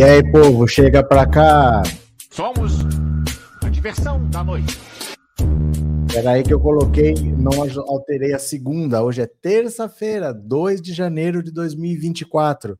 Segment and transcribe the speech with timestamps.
[0.00, 1.82] E aí, povo, chega pra cá.
[2.30, 2.72] Somos
[3.62, 4.80] a diversão da noite.
[6.10, 7.52] Peraí que eu coloquei, não
[7.86, 9.04] alterei a segunda.
[9.04, 12.78] Hoje é terça-feira, 2 de janeiro de 2024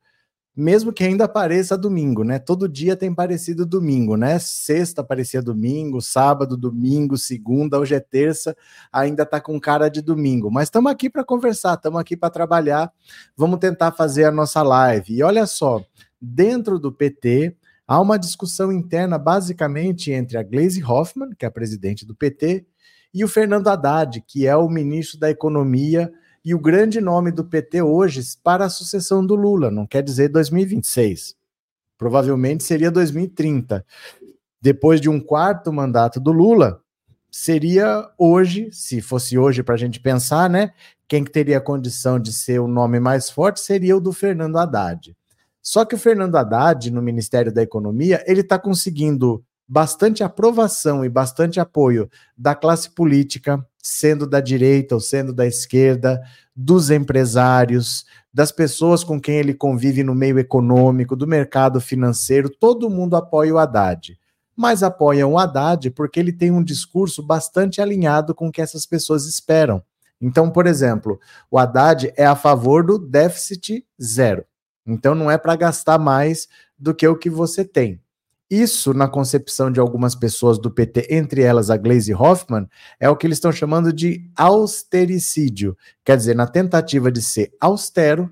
[0.57, 2.39] mesmo que ainda pareça domingo, né?
[2.39, 4.39] Todo dia tem parecido domingo, né?
[4.39, 8.55] Sexta parecia domingo, sábado, domingo, segunda, hoje é terça,
[8.93, 10.51] ainda tá com cara de domingo.
[10.51, 12.93] Mas estamos aqui para conversar, estamos aqui para trabalhar.
[13.37, 15.15] Vamos tentar fazer a nossa live.
[15.15, 15.83] E olha só,
[16.21, 21.51] dentro do PT há uma discussão interna basicamente entre a Gleisi Hoffmann, que é a
[21.51, 22.67] presidente do PT,
[23.13, 26.13] e o Fernando Haddad, que é o ministro da Economia
[26.45, 30.29] e o grande nome do PT hoje para a sucessão do Lula, não quer dizer
[30.29, 31.35] 2026.
[31.99, 33.85] Provavelmente seria 2030.
[34.61, 36.81] Depois de um quarto mandato do Lula,
[37.31, 40.73] seria hoje, se fosse hoje para a gente pensar, né?
[41.07, 45.17] Quem teria condição de ser o nome mais forte seria o do Fernando Haddad.
[45.63, 51.09] Só que o Fernando Haddad, no Ministério da Economia, ele está conseguindo bastante aprovação e
[51.09, 56.21] bastante apoio da classe política, sendo da direita ou sendo da esquerda,
[56.57, 62.91] dos empresários, das pessoas com quem ele convive no meio econômico, do mercado financeiro, todo
[62.91, 64.19] mundo apoia o Haddad.
[64.57, 68.85] Mas apoiam o Haddad porque ele tem um discurso bastante alinhado com o que essas
[68.85, 69.83] pessoas esperam.
[70.21, 71.19] Então, por exemplo,
[71.51, 74.45] o Haddad é a favor do déficit zero.
[74.87, 76.49] Então, não é para gastar mais
[76.79, 78.01] do que o que você tem.
[78.51, 82.69] Isso, na concepção de algumas pessoas do PT, entre elas a Glaze Hoffman,
[82.99, 85.77] é o que eles estão chamando de austericídio.
[86.05, 88.29] Quer dizer, na tentativa de ser austero,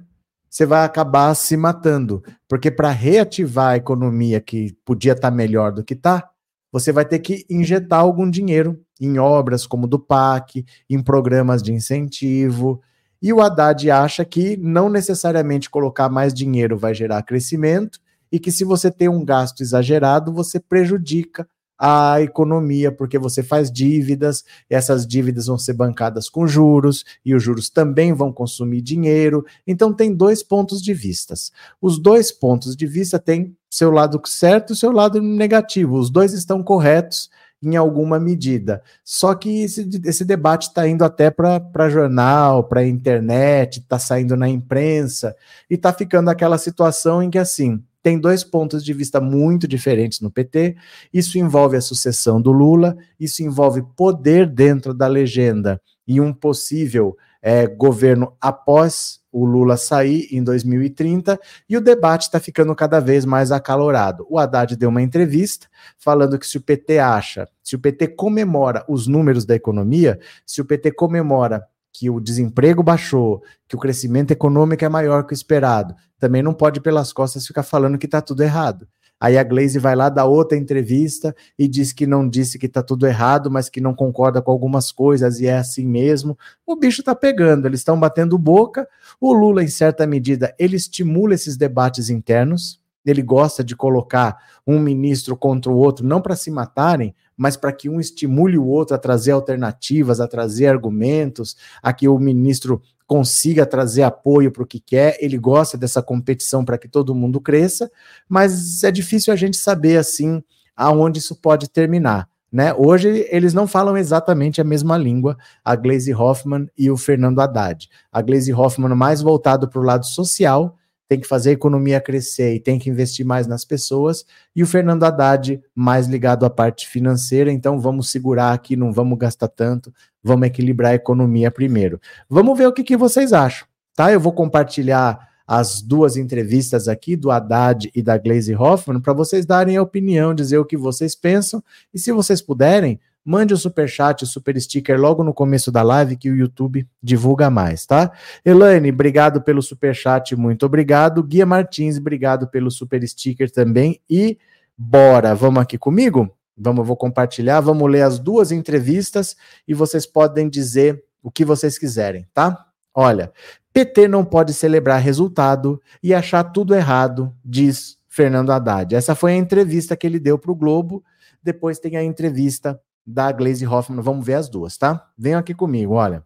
[0.50, 2.20] você vai acabar se matando.
[2.48, 6.28] Porque para reativar a economia que podia estar tá melhor do que está,
[6.72, 11.72] você vai ter que injetar algum dinheiro em obras como do PAC, em programas de
[11.72, 12.82] incentivo.
[13.20, 17.98] E o Haddad acha que não necessariamente colocar mais dinheiro vai gerar crescimento
[18.30, 21.48] e que se você tem um gasto exagerado, você prejudica
[21.78, 27.42] a economia, porque você faz dívidas, essas dívidas vão ser bancadas com juros, e os
[27.42, 29.46] juros também vão consumir dinheiro.
[29.64, 31.34] Então, tem dois pontos de vista.
[31.80, 35.96] Os dois pontos de vista têm seu lado certo e seu lado negativo.
[35.96, 37.30] Os dois estão corretos
[37.62, 38.82] em alguma medida.
[39.04, 44.48] Só que esse, esse debate está indo até para jornal, para internet, está saindo na
[44.48, 45.34] imprensa,
[45.68, 50.20] e está ficando aquela situação em que, assim, tem dois pontos de vista muito diferentes
[50.20, 50.76] no PT.
[51.12, 57.16] Isso envolve a sucessão do Lula, isso envolve poder dentro da legenda e um possível
[57.42, 61.38] é, governo após o Lula sair em 2030,
[61.68, 64.26] e o debate está ficando cada vez mais acalorado.
[64.28, 65.68] O Haddad deu uma entrevista
[65.98, 70.60] falando que se o PT acha, se o PT comemora os números da economia, se
[70.60, 71.62] o PT comemora
[71.92, 76.54] que o desemprego baixou, que o crescimento econômico é maior que o esperado, também não
[76.54, 78.88] pode pelas costas ficar falando que está tudo errado.
[79.20, 82.82] Aí a Glaze vai lá dar outra entrevista e diz que não disse que está
[82.82, 86.38] tudo errado, mas que não concorda com algumas coisas e é assim mesmo.
[86.64, 88.88] O bicho está pegando, eles estão batendo boca.
[89.20, 92.80] O Lula, em certa medida, ele estimula esses debates internos.
[93.04, 94.36] Ele gosta de colocar
[94.66, 98.66] um ministro contra o outro, não para se matarem, mas para que um estimule o
[98.66, 104.64] outro a trazer alternativas, a trazer argumentos, a que o ministro consiga trazer apoio para
[104.64, 107.90] o que quer, ele gosta dessa competição para que todo mundo cresça,
[108.28, 110.42] mas é difícil a gente saber assim
[110.76, 112.28] aonde isso pode terminar.
[112.50, 112.72] Né?
[112.74, 117.88] Hoje eles não falam exatamente a mesma língua, a Glaze Hoffman e o Fernando Haddad.
[118.10, 120.77] A Glaze Hoffman mais voltado para o lado social,
[121.08, 124.66] tem que fazer a economia crescer e tem que investir mais nas pessoas, e o
[124.66, 129.92] Fernando Haddad mais ligado à parte financeira, então vamos segurar aqui, não vamos gastar tanto,
[130.22, 131.98] vamos equilibrar a economia primeiro.
[132.28, 133.66] Vamos ver o que, que vocês acham,
[133.96, 134.12] tá?
[134.12, 139.46] Eu vou compartilhar as duas entrevistas aqui do Haddad e da Glaze Hoffman para vocês
[139.46, 143.86] darem a opinião, dizer o que vocês pensam, e se vocês puderem, mande o super
[143.86, 148.10] chat, super sticker logo no começo da live que o YouTube divulga mais, tá?
[148.42, 151.22] Elaine, obrigado pelo super chat, muito obrigado.
[151.22, 154.38] Guia Martins, obrigado pelo super sticker também e
[154.78, 156.34] bora, vamos aqui comigo?
[156.56, 159.36] Vamos, vou compartilhar, vamos ler as duas entrevistas
[159.66, 162.64] e vocês podem dizer o que vocês quiserem, tá?
[162.94, 163.30] Olha,
[163.74, 168.94] PT não pode celebrar resultado e achar tudo errado, diz Fernando Haddad.
[168.94, 171.04] Essa foi a entrevista que ele deu para o Globo.
[171.42, 174.02] Depois tem a entrevista da Glaze Hoffman.
[174.02, 175.08] Vamos ver as duas, tá?
[175.16, 176.22] Venham aqui comigo, olha.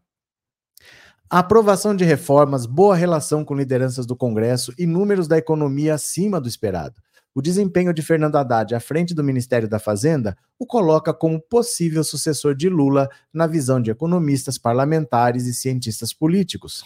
[1.30, 6.48] aprovação de reformas, boa relação com lideranças do Congresso e números da economia acima do
[6.48, 7.00] esperado.
[7.34, 12.04] O desempenho de Fernando Haddad à frente do Ministério da Fazenda o coloca como possível
[12.04, 16.84] sucessor de Lula na visão de economistas, parlamentares e cientistas políticos.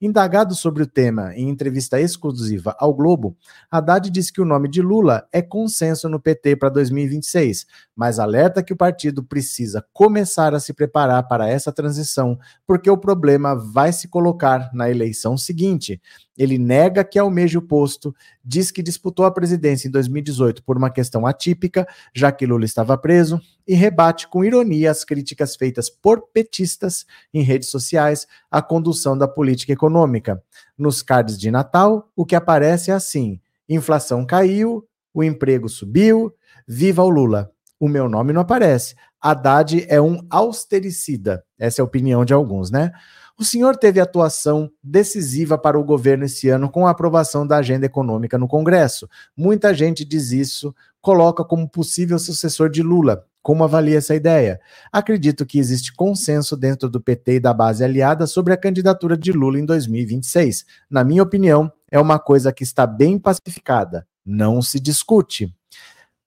[0.00, 3.36] Indagado sobre o tema em entrevista exclusiva ao Globo,
[3.70, 7.64] Haddad disse que o nome de Lula é consenso no PT para 2026,
[7.94, 12.98] mas alerta que o partido precisa começar a se preparar para essa transição, porque o
[12.98, 16.00] problema vai se colocar na eleição seguinte.
[16.36, 18.14] Ele nega que almeja o posto,
[18.44, 22.98] diz que disputou a presidência em 2018 por uma questão atípica, já que Lula estava
[22.98, 29.16] preso, e rebate com ironia as críticas feitas por petistas em redes sociais à condução
[29.16, 30.42] da política econômica.
[30.76, 36.34] Nos cards de Natal, o que aparece é assim: inflação caiu, o emprego subiu,
[36.66, 37.50] viva o Lula.
[37.78, 38.94] O meu nome não aparece.
[39.20, 41.44] Haddad é um austericida.
[41.58, 42.92] Essa é a opinião de alguns, né?
[43.36, 47.84] O senhor teve atuação decisiva para o governo esse ano com a aprovação da agenda
[47.84, 49.08] econômica no Congresso.
[49.36, 53.26] Muita gente diz isso, coloca como possível sucessor de Lula.
[53.42, 54.60] Como avalia essa ideia?
[54.90, 59.32] Acredito que existe consenso dentro do PT e da base aliada sobre a candidatura de
[59.32, 60.64] Lula em 2026.
[60.88, 64.06] Na minha opinião, é uma coisa que está bem pacificada.
[64.24, 65.52] Não se discute.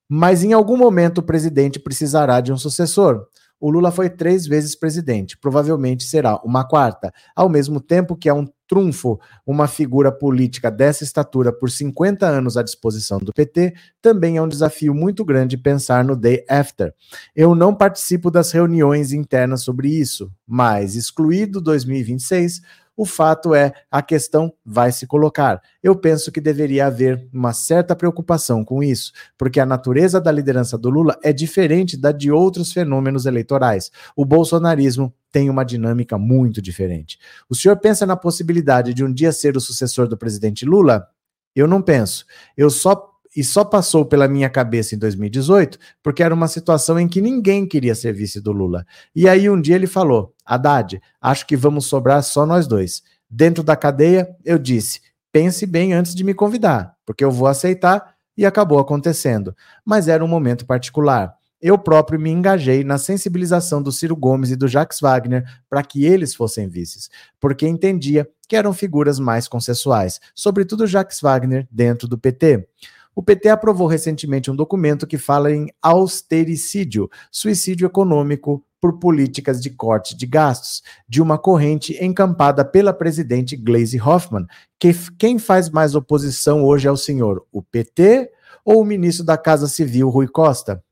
[0.08, 3.28] Mas em algum momento o presidente precisará de um sucessor.
[3.60, 7.12] O Lula foi três vezes presidente, provavelmente será uma quarta.
[7.36, 12.58] Ao mesmo tempo que é um trunfo uma figura política dessa estatura por 50 anos
[12.58, 16.94] à disposição do PT, também é um desafio muito grande pensar no day after.
[17.36, 22.62] Eu não participo das reuniões internas sobre isso, mas excluído 2026
[22.98, 25.62] o fato é, a questão vai se colocar.
[25.84, 30.80] Eu penso que deveria haver uma certa preocupação com isso, porque a natureza da liderança
[30.80, 33.92] do Lula é diferente da de outros fenômenos eleitorais.
[34.16, 37.20] O bolsonarismo tem uma dinâmica muito diferente.
[37.48, 41.08] O senhor pensa na possibilidade de um dia ser o sucessor do presidente Lula?
[41.56, 42.26] Eu não penso.
[42.58, 47.08] Eu só e só passou pela minha cabeça em 2018 porque era uma situação em
[47.08, 48.84] que ninguém queria ser vice do Lula.
[49.16, 53.04] E aí um dia ele falou: Haddad, acho que vamos sobrar só nós dois.
[53.30, 55.02] Dentro da cadeia, eu disse:
[55.32, 59.56] pense bem antes de me convidar, porque eu vou aceitar e acabou acontecendo.
[59.86, 61.38] Mas era um momento particular.
[61.62, 66.06] Eu próprio me engajei na sensibilização do Ciro Gomes e do Jacques Wagner para que
[66.06, 72.18] eles fossem vices, porque entendia que eram figuras mais consensuais, sobretudo Jacques Wagner dentro do
[72.18, 72.68] PT.
[73.18, 79.72] O PT aprovou recentemente um documento que fala em austericídio, suicídio econômico por políticas de
[79.72, 84.46] corte de gastos, de uma corrente encampada pela presidente Gleisi Hoffmann.
[84.80, 88.30] Que, quem faz mais oposição hoje é o senhor, o PT
[88.64, 90.84] ou o ministro da Casa Civil, Rui Costa?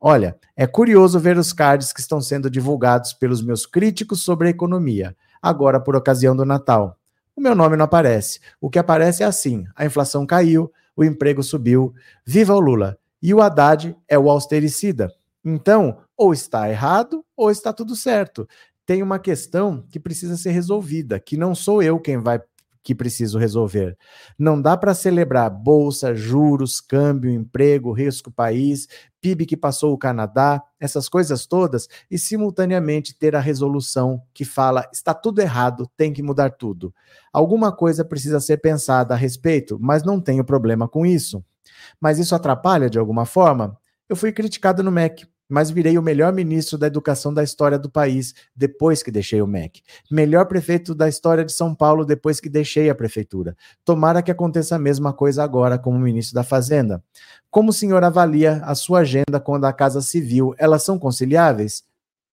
[0.00, 4.50] Olha, é curioso ver os cards que estão sendo divulgados pelos meus críticos sobre a
[4.52, 6.96] economia, agora por ocasião do Natal.
[7.34, 8.38] O meu nome não aparece.
[8.60, 10.70] O que aparece é assim: a inflação caiu,
[11.02, 11.92] o emprego subiu.
[12.24, 12.98] Viva o Lula!
[13.20, 15.12] E o Haddad é o austericida.
[15.44, 18.48] Então, ou está errado ou está tudo certo.
[18.86, 22.40] Tem uma questão que precisa ser resolvida, que não sou eu quem vai
[22.82, 23.96] que preciso resolver.
[24.38, 28.88] Não dá para celebrar bolsa, juros, câmbio, emprego, risco país,
[29.20, 34.88] PIB que passou o Canadá, essas coisas todas e simultaneamente ter a resolução que fala
[34.92, 36.92] está tudo errado, tem que mudar tudo.
[37.32, 41.44] Alguma coisa precisa ser pensada a respeito, mas não tenho problema com isso.
[42.00, 43.78] Mas isso atrapalha de alguma forma?
[44.08, 47.90] Eu fui criticado no MEC mas virei o melhor ministro da educação da história do
[47.90, 49.82] país depois que deixei o MEC.
[50.10, 53.56] Melhor prefeito da história de São Paulo depois que deixei a prefeitura.
[53.84, 57.02] Tomara que aconteça a mesma coisa agora como ministro da Fazenda.
[57.50, 60.54] Como o senhor avalia a sua agenda com a Casa Civil?
[60.56, 61.84] Elas são conciliáveis?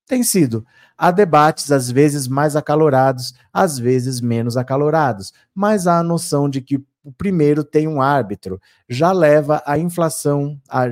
[0.08, 0.66] Tem sido.
[0.98, 6.62] Há debates, às vezes mais acalorados, às vezes menos acalorados, mas há a noção de
[6.62, 10.84] que o primeiro tem um árbitro, já leva a inflação, a,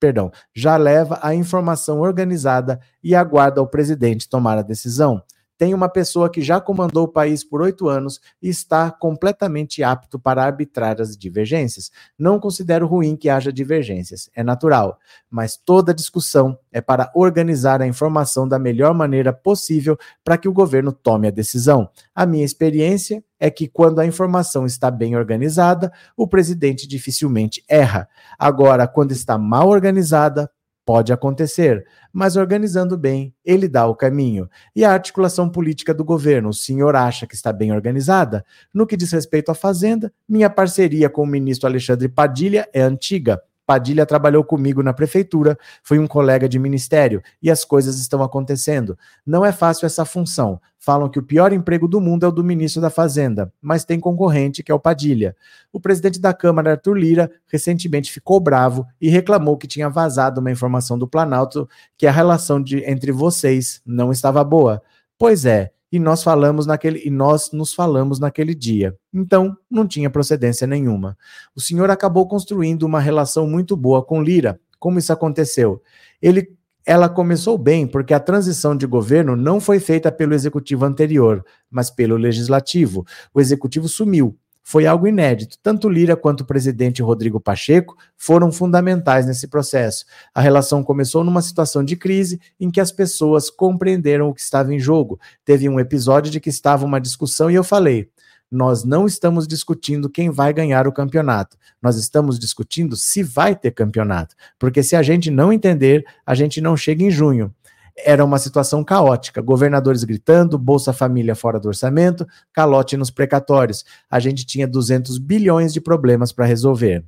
[0.00, 5.22] perdão, já leva a informação organizada e aguarda o presidente tomar a decisão
[5.58, 10.18] tem uma pessoa que já comandou o país por oito anos e está completamente apto
[10.18, 11.90] para arbitrar as divergências.
[12.18, 14.98] Não considero ruim que haja divergências, é natural,
[15.30, 20.52] mas toda discussão é para organizar a informação da melhor maneira possível para que o
[20.52, 21.88] governo tome a decisão.
[22.14, 28.08] A minha experiência é que quando a informação está bem organizada, o presidente dificilmente erra.
[28.38, 30.50] Agora, quando está mal organizada,
[30.86, 34.48] Pode acontecer, mas organizando bem, ele dá o caminho.
[34.74, 38.44] E a articulação política do governo, o senhor acha que está bem organizada?
[38.72, 43.42] No que diz respeito à Fazenda, minha parceria com o ministro Alexandre Padilha é antiga.
[43.66, 48.96] Padilha trabalhou comigo na prefeitura, foi um colega de ministério e as coisas estão acontecendo.
[49.26, 50.60] Não é fácil essa função.
[50.78, 53.98] Falam que o pior emprego do mundo é o do ministro da Fazenda, mas tem
[53.98, 55.34] concorrente que é o Padilha.
[55.72, 60.50] O presidente da Câmara, Arthur Lira, recentemente ficou bravo e reclamou que tinha vazado uma
[60.52, 61.68] informação do Planalto
[61.98, 64.80] que a relação de, entre vocês não estava boa.
[65.18, 68.94] Pois é, e nós falamos naquele e nós nos falamos naquele dia.
[69.12, 71.16] Então, não tinha procedência nenhuma.
[71.54, 74.60] O senhor acabou construindo uma relação muito boa com Lira.
[74.78, 75.82] Como isso aconteceu?
[76.20, 76.54] Ele
[76.88, 81.90] ela começou bem porque a transição de governo não foi feita pelo executivo anterior, mas
[81.90, 83.04] pelo legislativo.
[83.34, 85.56] O executivo sumiu foi algo inédito.
[85.62, 90.04] Tanto Lira quanto o presidente Rodrigo Pacheco foram fundamentais nesse processo.
[90.34, 94.74] A relação começou numa situação de crise em que as pessoas compreenderam o que estava
[94.74, 95.20] em jogo.
[95.44, 98.10] Teve um episódio de que estava uma discussão e eu falei:
[98.50, 101.56] nós não estamos discutindo quem vai ganhar o campeonato.
[101.80, 104.34] Nós estamos discutindo se vai ter campeonato.
[104.58, 107.54] Porque se a gente não entender, a gente não chega em junho
[107.96, 109.40] era uma situação caótica.
[109.40, 113.84] Governadores gritando, Bolsa Família fora do orçamento, calote nos precatórios.
[114.10, 117.04] A gente tinha 200 bilhões de problemas para resolver.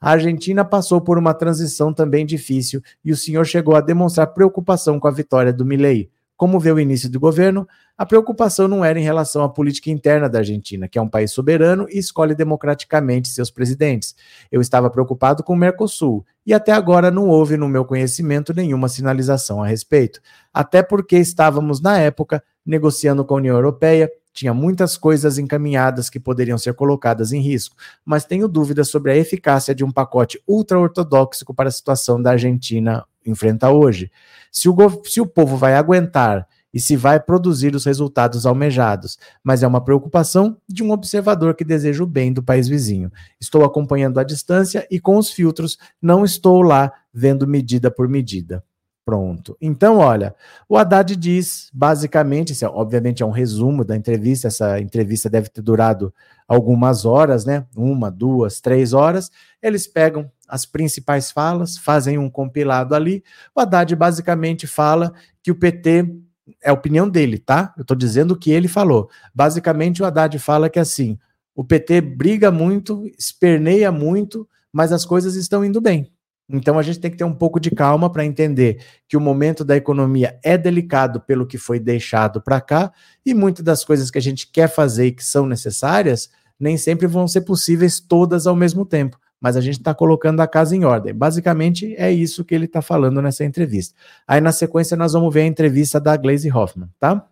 [0.00, 4.98] A Argentina passou por uma transição também difícil e o senhor chegou a demonstrar preocupação
[4.98, 6.10] com a vitória do Milei.
[6.42, 10.28] Como vê o início do governo, a preocupação não era em relação à política interna
[10.28, 14.16] da Argentina, que é um país soberano e escolhe democraticamente seus presidentes.
[14.50, 18.88] Eu estava preocupado com o Mercosul e até agora não houve, no meu conhecimento, nenhuma
[18.88, 20.20] sinalização a respeito.
[20.52, 26.18] Até porque estávamos, na época, negociando com a União Europeia, tinha muitas coisas encaminhadas que
[26.18, 31.44] poderiam ser colocadas em risco, mas tenho dúvidas sobre a eficácia de um pacote ultra-ortodoxo
[31.54, 34.10] para a situação da Argentina enfrenta hoje.
[34.50, 39.62] Se o, se o povo vai aguentar e se vai produzir os resultados almejados, mas
[39.62, 43.12] é uma preocupação de um observador que deseja o bem do país vizinho.
[43.38, 48.64] Estou acompanhando à distância e com os filtros, não estou lá vendo medida por medida.
[49.04, 49.56] Pronto.
[49.60, 50.34] Então, olha,
[50.68, 55.48] o Haddad diz, basicamente, isso é, obviamente é um resumo da entrevista, essa entrevista deve
[55.48, 56.14] ter durado
[56.46, 57.66] algumas horas, né?
[57.74, 59.30] Uma, duas, três horas.
[59.60, 63.24] Eles pegam as principais falas, fazem um compilado ali.
[63.56, 66.14] O Haddad basicamente fala que o PT
[66.62, 67.74] é a opinião dele, tá?
[67.76, 69.10] Eu estou dizendo o que ele falou.
[69.34, 71.18] Basicamente, o Haddad fala que assim,
[71.56, 76.12] o PT briga muito, esperneia muito, mas as coisas estão indo bem.
[76.52, 79.64] Então a gente tem que ter um pouco de calma para entender que o momento
[79.64, 82.92] da economia é delicado pelo que foi deixado para cá
[83.24, 86.30] e muitas das coisas que a gente quer fazer e que são necessárias
[86.60, 90.46] nem sempre vão ser possíveis todas ao mesmo tempo mas a gente está colocando a
[90.46, 91.12] casa em ordem.
[91.12, 93.92] Basicamente é isso que ele está falando nessa entrevista.
[94.24, 97.26] Aí na sequência nós vamos ver a entrevista da Glaze Hoffman, tá?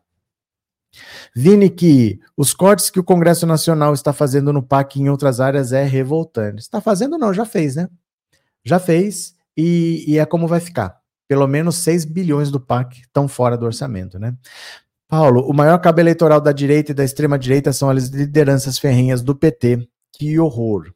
[1.32, 5.72] Vini, que os cortes que o Congresso Nacional está fazendo no PAC em outras áreas
[5.72, 6.62] é revoltante.
[6.62, 7.88] Está fazendo não, já fez, né?
[8.64, 10.98] Já fez e, e é como vai ficar.
[11.28, 14.34] Pelo menos 6 bilhões do PAC estão fora do orçamento, né?
[15.08, 19.22] Paulo, o maior cabo eleitoral da direita e da extrema direita são as lideranças ferrenhas
[19.22, 19.88] do PT.
[20.12, 20.92] Que horror.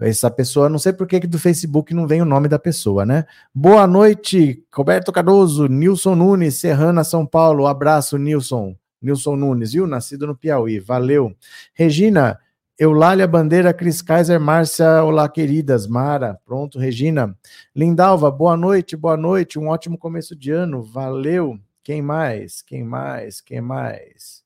[0.00, 3.24] Essa pessoa, não sei por que do Facebook não vem o nome da pessoa, né?
[3.54, 7.66] Boa noite, Roberto Cardoso, Nilson Nunes, Serrana, São Paulo.
[7.66, 8.74] Abraço, Nilson.
[9.00, 9.86] Nilson Nunes, viu?
[9.86, 10.80] Nascido no Piauí.
[10.80, 11.36] Valeu.
[11.72, 12.38] Regina,
[12.78, 15.86] Eulália Bandeira, Cris Kaiser, Márcia, olá, queridas.
[15.86, 17.36] Mara, pronto, Regina.
[17.76, 19.58] Lindalva, boa noite, boa noite.
[19.58, 20.82] Um ótimo começo de ano.
[20.82, 21.58] Valeu.
[21.84, 22.62] Quem mais?
[22.62, 23.40] Quem mais?
[23.40, 24.42] Quem mais?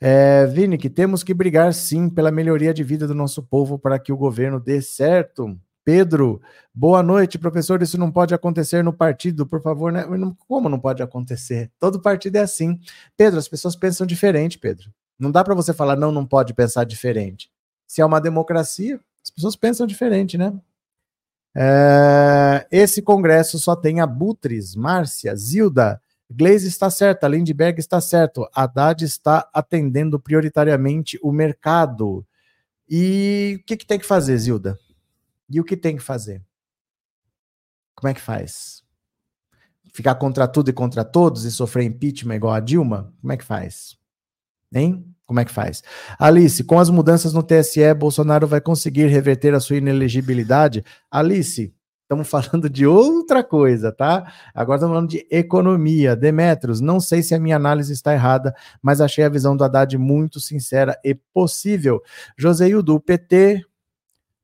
[0.00, 4.00] É, Vini, que temos que brigar sim pela melhoria de vida do nosso povo para
[4.00, 5.56] que o governo dê certo.
[5.84, 6.40] Pedro,
[6.74, 7.80] boa noite, professor.
[7.82, 10.04] Isso não pode acontecer no partido, por favor, né?
[10.48, 11.70] Como não pode acontecer?
[11.78, 12.80] Todo partido é assim.
[13.16, 14.90] Pedro, as pessoas pensam diferente, Pedro.
[15.22, 17.48] Não dá para você falar, não, não pode pensar diferente.
[17.86, 20.52] Se é uma democracia, as pessoas pensam diferente, né?
[21.54, 29.04] É, esse congresso só tem abutres, Márcia, Zilda, Glaze está certa, Lindbergh está certo, Haddad
[29.04, 32.26] está atendendo prioritariamente o mercado.
[32.88, 34.76] E o que, que tem que fazer, Zilda?
[35.48, 36.42] E o que tem que fazer?
[37.94, 38.82] Como é que faz?
[39.92, 43.14] Ficar contra tudo e contra todos e sofrer impeachment igual a Dilma?
[43.20, 43.96] Como é que faz?
[44.74, 45.11] Hein?
[45.32, 45.82] Como é que faz?
[46.18, 50.84] Alice, com as mudanças no TSE, Bolsonaro vai conseguir reverter a sua inelegibilidade?
[51.10, 54.30] Alice, Estamos falando de outra coisa, tá?
[54.54, 56.14] Agora estamos falando de economia.
[56.14, 59.96] Demetros, não sei se a minha análise está errada, mas achei a visão do Haddad
[59.96, 62.02] muito sincera e possível.
[62.36, 63.64] Joseildo, o PT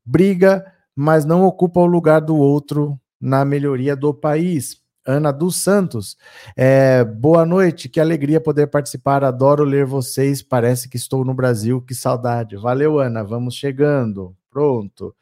[0.03, 0.65] briga,
[0.95, 4.81] mas não ocupa o lugar do outro na melhoria do país.
[5.09, 6.15] Ana dos Santos,
[6.55, 11.81] é, boa noite, que alegria poder participar, adoro ler vocês, parece que estou no Brasil,
[11.81, 12.55] que saudade.
[12.55, 14.35] Valeu, Ana, vamos chegando.
[14.51, 15.15] Pronto.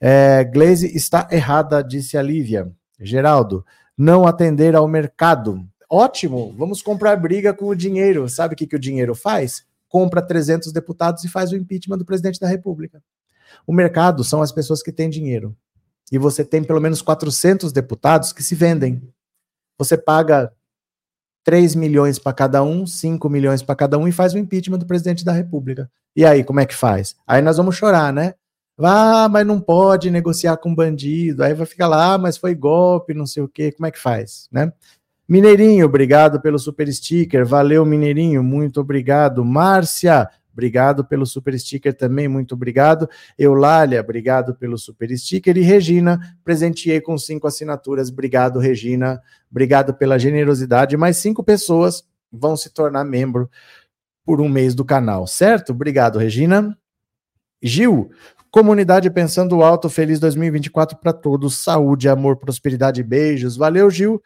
[0.00, 2.72] É, Glaze está errada, disse a Lívia.
[2.98, 3.62] Geraldo,
[3.96, 5.62] não atender ao mercado.
[5.90, 8.26] Ótimo, vamos comprar briga com o dinheiro.
[8.30, 9.66] Sabe o que, que o dinheiro faz?
[9.86, 13.02] Compra 300 deputados e faz o impeachment do presidente da República.
[13.66, 15.54] O mercado são as pessoas que têm dinheiro.
[16.10, 19.02] E você tem pelo menos 400 deputados que se vendem.
[19.78, 20.52] Você paga
[21.44, 24.86] 3 milhões para cada um, 5 milhões para cada um e faz o impeachment do
[24.86, 25.90] presidente da República.
[26.14, 27.14] E aí, como é que faz?
[27.26, 28.34] Aí nós vamos chorar, né?
[28.78, 31.42] Ah, mas não pode negociar com bandido.
[31.42, 33.72] Aí vai ficar lá, ah, mas foi golpe, não sei o quê.
[33.72, 34.72] Como é que faz, né?
[35.28, 37.44] Mineirinho, obrigado pelo super sticker.
[37.44, 39.44] Valeu, Mineirinho, muito obrigado.
[39.44, 43.06] Márcia, obrigado pelo super sticker também, muito obrigado.
[43.38, 45.54] Eulália, obrigado pelo super sticker.
[45.58, 48.08] E Regina, presenteei com cinco assinaturas.
[48.08, 49.20] Obrigado, Regina.
[49.50, 50.96] Obrigado pela generosidade.
[50.96, 53.50] Mais cinco pessoas vão se tornar membro
[54.24, 55.72] por um mês do canal, certo?
[55.72, 56.76] Obrigado, Regina.
[57.62, 58.10] Gil,
[58.50, 61.58] Comunidade Pensando Alto, feliz 2024 para todos.
[61.58, 63.56] Saúde, amor, prosperidade, beijos.
[63.56, 64.22] Valeu, Gil.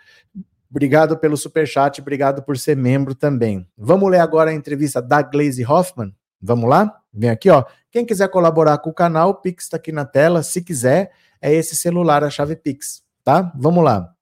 [0.70, 3.66] Obrigado pelo super chat, obrigado por ser membro também.
[3.76, 6.14] Vamos ler agora a entrevista da Glaze Hoffman.
[6.40, 7.00] Vamos lá?
[7.12, 7.64] Vem aqui, ó.
[7.90, 10.42] Quem quiser colaborar com o canal, o Pix está aqui na tela.
[10.42, 13.52] Se quiser, é esse celular, a chave Pix, tá?
[13.56, 14.14] Vamos lá.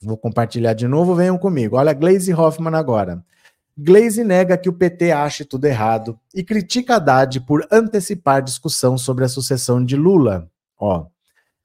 [0.00, 1.76] Vou compartilhar de novo, venham comigo.
[1.76, 3.24] Olha Glaze Hoffman agora.
[3.76, 9.24] Glaze nega que o PT ache tudo errado e critica Haddad por antecipar discussão sobre
[9.24, 10.50] a sucessão de Lula.
[10.76, 11.06] Ó,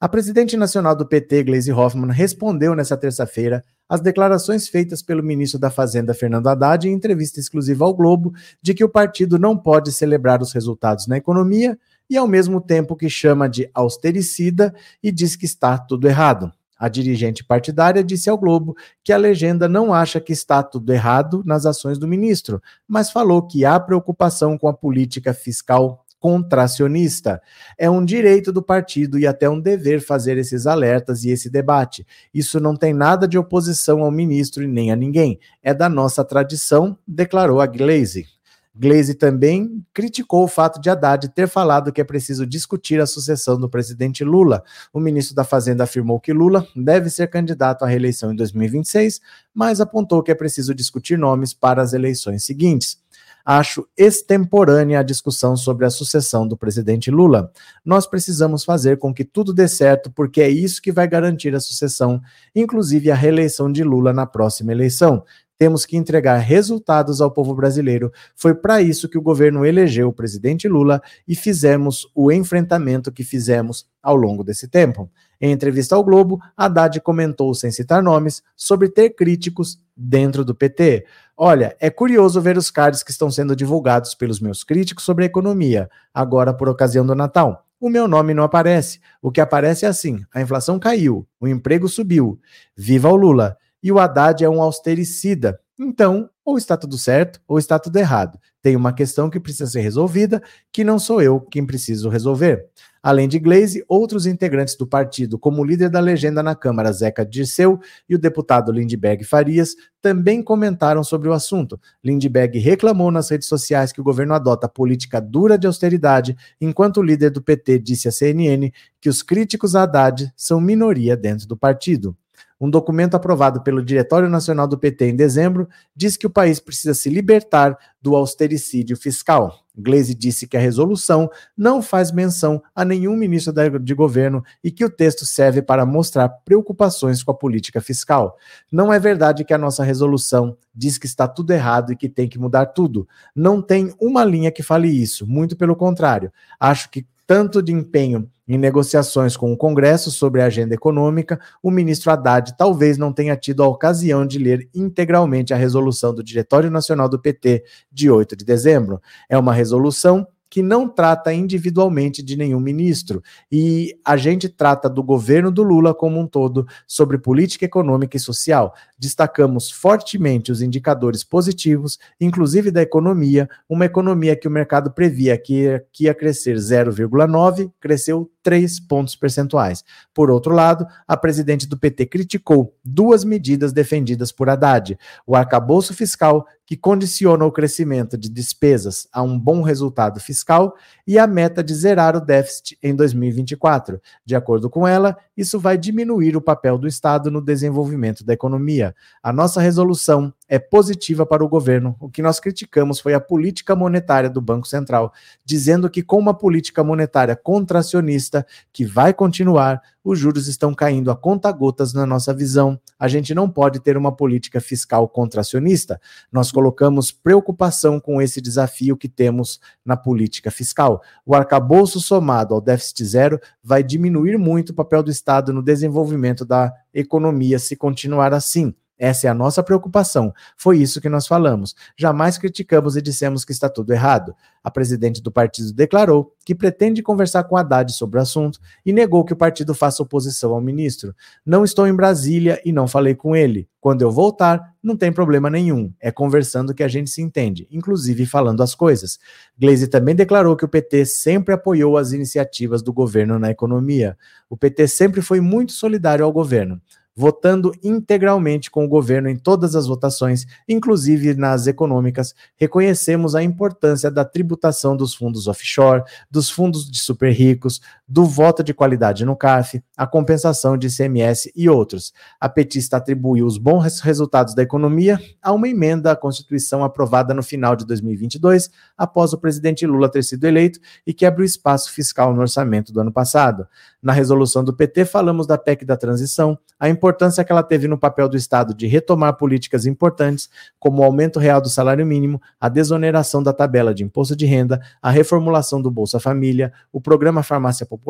[0.03, 5.59] a presidente nacional do PT, Gleisi Hoffmann, respondeu nesta terça-feira às declarações feitas pelo ministro
[5.59, 9.91] da Fazenda, Fernando Haddad, em entrevista exclusiva ao Globo, de que o partido não pode
[9.91, 11.77] celebrar os resultados na economia
[12.09, 16.51] e, ao mesmo tempo, que chama de austericida e diz que está tudo errado.
[16.77, 21.41] A dirigente partidária disse ao Globo que a legenda não acha que está tudo errado
[21.45, 27.41] nas ações do ministro, mas falou que há preocupação com a política fiscal contracionista.
[27.77, 32.07] É um direito do partido e até um dever fazer esses alertas e esse debate.
[32.33, 35.37] Isso não tem nada de oposição ao ministro e nem a ninguém.
[35.61, 38.25] É da nossa tradição, declarou a Glaze.
[38.73, 43.59] Glaze também criticou o fato de Haddad ter falado que é preciso discutir a sucessão
[43.59, 44.63] do presidente Lula.
[44.93, 49.19] O ministro da Fazenda afirmou que Lula deve ser candidato à reeleição em 2026,
[49.53, 53.02] mas apontou que é preciso discutir nomes para as eleições seguintes
[53.45, 57.51] acho extemporânea a discussão sobre a sucessão do presidente Lula.
[57.83, 61.59] Nós precisamos fazer com que tudo dê certo, porque é isso que vai garantir a
[61.59, 62.21] sucessão,
[62.55, 65.23] inclusive a reeleição de Lula na próxima eleição.
[65.57, 68.11] Temos que entregar resultados ao povo brasileiro.
[68.35, 73.23] Foi para isso que o governo elegeu o presidente Lula e fizemos o enfrentamento que
[73.23, 75.09] fizemos ao longo desse tempo.
[75.45, 81.05] Em entrevista ao Globo, Haddad comentou, sem citar nomes, sobre ter críticos dentro do PT.
[81.35, 85.27] Olha, é curioso ver os cards que estão sendo divulgados pelos meus críticos sobre a
[85.27, 87.65] economia, agora por ocasião do Natal.
[87.77, 89.01] O meu nome não aparece.
[89.21, 92.39] O que aparece é assim: a inflação caiu, o emprego subiu.
[92.73, 93.57] Viva o Lula!
[93.83, 95.59] E o Haddad é um austericida.
[95.79, 98.37] Então, ou está tudo certo ou está tudo errado.
[98.61, 102.67] Tem uma questão que precisa ser resolvida, que não sou eu quem preciso resolver.
[103.01, 107.25] Além de Glaze, outros integrantes do partido, como o líder da legenda na Câmara, Zeca
[107.25, 111.77] Dirceu, e o deputado Lindbergh Farias, também comentaram sobre o assunto.
[112.01, 117.03] Lindbergh reclamou nas redes sociais que o governo adota política dura de austeridade, enquanto o
[117.03, 121.57] líder do PT disse à CNN que os críticos a Haddad são minoria dentro do
[121.57, 122.15] partido.
[122.63, 126.93] Um documento aprovado pelo Diretório Nacional do PT em dezembro diz que o país precisa
[126.93, 129.59] se libertar do austericídio fiscal.
[129.77, 134.85] Glaze disse que a resolução não faz menção a nenhum ministro de governo e que
[134.85, 138.37] o texto serve para mostrar preocupações com a política fiscal.
[138.71, 142.29] Não é verdade que a nossa resolução diz que está tudo errado e que tem
[142.29, 143.05] que mudar tudo.
[143.35, 146.31] Não tem uma linha que fale isso, muito pelo contrário.
[146.57, 151.71] Acho que tanto de empenho em negociações com o Congresso sobre a agenda econômica, o
[151.71, 156.69] ministro Haddad talvez não tenha tido a ocasião de ler integralmente a resolução do Diretório
[156.69, 159.01] Nacional do PT de 8 de dezembro.
[159.29, 163.23] É uma resolução que não trata individualmente de nenhum ministro.
[163.51, 168.19] E a gente trata do governo do Lula como um todo sobre política econômica e
[168.19, 168.75] social.
[168.95, 175.83] Destacamos fortemente os indicadores positivos, inclusive da economia, uma economia que o mercado previa que,
[175.91, 179.83] que ia crescer 0,9, cresceu 3 pontos percentuais.
[180.13, 185.95] Por outro lado, a presidente do PT criticou duas medidas defendidas por Haddad: o arcabouço
[185.95, 191.63] fiscal, que condiciona o crescimento de despesas a um bom resultado fiscal, e a meta
[191.63, 194.01] de zerar o déficit em 2024.
[194.25, 198.95] De acordo com ela, isso vai diminuir o papel do Estado no desenvolvimento da economia.
[199.21, 201.95] A nossa resolução é positiva para o governo.
[201.99, 205.11] O que nós criticamos foi a política monetária do Banco Central,
[205.43, 211.15] dizendo que com uma política monetária contracionista que vai continuar, os juros estão caindo a
[211.15, 212.79] conta-gotas na nossa visão.
[212.99, 215.99] A gente não pode ter uma política fiscal contracionista.
[216.31, 220.92] Nós colocamos preocupação com esse desafio que temos na política fiscal.
[221.25, 226.45] O arcabouço somado ao déficit zero vai diminuir muito o papel do Estado no desenvolvimento
[226.45, 228.73] da economia se continuar assim.
[229.03, 230.33] Essa é a nossa preocupação.
[230.55, 231.75] Foi isso que nós falamos.
[231.97, 234.33] Jamais criticamos e dissemos que está tudo errado.
[234.63, 239.25] A presidente do partido declarou que pretende conversar com Haddad sobre o assunto e negou
[239.25, 241.13] que o partido faça oposição ao ministro.
[241.45, 243.67] Não estou em Brasília e não falei com ele.
[243.81, 245.91] Quando eu voltar, não tem problema nenhum.
[245.99, 249.19] É conversando que a gente se entende, inclusive falando as coisas.
[249.59, 254.17] Gleisi também declarou que o PT sempre apoiou as iniciativas do governo na economia.
[254.49, 256.81] O PT sempre foi muito solidário ao governo
[257.15, 264.09] votando integralmente com o governo em todas as votações, inclusive nas econômicas, reconhecemos a importância
[264.09, 267.81] da tributação dos fundos offshore, dos fundos de super ricos,
[268.13, 272.13] do voto de qualidade no CAF, a compensação de ICMS e outros.
[272.39, 277.41] A petista atribuiu os bons resultados da economia a uma emenda à Constituição aprovada no
[277.41, 282.35] final de 2022, após o presidente Lula ter sido eleito e que abriu espaço fiscal
[282.35, 283.67] no orçamento do ano passado.
[283.99, 287.97] Na resolução do PT, falamos da PEC da transição, a importância que ela teve no
[287.97, 292.69] papel do Estado de retomar políticas importantes, como o aumento real do salário mínimo, a
[292.69, 297.87] desoneração da tabela de imposto de renda, a reformulação do Bolsa Família, o programa Farmácia
[297.87, 298.02] Popular.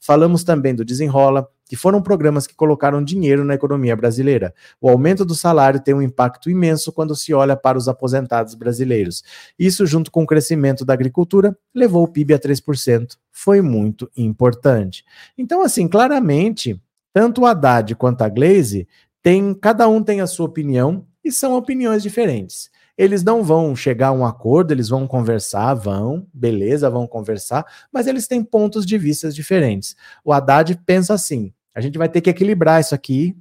[0.00, 4.54] Falamos também do Desenrola, que foram programas que colocaram dinheiro na economia brasileira.
[4.80, 9.22] O aumento do salário tem um impacto imenso quando se olha para os aposentados brasileiros.
[9.58, 13.16] Isso, junto com o crescimento da agricultura, levou o PIB a 3%.
[13.32, 15.04] Foi muito importante.
[15.36, 16.80] Então, assim, claramente,
[17.12, 18.86] tanto o Haddad quanto a Glaze
[19.22, 22.70] tem, cada um tem a sua opinião e são opiniões diferentes.
[22.96, 28.06] Eles não vão chegar a um acordo, eles vão conversar, vão, beleza, vão conversar, mas
[28.06, 29.96] eles têm pontos de vista diferentes.
[30.24, 33.36] O Haddad pensa assim: a gente vai ter que equilibrar isso aqui,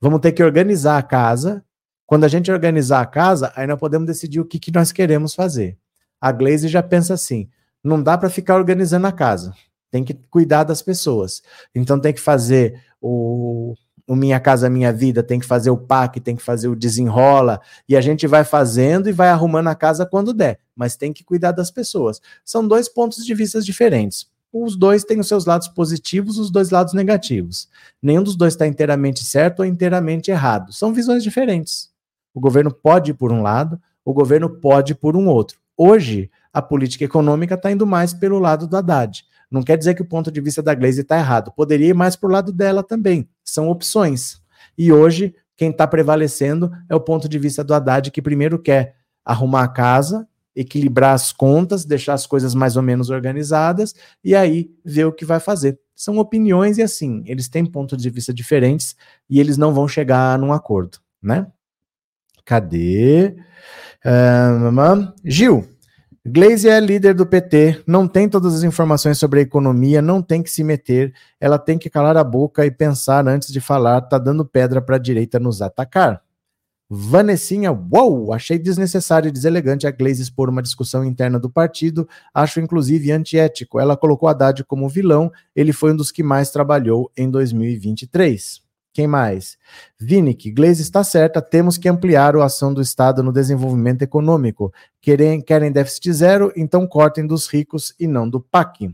[0.00, 1.64] vamos ter que organizar a casa.
[2.06, 5.34] Quando a gente organizar a casa, aí nós podemos decidir o que, que nós queremos
[5.34, 5.76] fazer.
[6.20, 7.48] A Glaze já pensa assim:
[7.84, 9.54] não dá para ficar organizando a casa,
[9.90, 11.42] tem que cuidar das pessoas.
[11.74, 13.74] Então tem que fazer o,
[14.08, 17.60] o Minha Casa Minha Vida, tem que fazer o PAC, tem que fazer o Desenrola,
[17.86, 21.22] e a gente vai fazendo e vai arrumando a casa quando der, mas tem que
[21.22, 22.18] cuidar das pessoas.
[22.42, 24.26] São dois pontos de vista diferentes.
[24.50, 27.68] Os dois têm os seus lados positivos, os dois lados negativos.
[28.02, 30.72] Nenhum dos dois está inteiramente certo ou inteiramente errado.
[30.72, 31.90] São visões diferentes.
[32.32, 35.58] O governo pode ir por um lado, o governo pode ir por um outro.
[35.76, 39.22] Hoje, a política econômica está indo mais pelo lado do Haddad.
[39.50, 41.52] Não quer dizer que o ponto de vista da Glaze está errado.
[41.52, 43.28] Poderia ir mais para o lado dela também.
[43.44, 44.40] São opções.
[44.76, 48.96] E hoje, quem está prevalecendo é o ponto de vista do Haddad, que primeiro quer
[49.24, 54.70] arrumar a casa, equilibrar as contas, deixar as coisas mais ou menos organizadas e aí
[54.84, 55.78] ver o que vai fazer.
[55.94, 58.94] São opiniões e assim, eles têm pontos de vista diferentes
[59.28, 61.46] e eles não vão chegar num acordo, né?
[62.44, 63.36] Cadê?
[64.04, 65.68] Uh, Gil,
[66.26, 70.42] Glaze é líder do PT, não tem todas as informações sobre a economia, não tem
[70.42, 74.18] que se meter, ela tem que calar a boca e pensar antes de falar, tá
[74.18, 76.22] dando pedra para a direita nos atacar.
[76.90, 82.60] Vanessinha, uou, achei desnecessário e deselegante a Glaze expor uma discussão interna do partido, acho
[82.60, 83.78] inclusive antiético.
[83.78, 88.67] Ela colocou Haddad como vilão, ele foi um dos que mais trabalhou em 2023.
[88.98, 89.56] Quem mais?
[89.96, 94.74] Vinick, Gleisi está certa, temos que ampliar a ação do Estado no desenvolvimento econômico.
[95.00, 98.92] Querem, querem déficit zero, então cortem dos ricos e não do PAC.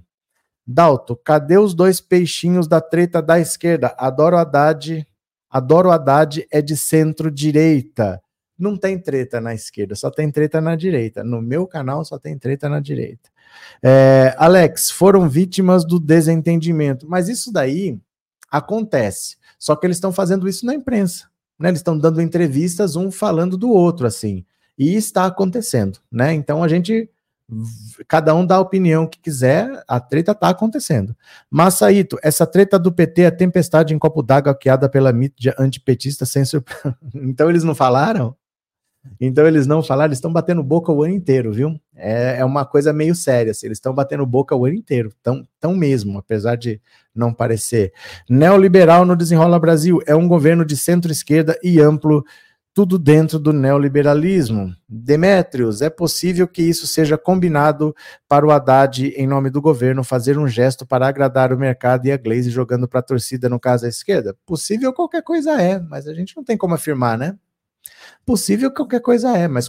[0.66, 3.94] Dalto, cadê os dois peixinhos da treta da esquerda?
[3.96, 5.06] Adoro Haddad,
[5.48, 8.20] adoro Haddad é de centro-direita.
[8.58, 11.24] Não tem treta na esquerda, só tem treta na direita.
[11.24, 13.30] No meu canal só tem treta na direita.
[13.82, 17.08] É, Alex, foram vítimas do desentendimento.
[17.08, 17.98] Mas isso daí
[18.50, 19.42] acontece.
[19.64, 21.24] Só que eles estão fazendo isso na imprensa.
[21.58, 21.70] Né?
[21.70, 24.44] Eles estão dando entrevistas, um falando do outro, assim.
[24.76, 26.34] E está acontecendo, né?
[26.34, 27.08] Então a gente.
[28.06, 31.16] Cada um dá a opinião que quiser, a treta está acontecendo.
[31.50, 36.44] Massaíto, essa treta do PT é tempestade em copo d'água criada pela mídia antipetista sem
[36.44, 36.94] surpresa.
[37.14, 38.36] então eles não falaram?
[39.20, 41.78] Então eles não falaram, eles estão batendo boca o ano inteiro, viu?
[41.94, 45.46] É, é uma coisa meio séria, assim, eles estão batendo boca o ano inteiro, tão,
[45.60, 46.80] tão mesmo, apesar de
[47.14, 47.92] não parecer.
[48.28, 52.24] Neoliberal no Desenrola Brasil é um governo de centro-esquerda e amplo,
[52.74, 54.74] tudo dentro do neoliberalismo.
[54.88, 57.94] Demétrios, é possível que isso seja combinado
[58.28, 62.12] para o Haddad, em nome do governo, fazer um gesto para agradar o mercado e
[62.12, 64.36] a Glaze jogando para a torcida, no caso a esquerda?
[64.44, 67.38] Possível qualquer coisa é, mas a gente não tem como afirmar, né?
[68.26, 69.68] Possível qualquer coisa é, mas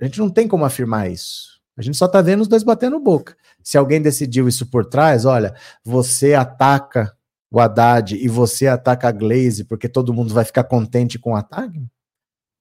[0.00, 1.58] a gente não tem como afirmar isso.
[1.76, 3.36] A gente só está vendo os dois batendo boca.
[3.62, 5.54] Se alguém decidiu isso por trás, olha,
[5.84, 7.14] você ataca
[7.50, 11.36] o Haddad e você ataca a Glaze porque todo mundo vai ficar contente com o
[11.36, 11.80] ataque?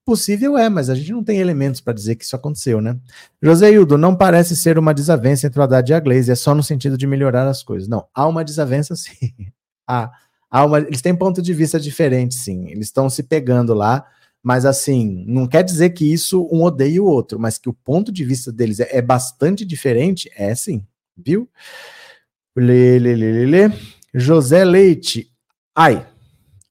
[0.05, 2.97] Possível é, mas a gente não tem elementos para dizer que isso aconteceu, né?
[3.41, 6.55] José Hildo, não parece ser uma desavença entre o Haddad e a Glaze, é só
[6.55, 7.89] no sentido de melhorar as coisas.
[7.89, 9.33] Não, há uma desavença sim.
[9.85, 10.09] há,
[10.49, 12.69] há uma, eles têm ponto de vista diferente, sim.
[12.69, 14.05] Eles estão se pegando lá,
[14.43, 18.11] Mas assim, não quer dizer que isso um odeia o outro, mas que o ponto
[18.11, 20.85] de vista deles é, é bastante diferente, é sim,
[21.17, 21.49] viu?
[22.55, 23.73] Lê, lê, lê, lê.
[24.13, 25.31] José Leite.
[25.75, 26.07] Ai,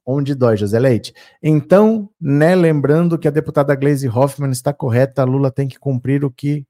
[0.05, 1.14] onde dói, José Leite.
[1.42, 6.31] Então, né, lembrando que a deputada Gleisi Hoffmann está correta, Lula tem que cumprir o
[6.31, 6.66] que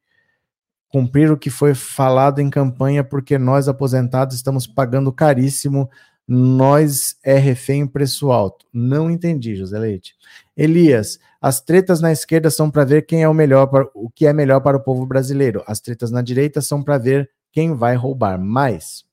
[0.88, 5.90] cumprir o que foi falado em campanha, porque nós aposentados estamos pagando caríssimo,
[6.26, 8.66] nós é refém preço alto.
[8.72, 10.14] Não entendi, José Leite.
[10.56, 14.26] Elias, as tretas na esquerda são para ver quem é o melhor para o que
[14.26, 15.62] é melhor para o povo brasileiro.
[15.66, 19.04] As tretas na direita são para ver quem vai roubar mais.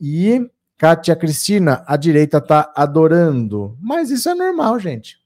[0.00, 3.76] E Kátia Cristina, a direita tá adorando.
[3.80, 5.18] Mas isso é normal, gente.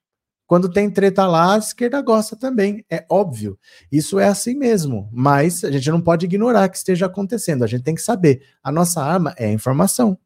[0.46, 2.84] Quando tem treta lá, a esquerda gosta também.
[2.90, 3.58] É óbvio.
[3.90, 5.08] Isso é assim mesmo.
[5.12, 7.64] Mas a gente não pode ignorar que esteja acontecendo.
[7.64, 8.42] A gente tem que saber.
[8.62, 10.18] A nossa arma é a informação.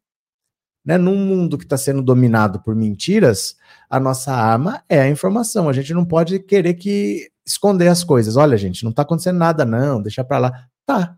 [0.87, 0.97] Né?
[0.97, 3.57] Num mundo que está sendo dominado por mentiras,
[3.89, 5.67] a nossa arma é a informação.
[5.67, 8.37] A gente não pode querer que esconder as coisas.
[8.37, 10.01] Olha, gente, não está acontecendo nada, não.
[10.01, 10.67] Deixa para lá.
[10.85, 11.17] Tá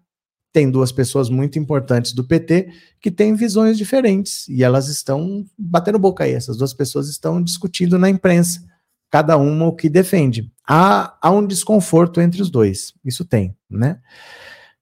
[0.51, 5.99] tem duas pessoas muito importantes do PT que têm visões diferentes e elas estão batendo
[5.99, 6.33] boca aí.
[6.33, 8.65] Essas duas pessoas estão discutindo na imprensa,
[9.11, 10.51] cada uma o que defende.
[10.67, 13.99] Há, há um desconforto entre os dois, isso tem, né?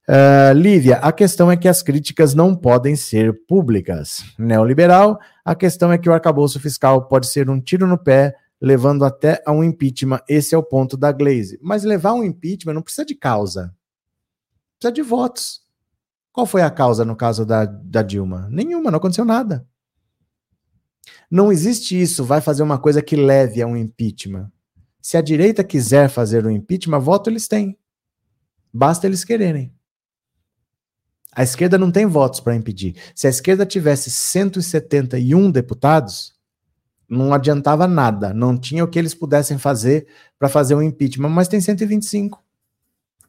[0.09, 4.23] Uh, Lívia, a questão é que as críticas não podem ser públicas.
[4.39, 9.03] Neoliberal, a questão é que o arcabouço fiscal pode ser um tiro no pé, levando
[9.03, 10.21] até a um impeachment.
[10.27, 11.59] Esse é o ponto da Glaze.
[11.61, 13.75] Mas levar um impeachment não precisa de causa
[14.77, 15.61] precisa de votos.
[16.31, 18.47] Qual foi a causa no caso da, da Dilma?
[18.49, 19.67] Nenhuma, não aconteceu nada.
[21.29, 24.51] Não existe isso, vai fazer uma coisa que leve a um impeachment.
[25.01, 27.77] Se a direita quiser fazer um impeachment, voto eles têm.
[28.71, 29.73] Basta eles quererem.
[31.37, 32.95] A esquerda não tem votos para impedir.
[33.13, 36.33] Se a esquerda tivesse 171 deputados,
[37.07, 38.33] não adiantava nada.
[38.33, 40.07] Não tinha o que eles pudessem fazer
[40.39, 42.43] para fazer um impeachment, mas tem 125.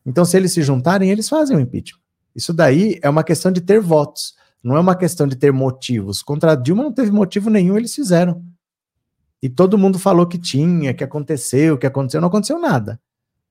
[0.06, 2.00] Então, se eles se juntarem, eles fazem o impeachment.
[2.34, 6.22] Isso daí é uma questão de ter votos, não é uma questão de ter motivos.
[6.22, 8.42] Contra Dilma não teve motivo nenhum, eles fizeram.
[9.42, 12.98] E todo mundo falou que tinha, que aconteceu, que aconteceu, não aconteceu nada.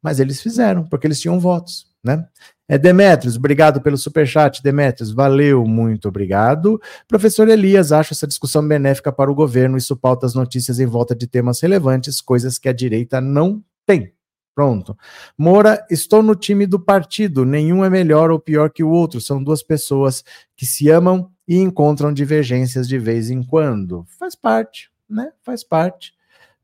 [0.02, 2.26] Mas eles fizeram, porque eles tinham votos, né?
[2.70, 6.82] É Demetrios, obrigado pelo superchat, Demetrios, valeu, muito obrigado.
[7.08, 11.16] Professor Elias, acho essa discussão benéfica para o governo, isso pauta as notícias em volta
[11.16, 14.12] de temas relevantes, coisas que a direita não tem.
[14.58, 14.98] Pronto.
[15.38, 17.46] Moura, estou no time do partido.
[17.46, 19.22] Nenhum é melhor ou pior que o outro.
[19.22, 20.24] São duas pessoas
[20.56, 24.04] que se amam e encontram divergências de vez em quando.
[24.18, 25.32] Faz parte, né?
[25.44, 26.12] Faz parte.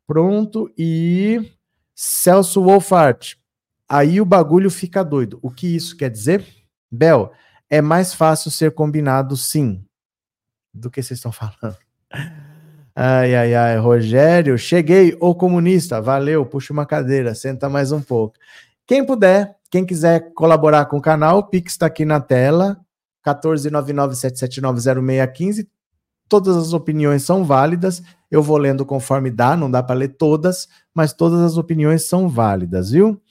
[0.07, 0.73] Pronto.
[0.75, 1.51] E
[1.93, 3.35] Celso Wolfart.
[3.93, 5.37] Aí o bagulho fica doido.
[5.39, 6.43] O que isso quer dizer?
[6.91, 7.31] Bel,
[7.69, 9.85] é mais fácil ser combinado, sim.
[10.73, 11.77] Do que vocês estão falando.
[12.95, 18.35] Ai, ai, ai, Rogério, cheguei, ô comunista, valeu, puxa uma cadeira, senta mais um pouco.
[18.87, 22.79] Quem puder, quem quiser colaborar com o canal, o Pix está aqui na tela,
[23.23, 25.67] 14997790615.
[26.27, 28.01] Todas as opiniões são válidas,
[28.31, 32.27] eu vou lendo conforme dá, não dá para ler todas, mas todas as opiniões são
[32.27, 33.21] válidas, viu?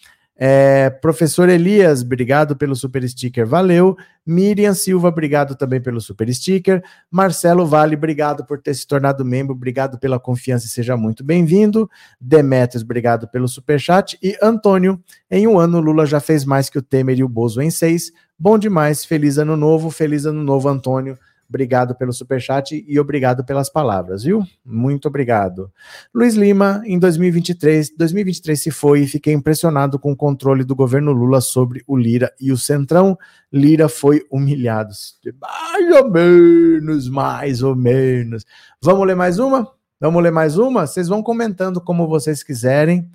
[0.45, 3.97] É, professor Elias, obrigado pelo super sticker, valeu.
[4.27, 6.83] Miriam Silva, obrigado também pelo super sticker.
[7.09, 11.89] Marcelo Vale, obrigado por ter se tornado membro, obrigado pela confiança e seja muito bem-vindo.
[12.21, 14.19] Demetrios, obrigado pelo super chat.
[14.21, 15.01] E Antônio,
[15.31, 18.11] em um ano Lula já fez mais que o Temer e o Bozo em seis.
[18.37, 21.17] Bom demais, feliz ano novo, feliz ano novo, Antônio.
[21.53, 24.43] Obrigado pelo superchat e obrigado pelas palavras, viu?
[24.65, 25.71] Muito obrigado.
[26.15, 31.13] Luiz Lima, em 2023, 2023 se foi e fiquei impressionado com o controle do governo
[31.13, 33.19] Lula sobre o Lira e o Centrão.
[33.53, 34.95] Lira foi humilhado.
[35.39, 38.47] Mais ou menos, mais ou menos.
[38.81, 39.71] Vamos ler mais uma?
[40.01, 40.87] Vamos ler mais uma?
[40.87, 43.11] Vocês vão comentando como vocês quiserem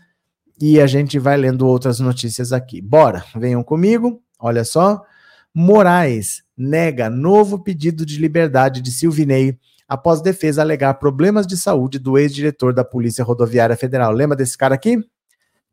[0.62, 2.84] e a gente vai lendo outras notícias aqui.
[2.84, 4.22] Bora, venham comigo.
[4.40, 5.04] Olha só.
[5.52, 12.18] Moraes nega novo pedido de liberdade de Silvinei após defesa alegar problemas de saúde do
[12.18, 14.12] ex-diretor da Polícia Rodoviária Federal.
[14.12, 14.98] Lembra desse cara aqui?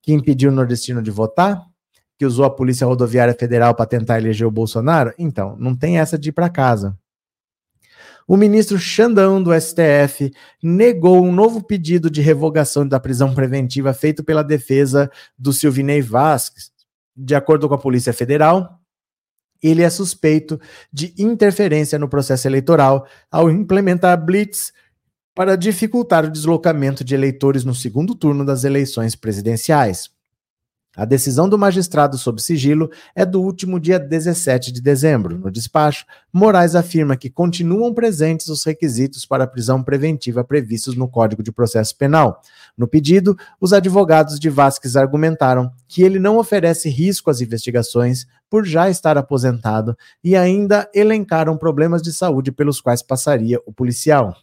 [0.03, 1.61] Que impediu o nordestino de votar?
[2.17, 5.13] Que usou a Polícia Rodoviária Federal para tentar eleger o Bolsonaro?
[5.19, 6.97] Então, não tem essa de ir para casa.
[8.27, 14.25] O ministro Xandão do STF negou um novo pedido de revogação da prisão preventiva feito
[14.25, 16.73] pela defesa do Silvinei Vasques.
[17.15, 18.81] De acordo com a Polícia Federal,
[19.67, 20.61] ele é suspeito
[20.93, 24.73] de interferência no processo eleitoral ao implementar blitz
[25.35, 30.11] para dificultar o deslocamento de eleitores no segundo turno das eleições presidenciais.
[30.97, 35.39] A decisão do magistrado sob sigilo é do último dia 17 de dezembro.
[35.39, 41.09] No despacho, Moraes afirma que continuam presentes os requisitos para a prisão preventiva previstos no
[41.09, 42.41] Código de Processo Penal.
[42.79, 48.65] No pedido, os advogados de Vasques argumentaram que ele não oferece risco às investigações por
[48.65, 54.37] já estar aposentado e ainda elencaram problemas de saúde pelos quais passaria o policial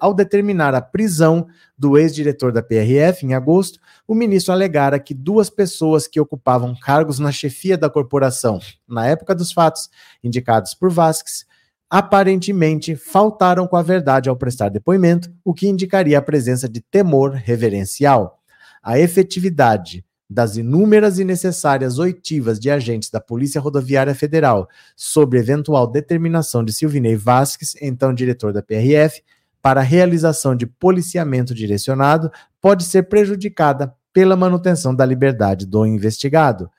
[0.00, 5.50] ao determinar a prisão do ex-diretor da PRF em agosto, o ministro alegara que duas
[5.50, 9.90] pessoas que ocupavam cargos na chefia da corporação na época dos fatos,
[10.22, 11.46] indicados por Vasques,
[11.90, 17.32] aparentemente faltaram com a verdade ao prestar depoimento, o que indicaria a presença de temor
[17.32, 18.38] reverencial.
[18.82, 25.86] A efetividade das inúmeras e necessárias oitivas de agentes da Polícia Rodoviária Federal sobre eventual
[25.86, 29.22] determinação de Silvinei Vasques, então diretor da PRF,
[29.68, 36.70] para a realização de policiamento direcionado pode ser prejudicada pela manutenção da liberdade do investigado.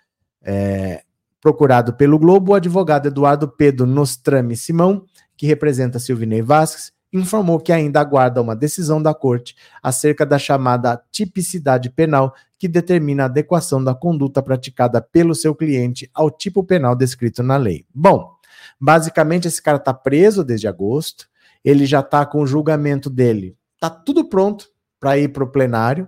[0.41, 1.04] É,
[1.39, 5.06] procurado pelo Globo, o advogado Eduardo Pedro Nostrame Simão,
[5.38, 10.99] que representa Silvinei Vasques, informou que ainda aguarda uma decisão da corte acerca da chamada
[11.12, 16.95] tipicidade penal, que determina a adequação da conduta praticada pelo seu cliente ao tipo penal
[16.95, 17.86] descrito na lei.
[17.93, 18.32] Bom,
[18.82, 21.30] basicamente esse cara está preso desde agosto,
[21.63, 23.56] ele já está com o julgamento dele.
[23.76, 24.67] Está tudo pronto
[25.00, 26.08] para ir para o plenário.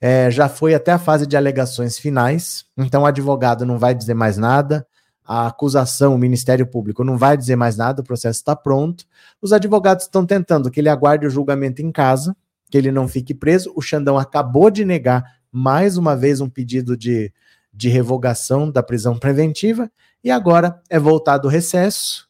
[0.00, 4.12] É, já foi até a fase de alegações finais, então o advogado não vai dizer
[4.12, 4.86] mais nada,
[5.24, 9.06] a acusação, o Ministério Público não vai dizer mais nada, o processo está pronto.
[9.40, 12.36] Os advogados estão tentando que ele aguarde o julgamento em casa,
[12.70, 13.72] que ele não fique preso.
[13.74, 17.32] O Xandão acabou de negar mais uma vez um pedido de,
[17.72, 19.90] de revogação da prisão preventiva,
[20.22, 22.23] e agora é voltado o recesso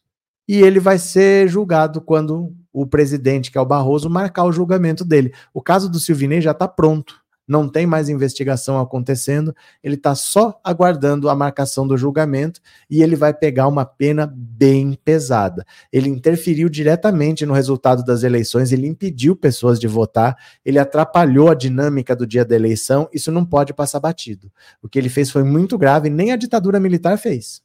[0.47, 5.05] e ele vai ser julgado quando o presidente, que é o Barroso, marcar o julgamento
[5.05, 5.33] dele.
[5.53, 7.15] O caso do Silvinei já está pronto,
[7.47, 13.15] não tem mais investigação acontecendo, ele está só aguardando a marcação do julgamento e ele
[13.15, 15.65] vai pegar uma pena bem pesada.
[15.91, 21.55] Ele interferiu diretamente no resultado das eleições, ele impediu pessoas de votar, ele atrapalhou a
[21.55, 24.51] dinâmica do dia da eleição, isso não pode passar batido.
[24.81, 27.64] O que ele fez foi muito grave, nem a ditadura militar fez.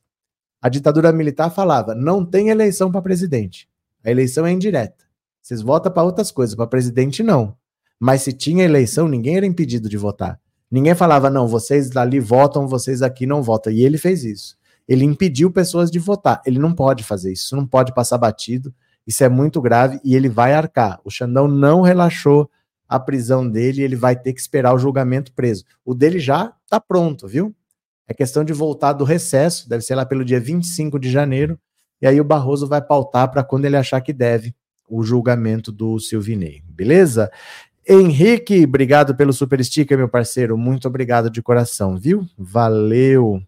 [0.60, 3.68] A ditadura militar falava: não tem eleição para presidente.
[4.04, 5.04] A eleição é indireta.
[5.40, 7.56] Vocês votam para outras coisas, para presidente não.
[7.98, 10.40] Mas se tinha eleição, ninguém era impedido de votar.
[10.70, 13.72] Ninguém falava: não, vocês ali votam, vocês aqui não votam.
[13.72, 14.56] E ele fez isso.
[14.86, 16.42] Ele impediu pessoas de votar.
[16.44, 18.74] Ele não pode fazer isso, não pode passar batido.
[19.06, 21.00] Isso é muito grave e ele vai arcar.
[21.04, 22.50] O Xandão não relaxou
[22.88, 25.64] a prisão dele, ele vai ter que esperar o julgamento preso.
[25.84, 27.54] O dele já está pronto, viu?
[28.10, 31.56] É questão de voltar do recesso, deve ser lá pelo dia 25 de janeiro,
[32.02, 34.52] e aí o Barroso vai pautar para quando ele achar que deve
[34.88, 37.30] o julgamento do Silvinei, beleza?
[37.88, 40.58] Henrique, obrigado pelo super sticker, meu parceiro.
[40.58, 42.26] Muito obrigado de coração, viu?
[42.36, 43.40] Valeu.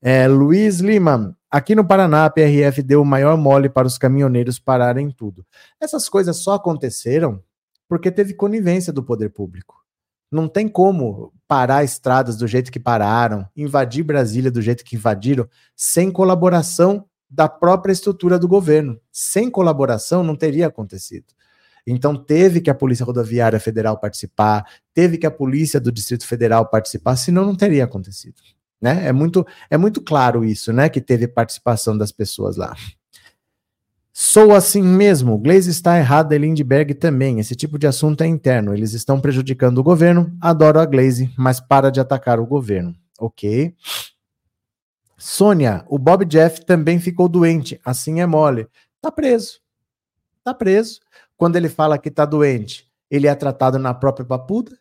[0.00, 4.60] É, Luiz Lima, aqui no Paraná, a PRF deu o maior mole para os caminhoneiros
[4.60, 5.44] pararem tudo.
[5.80, 7.42] Essas coisas só aconteceram
[7.88, 9.74] porque teve conivência do poder público.
[10.30, 15.48] Não tem como parar estradas do jeito que pararam, invadir Brasília do jeito que invadiram,
[15.76, 19.00] sem colaboração da própria estrutura do governo.
[19.12, 21.26] Sem colaboração não teria acontecido.
[21.86, 26.68] Então teve que a Polícia Rodoviária Federal participar, teve que a Polícia do Distrito Federal
[26.68, 28.42] participar, senão não teria acontecido.
[28.82, 29.06] Né?
[29.06, 30.88] É, muito, é muito claro isso, né?
[30.88, 32.74] Que teve participação das pessoas lá.
[34.16, 35.36] Sou assim mesmo.
[35.36, 37.40] Glaze está errada e Lindbergh também.
[37.40, 38.72] Esse tipo de assunto é interno.
[38.72, 40.32] Eles estão prejudicando o governo.
[40.40, 42.94] Adoro a Glaze, mas para de atacar o governo.
[43.18, 43.74] Ok.
[45.18, 47.80] Sônia, o Bob Jeff também ficou doente.
[47.84, 48.68] Assim é mole.
[49.00, 49.58] Tá preso.
[50.44, 51.00] Tá preso.
[51.36, 54.78] Quando ele fala que tá doente, ele é tratado na própria papuda,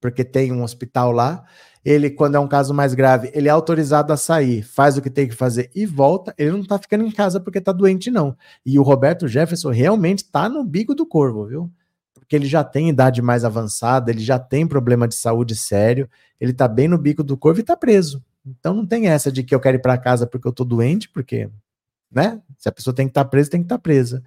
[0.00, 1.44] porque tem um hospital lá
[1.84, 5.08] ele, quando é um caso mais grave, ele é autorizado a sair, faz o que
[5.08, 6.34] tem que fazer e volta.
[6.36, 8.36] Ele não tá ficando em casa porque tá doente, não.
[8.64, 11.70] E o Roberto Jefferson realmente tá no bico do corvo, viu?
[12.14, 16.52] Porque ele já tem idade mais avançada, ele já tem problema de saúde sério, ele
[16.52, 18.22] tá bem no bico do corvo e tá preso.
[18.44, 21.08] Então não tem essa de que eu quero ir para casa porque eu tô doente,
[21.08, 21.48] porque,
[22.12, 22.40] né?
[22.58, 24.22] Se a pessoa tem que estar tá presa, tem que estar tá presa.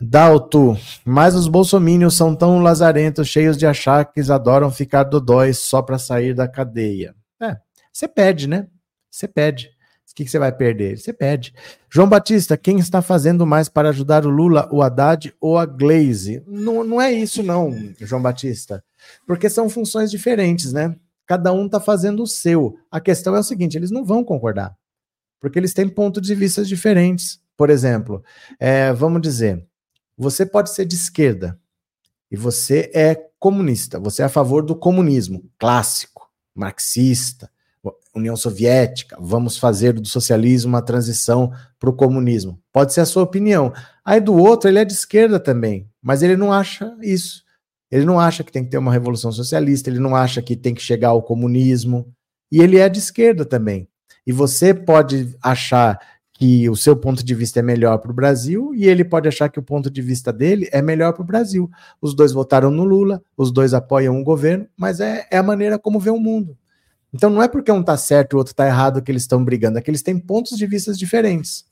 [0.00, 5.98] Dalto, mas os bolsomínios são tão lazarentos, cheios de achaques, adoram ficar dodóis só para
[5.98, 7.14] sair da cadeia.
[7.42, 7.58] É,
[7.92, 8.66] você pede, né?
[9.10, 9.70] Você pede.
[10.10, 10.98] O que, você vai perder?
[10.98, 11.54] Você pede.
[11.88, 16.42] João Batista, quem está fazendo mais para ajudar o Lula, o Haddad ou a Glaze?
[16.46, 17.70] Não, não é isso, não,
[18.00, 18.82] João Batista.
[19.26, 20.96] Porque são funções diferentes, né?
[21.26, 22.74] Cada um está fazendo o seu.
[22.90, 24.74] A questão é o seguinte: eles não vão concordar.
[25.40, 27.38] Porque eles têm pontos de vista diferentes.
[27.56, 28.22] Por exemplo,
[28.58, 29.64] é, vamos dizer,
[30.22, 31.58] você pode ser de esquerda
[32.30, 37.50] e você é comunista, você é a favor do comunismo clássico, marxista.
[38.14, 42.60] União Soviética, vamos fazer do socialismo uma transição para o comunismo.
[42.72, 43.72] Pode ser a sua opinião.
[44.04, 47.44] Aí do outro, ele é de esquerda também, mas ele não acha isso.
[47.90, 50.74] Ele não acha que tem que ter uma revolução socialista, ele não acha que tem
[50.74, 52.12] que chegar ao comunismo.
[52.52, 53.88] E ele é de esquerda também.
[54.26, 55.98] E você pode achar
[56.40, 59.50] que o seu ponto de vista é melhor para o Brasil e ele pode achar
[59.50, 61.70] que o ponto de vista dele é melhor para o Brasil.
[62.00, 65.78] Os dois votaram no Lula, os dois apoiam o governo, mas é, é a maneira
[65.78, 66.56] como vê o mundo.
[67.12, 69.44] Então não é porque um está certo e o outro está errado que eles estão
[69.44, 71.66] brigando, é que eles têm pontos de vista diferentes.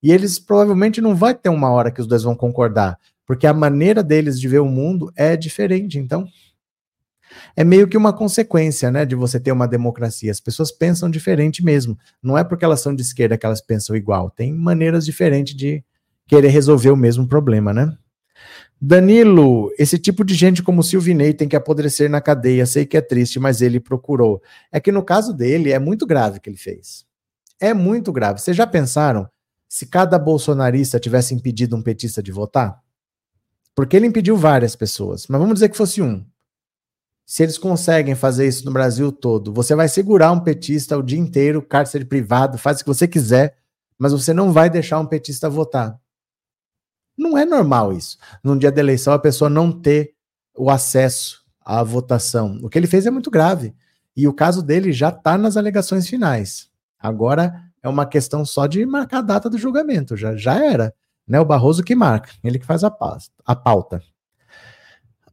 [0.00, 2.96] E eles provavelmente não vai ter uma hora que os dois vão concordar,
[3.26, 5.98] porque a maneira deles de ver o mundo é diferente.
[5.98, 6.24] Então,
[7.56, 10.30] é meio que uma consequência, né, de você ter uma democracia.
[10.30, 11.96] As pessoas pensam diferente mesmo.
[12.22, 14.30] Não é porque elas são de esquerda que elas pensam igual.
[14.30, 15.84] Tem maneiras diferentes de
[16.26, 17.96] querer resolver o mesmo problema, né?
[18.80, 22.66] Danilo, esse tipo de gente como Silvinei tem que apodrecer na cadeia.
[22.66, 24.42] Sei que é triste, mas ele procurou.
[24.70, 27.06] É que no caso dele é muito grave o que ele fez.
[27.60, 28.40] É muito grave.
[28.40, 29.28] Vocês já pensaram
[29.68, 32.78] se cada bolsonarista tivesse impedido um petista de votar?
[33.74, 36.24] Porque ele impediu várias pessoas, mas vamos dizer que fosse um.
[37.26, 41.18] Se eles conseguem fazer isso no Brasil todo, você vai segurar um petista o dia
[41.18, 43.56] inteiro, cárcere privado, faz o que você quiser,
[43.98, 45.98] mas você não vai deixar um petista votar.
[47.16, 48.18] Não é normal isso.
[48.42, 50.14] Num dia da eleição, a pessoa não ter
[50.56, 52.58] o acesso à votação.
[52.62, 53.74] O que ele fez é muito grave.
[54.16, 56.68] E o caso dele já está nas alegações finais.
[56.98, 60.16] Agora é uma questão só de marcar a data do julgamento.
[60.16, 60.94] Já, já era.
[61.26, 61.40] Né?
[61.40, 62.94] O Barroso que marca, ele que faz a,
[63.46, 64.02] a pauta.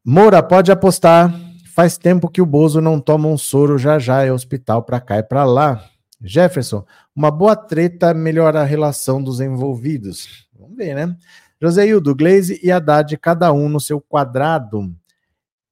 [0.04, 1.34] Moura, pode apostar
[1.74, 5.20] Faz tempo que o Bozo não toma um soro, já já é hospital para cá
[5.20, 5.90] e para lá.
[6.22, 10.48] Jefferson, uma boa treta melhora a relação dos envolvidos.
[10.54, 11.16] Vamos ver, né?
[11.62, 14.94] Joseildo, Glaze e Haddad, cada um no seu quadrado.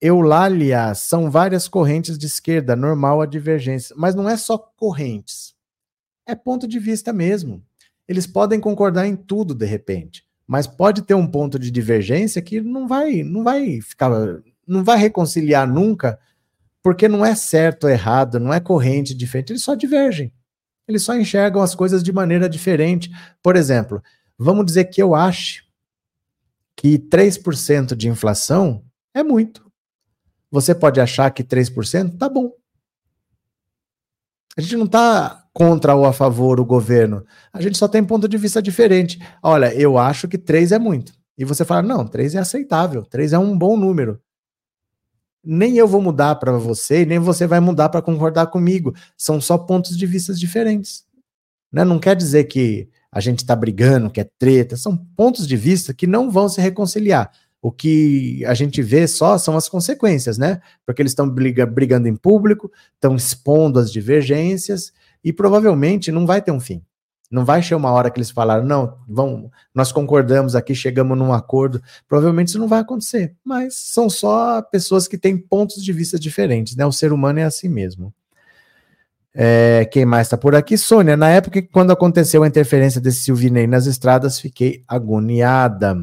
[0.02, 3.94] Eulália, são várias correntes de esquerda, normal a divergência.
[3.98, 5.54] Mas não é só correntes.
[6.26, 7.62] É ponto de vista mesmo.
[8.08, 12.62] Eles podem concordar em tudo de repente, mas pode ter um ponto de divergência que
[12.62, 14.10] não vai, não vai ficar
[14.70, 16.20] não vai reconciliar nunca,
[16.82, 20.32] porque não é certo ou errado, não é corrente diferente, eles só divergem.
[20.88, 23.12] Eles só enxergam as coisas de maneira diferente.
[23.44, 24.02] Por exemplo,
[24.38, 25.64] vamos dizer que eu acho
[26.76, 29.70] que 3% de inflação é muito.
[30.50, 32.52] Você pode achar que 3% tá bom.
[34.58, 37.24] A gente não está contra ou a favor o governo.
[37.54, 39.20] A gente só tem ponto de vista diferente.
[39.44, 41.14] Olha, eu acho que 3 é muito.
[41.38, 44.20] E você fala, não, 3 é aceitável, 3 é um bom número
[45.44, 48.94] nem eu vou mudar para você, nem você vai mudar para concordar comigo.
[49.18, 51.06] São só pontos de vista diferentes.
[51.72, 51.84] Né?
[51.84, 55.94] Não quer dizer que a gente está brigando, que é treta, são pontos de vista
[55.94, 57.32] que não vão se reconciliar.
[57.62, 60.62] O que a gente vê só são as consequências, né?
[60.86, 66.42] Porque eles estão briga, brigando em público, estão expondo as divergências e provavelmente não vai
[66.42, 66.82] ter um fim.
[67.30, 71.32] Não vai chegar uma hora que eles falaram, não, vamos, nós concordamos aqui, chegamos num
[71.32, 71.82] acordo.
[72.08, 73.36] Provavelmente isso não vai acontecer.
[73.44, 76.86] Mas são só pessoas que têm pontos de vista diferentes, né?
[76.86, 78.12] O ser humano é assim mesmo.
[79.34, 80.76] É, quem mais está por aqui?
[80.76, 85.96] Sônia, na época quando aconteceu a interferência desse Silvinei nas estradas, fiquei agoniada.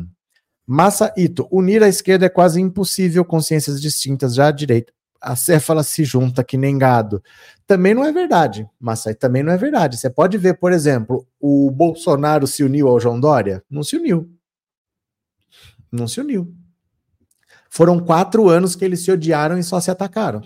[0.64, 4.92] Massa Ito, unir a esquerda é quase impossível, consciências distintas, já a direita
[5.26, 7.20] a céfala se junta que nem gado.
[7.66, 9.96] Também não é verdade, mas também não é verdade.
[9.96, 13.60] Você pode ver, por exemplo, o Bolsonaro se uniu ao João Dória?
[13.68, 14.30] Não se uniu.
[15.90, 16.54] Não se uniu.
[17.68, 20.42] Foram quatro anos que eles se odiaram e só se atacaram.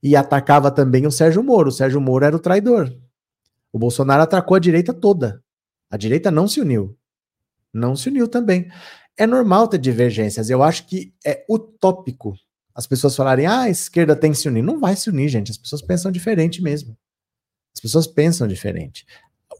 [0.00, 1.70] E atacava também o Sérgio Moro.
[1.70, 2.96] O Sérgio Moro era o traidor.
[3.72, 5.42] O Bolsonaro atacou a direita toda.
[5.90, 6.96] A direita não se uniu.
[7.74, 8.70] Não se uniu também.
[9.16, 10.48] É normal ter divergências.
[10.48, 12.34] Eu acho que é utópico
[12.80, 14.62] as pessoas falarem, ah, a esquerda tem que se unir.
[14.62, 15.50] Não vai se unir, gente.
[15.50, 16.96] As pessoas pensam diferente mesmo.
[17.74, 19.04] As pessoas pensam diferente.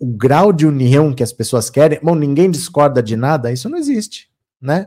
[0.00, 3.76] O grau de união que as pessoas querem, bom, ninguém discorda de nada, isso não
[3.76, 4.86] existe, né?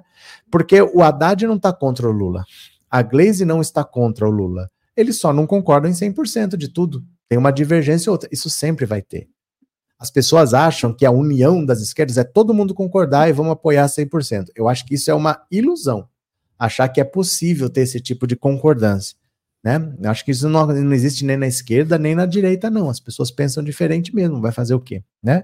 [0.50, 2.44] Porque o Haddad não está contra o Lula.
[2.90, 4.68] A Glaze não está contra o Lula.
[4.98, 7.04] Eles só não concordam em 100% de tudo.
[7.30, 8.28] Tem uma divergência ou outra.
[8.32, 9.30] Isso sempre vai ter.
[10.00, 13.86] As pessoas acham que a união das esquerdas é todo mundo concordar e vamos apoiar
[13.86, 14.48] 100%.
[14.56, 16.10] Eu acho que isso é uma ilusão
[16.58, 19.18] achar que é possível ter esse tipo de concordância.
[19.64, 19.94] Né?
[20.02, 22.90] Eu acho que isso não, não existe nem na esquerda nem na direita, não.
[22.90, 25.04] As pessoas pensam diferente mesmo, vai fazer o quê?
[25.22, 25.44] Né?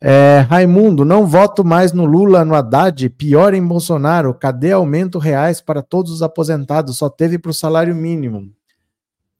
[0.00, 4.32] É, Raimundo, não voto mais no Lula, no Haddad, pior em Bolsonaro.
[4.32, 6.96] Cadê aumento reais para todos os aposentados?
[6.96, 8.52] Só teve para o salário mínimo.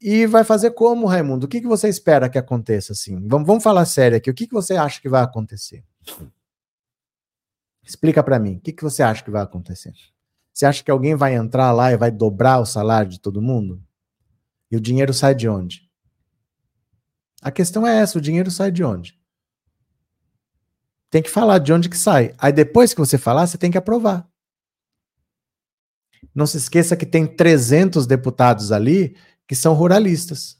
[0.00, 1.46] E vai fazer como, Raimundo?
[1.46, 3.26] O que, que você espera que aconteça assim?
[3.28, 4.30] Vamos, vamos falar sério aqui.
[4.30, 5.84] O que, que você acha que vai acontecer?
[7.84, 8.56] Explica para mim.
[8.56, 9.92] O que, que você acha que vai acontecer?
[10.58, 13.80] Você acha que alguém vai entrar lá e vai dobrar o salário de todo mundo?
[14.68, 15.88] E o dinheiro sai de onde?
[17.40, 19.16] A questão é essa: o dinheiro sai de onde?
[21.10, 22.34] Tem que falar de onde que sai.
[22.36, 24.28] Aí depois que você falar, você tem que aprovar.
[26.34, 30.58] Não se esqueça que tem 300 deputados ali que são ruralistas.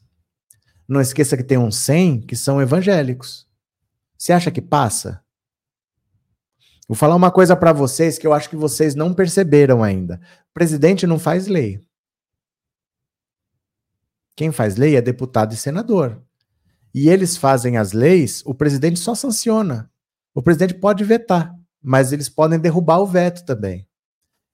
[0.87, 3.49] Não esqueça que tem uns 100 que são evangélicos.
[4.17, 5.25] Você acha que passa?
[6.89, 10.19] Vou falar uma coisa para vocês que eu acho que vocês não perceberam ainda.
[10.51, 11.81] O presidente não faz lei.
[14.35, 16.23] Quem faz lei é deputado e senador.
[16.95, 19.91] E eles fazem as leis, o presidente só sanciona.
[20.35, 23.87] O presidente pode vetar, mas eles podem derrubar o veto também.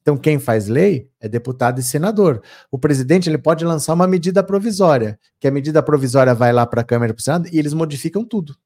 [0.03, 2.43] Então, quem faz lei é deputado e senador.
[2.71, 6.81] O presidente ele pode lançar uma medida provisória, que a medida provisória vai lá para
[6.81, 8.57] a Câmara e para o Senado e eles modificam tudo.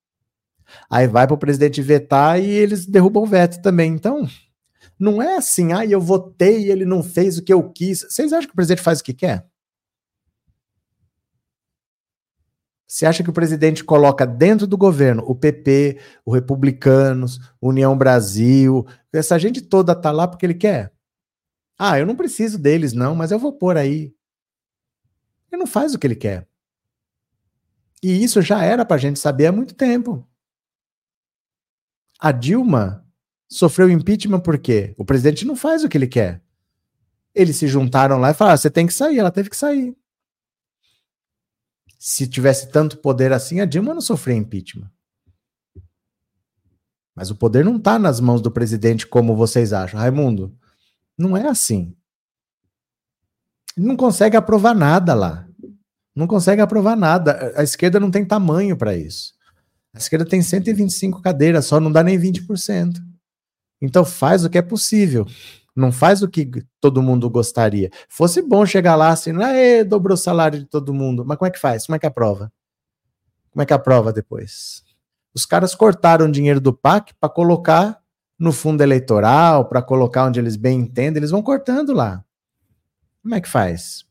[0.90, 3.92] Aí vai para o presidente vetar e eles derrubam o veto também.
[3.92, 4.28] Então,
[4.98, 8.00] não é assim, ah, eu votei e ele não fez o que eu quis.
[8.08, 9.46] Vocês acham que o presidente faz o que quer?
[12.86, 18.86] Você acha que o presidente coloca dentro do governo o PP, o Republicanos, União Brasil,
[19.12, 20.90] essa gente toda tá lá porque ele quer?
[21.78, 24.14] Ah, eu não preciso deles, não, mas eu vou pôr aí.
[25.52, 26.48] Ele não faz o que ele quer.
[28.02, 30.26] E isso já era para a gente saber há muito tempo.
[32.18, 33.06] A Dilma
[33.48, 34.94] sofreu impeachment por quê?
[34.98, 36.42] O presidente não faz o que ele quer.
[37.34, 39.18] Eles se juntaram lá e falaram: ah, você tem que sair.
[39.18, 39.96] Ela teve que sair.
[41.98, 44.90] Se tivesse tanto poder assim, a Dilma não sofria impeachment.
[47.14, 49.98] Mas o poder não está nas mãos do presidente como vocês acham.
[49.98, 50.56] Raimundo,
[51.16, 51.96] não é assim.
[53.76, 55.48] Ele não consegue aprovar nada lá.
[56.14, 57.52] Não consegue aprovar nada.
[57.56, 59.34] A esquerda não tem tamanho para isso.
[59.99, 62.99] A esquerda tem 125 cadeiras, só não dá nem 20%.
[63.82, 65.26] Então faz o que é possível.
[65.74, 66.49] Não faz o que
[66.80, 67.90] todo mundo gostaria.
[68.09, 71.24] Fosse bom chegar lá assim, Aê, dobrou o salário de todo mundo.
[71.26, 71.84] Mas como é que faz?
[71.84, 72.53] Como é que aprova?
[73.51, 74.84] Como é que aprova depois?
[75.34, 78.01] Os caras cortaram dinheiro do PAC para colocar
[78.38, 82.24] no fundo eleitoral, para colocar onde eles bem entendem, eles vão cortando lá.
[83.20, 84.05] Como é que faz?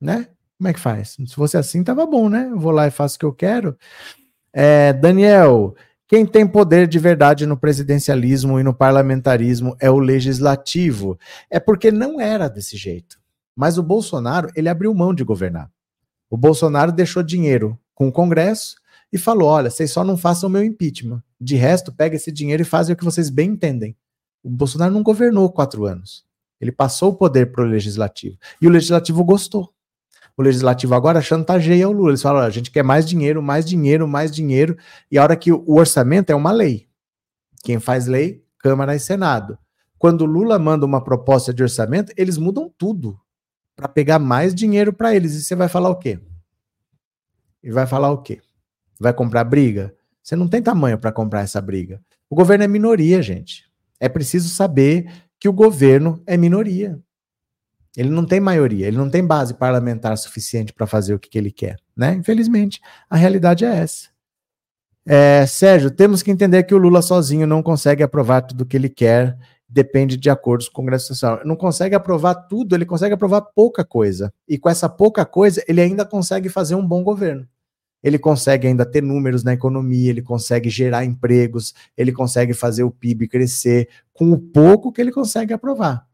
[0.00, 0.28] Né?
[0.56, 1.10] Como é que faz?
[1.10, 2.48] Se fosse assim, tava bom, né?
[2.50, 3.76] Eu vou lá e faço o que eu quero.
[4.60, 5.76] É, Daniel,
[6.08, 11.16] quem tem poder de verdade no presidencialismo e no parlamentarismo é o legislativo.
[11.48, 13.20] É porque não era desse jeito.
[13.54, 15.70] Mas o Bolsonaro, ele abriu mão de governar.
[16.28, 18.74] O Bolsonaro deixou dinheiro com o Congresso
[19.12, 21.22] e falou: olha, vocês só não façam o meu impeachment.
[21.40, 23.96] De resto, pega esse dinheiro e fazem o que vocês bem entendem.
[24.42, 26.24] O Bolsonaro não governou quatro anos.
[26.60, 28.36] Ele passou o poder para o legislativo.
[28.60, 29.72] E o legislativo gostou.
[30.38, 32.10] O legislativo agora chantageia o Lula.
[32.10, 34.78] Eles falam: a gente quer mais dinheiro, mais dinheiro, mais dinheiro.
[35.10, 36.86] E a hora que o orçamento é uma lei.
[37.64, 38.44] Quem faz lei?
[38.56, 39.58] Câmara e Senado.
[39.98, 43.18] Quando o Lula manda uma proposta de orçamento, eles mudam tudo
[43.74, 45.34] para pegar mais dinheiro para eles.
[45.34, 46.20] E você vai falar o quê?
[47.60, 48.40] E vai falar o quê?
[49.00, 49.92] Vai comprar briga?
[50.22, 52.00] Você não tem tamanho para comprar essa briga.
[52.30, 53.64] O governo é minoria, gente.
[53.98, 55.10] É preciso saber
[55.40, 57.00] que o governo é minoria.
[57.98, 61.36] Ele não tem maioria, ele não tem base parlamentar suficiente para fazer o que, que,
[61.36, 62.14] ele quer, né?
[62.14, 62.80] Infelizmente,
[63.10, 64.08] a realidade é essa.
[65.04, 68.76] É, Sérgio, temos que entender que o Lula sozinho não consegue aprovar tudo o que
[68.76, 69.36] ele quer,
[69.68, 71.40] depende de acordos com o Congresso Nacional.
[71.44, 74.32] Não consegue aprovar tudo, ele consegue aprovar pouca coisa.
[74.46, 77.48] E com essa pouca coisa, ele ainda consegue fazer um bom governo
[78.02, 82.90] ele consegue ainda ter números na economia, ele consegue gerar empregos, ele consegue fazer o
[82.90, 86.07] PIB crescer com o pouco que ele consegue aprovar.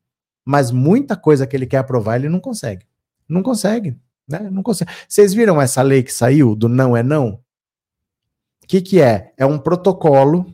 [0.45, 2.87] Mas muita coisa que ele quer aprovar, ele não consegue.
[3.29, 3.97] Não consegue,
[4.29, 4.51] né?
[4.51, 4.91] Não consegue.
[5.09, 7.41] Vocês viram essa lei que saiu do não é não?
[8.63, 9.33] O que, que é?
[9.37, 10.47] É um protocolo,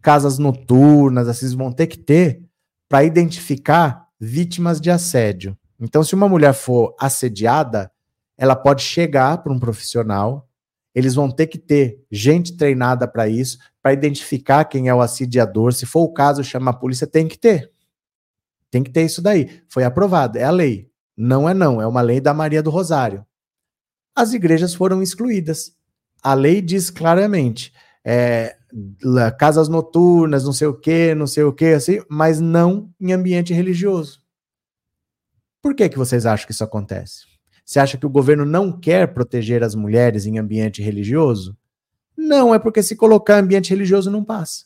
[0.00, 2.42] casas noturnas, vocês vão ter que ter
[2.88, 5.56] para identificar vítimas de assédio.
[5.80, 7.90] Então, se uma mulher for assediada,
[8.36, 10.48] ela pode chegar para um profissional
[10.94, 15.72] eles vão ter que ter gente treinada para isso, para identificar quem é o assediador.
[15.72, 17.71] Se for o caso, chama a polícia, tem que ter.
[18.72, 19.60] Tem que ter isso daí.
[19.68, 20.90] Foi aprovado, é a lei.
[21.14, 23.24] Não é não, é uma lei da Maria do Rosário.
[24.16, 25.76] As igrejas foram excluídas.
[26.22, 27.70] A lei diz claramente,
[28.02, 28.56] é,
[29.38, 33.52] casas noturnas, não sei o que, não sei o que, assim, mas não em ambiente
[33.52, 34.22] religioso.
[35.60, 37.26] Por que, que vocês acham que isso acontece?
[37.66, 41.54] Você acha que o governo não quer proteger as mulheres em ambiente religioso?
[42.16, 44.64] Não, é porque se colocar ambiente religioso não passa.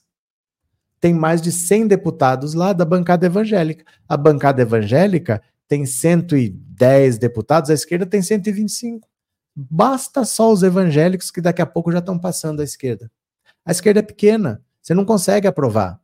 [1.00, 3.84] Tem mais de 100 deputados lá da bancada evangélica.
[4.08, 9.08] A bancada evangélica tem 110 deputados, a esquerda tem 125.
[9.54, 13.10] Basta só os evangélicos que daqui a pouco já estão passando à esquerda.
[13.64, 16.00] A esquerda é pequena, você não consegue aprovar.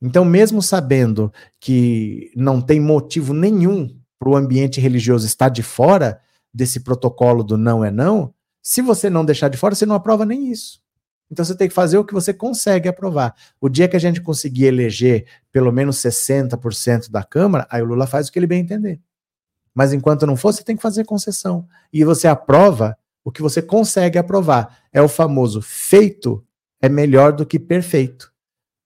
[0.00, 6.20] Então, mesmo sabendo que não tem motivo nenhum para o ambiente religioso estar de fora
[6.52, 10.26] desse protocolo do não é não, Se você não deixar de fora, você não aprova
[10.26, 10.80] nem isso.
[11.30, 13.34] Então você tem que fazer o que você consegue aprovar.
[13.60, 18.06] O dia que a gente conseguir eleger pelo menos 60% da Câmara, aí o Lula
[18.06, 19.00] faz o que ele bem entender.
[19.74, 21.66] Mas enquanto não for, você tem que fazer concessão.
[21.92, 24.78] E você aprova o que você consegue aprovar.
[24.92, 26.42] É o famoso feito
[26.80, 28.32] é melhor do que perfeito.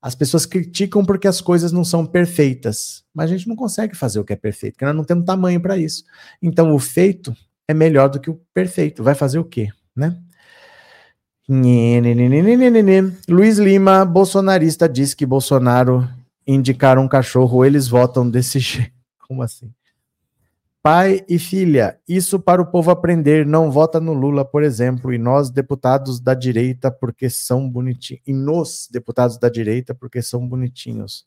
[0.03, 4.18] As pessoas criticam porque as coisas não são perfeitas, mas a gente não consegue fazer
[4.18, 6.05] o que é perfeito, porque nós não temos tamanho para isso.
[6.41, 7.36] Então o feito
[7.68, 9.03] é melhor do que o perfeito.
[9.03, 10.18] Vai fazer o quê, né?
[13.28, 16.09] Luiz Lima, bolsonarista, diz que Bolsonaro
[16.46, 18.92] indicar um cachorro, eles votam desse jeito.
[19.26, 19.68] Como assim?
[20.80, 25.18] Pai e filha, isso para o povo aprender, não vota no Lula, por exemplo, e
[25.18, 28.22] nós, deputados da direita, porque são bonitinhos.
[28.24, 31.26] E nos deputados da direita, porque são bonitinhos.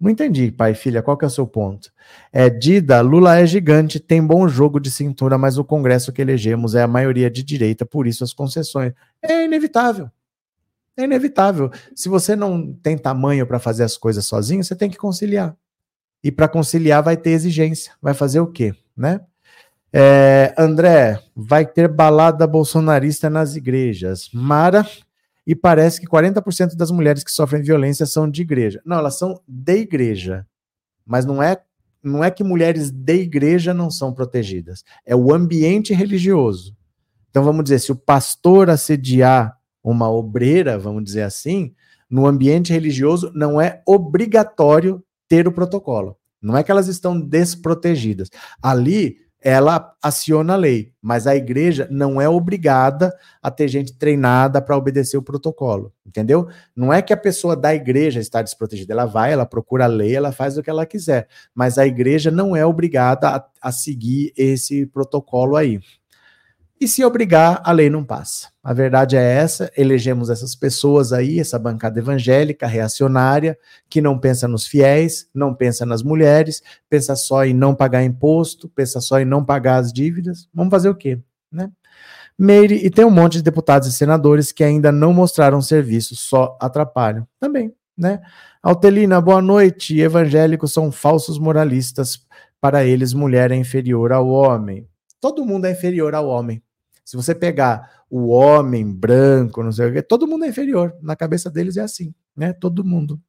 [0.00, 1.92] Não entendi, pai filha, qual que é o seu ponto?
[2.32, 6.74] É, Dida, Lula é gigante, tem bom jogo de cintura, mas o Congresso que elegemos
[6.74, 8.92] é a maioria de direita, por isso as concessões.
[9.22, 10.10] É inevitável.
[10.96, 11.70] É inevitável.
[11.94, 15.56] Se você não tem tamanho para fazer as coisas sozinho, você tem que conciliar.
[16.22, 17.92] E para conciliar vai ter exigência.
[18.00, 19.20] Vai fazer o quê, né?
[19.92, 24.28] É, André, vai ter balada bolsonarista nas igrejas.
[24.32, 24.84] Mara,
[25.46, 28.80] e parece que 40% das mulheres que sofrem violência são de igreja.
[28.84, 30.46] Não, elas são de igreja.
[31.06, 31.60] Mas não é,
[32.02, 34.82] não é que mulheres de igreja não são protegidas.
[35.04, 36.74] É o ambiente religioso.
[37.30, 41.74] Então vamos dizer, se o pastor assediar uma obreira, vamos dizer assim,
[42.08, 46.16] no ambiente religioso não é obrigatório ter o protocolo.
[46.40, 48.30] Não é que elas estão desprotegidas.
[48.62, 54.62] Ali, ela aciona a lei, mas a igreja não é obrigada a ter gente treinada
[54.62, 56.48] para obedecer o protocolo, entendeu?
[56.74, 60.16] Não é que a pessoa da igreja está desprotegida, ela vai, ela procura a lei,
[60.16, 64.32] ela faz o que ela quiser, mas a igreja não é obrigada a, a seguir
[64.34, 65.78] esse protocolo aí.
[66.80, 68.53] E se obrigar, a lei não passa.
[68.64, 73.58] A verdade é essa: elegemos essas pessoas aí, essa bancada evangélica, reacionária,
[73.88, 78.68] que não pensa nos fiéis, não pensa nas mulheres, pensa só em não pagar imposto,
[78.68, 80.48] pensa só em não pagar as dívidas.
[80.52, 81.20] Vamos fazer o quê?
[81.52, 81.70] Né?
[82.38, 86.56] Meire, e tem um monte de deputados e senadores que ainda não mostraram serviço, só
[86.60, 87.28] atrapalham.
[87.38, 88.20] Também, né?
[88.62, 90.00] Altelina, boa noite.
[90.00, 92.26] Evangélicos são falsos moralistas.
[92.60, 94.88] Para eles, mulher é inferior ao homem
[95.24, 96.62] todo mundo é inferior ao homem.
[97.04, 100.94] Se você pegar o homem branco, não sei o quê, todo mundo é inferior.
[101.02, 102.52] Na cabeça deles é assim, né?
[102.52, 103.20] Todo mundo.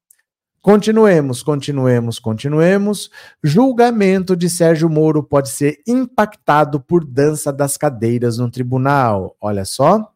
[0.61, 3.11] Continuemos, continuemos, continuemos.
[3.43, 9.38] Julgamento de Sérgio Moro pode ser impactado por dança das cadeiras no tribunal.
[9.39, 10.14] Olha só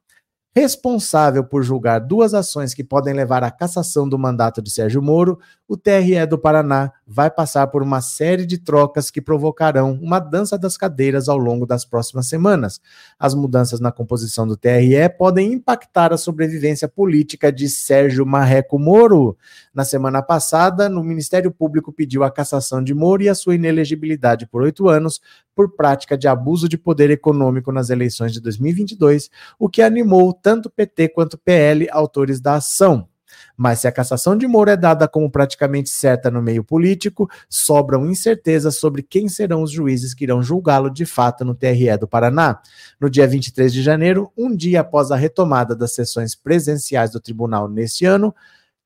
[0.59, 5.39] responsável por julgar duas ações que podem levar à cassação do mandato de Sérgio Moro,
[5.67, 10.57] o TRE do Paraná vai passar por uma série de trocas que provocarão uma dança
[10.57, 12.81] das cadeiras ao longo das próximas semanas.
[13.17, 19.37] As mudanças na composição do TRE podem impactar a sobrevivência política de Sérgio Marreco Moro.
[19.73, 24.47] Na semana passada, no Ministério Público pediu a cassação de Moro e a sua inelegibilidade
[24.47, 25.21] por oito anos
[25.59, 29.29] por prática de abuso de poder econômico nas eleições de 2022,
[29.59, 33.09] o que animou tanto PT quanto PL, autores da ação.
[33.57, 38.05] Mas se a cassação de Moro é dada como praticamente certa no meio político, sobram
[38.05, 42.61] incertezas sobre quem serão os juízes que irão julgá-lo de fato no TRE do Paraná.
[42.97, 47.67] No dia 23 de janeiro, um dia após a retomada das sessões presenciais do tribunal
[47.67, 48.33] neste ano,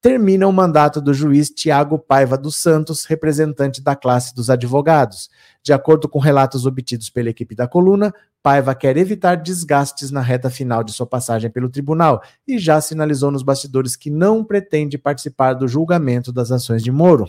[0.04, 5.30] termina o mandato do juiz Tiago Paiva dos Santos, representante da classe dos advogados.
[5.64, 10.50] De acordo com relatos obtidos pela equipe da coluna, Paiva quer evitar desgastes na reta
[10.50, 15.54] final de sua passagem pelo tribunal e já sinalizou nos bastidores que não pretende participar
[15.54, 17.26] do julgamento das ações de Moro.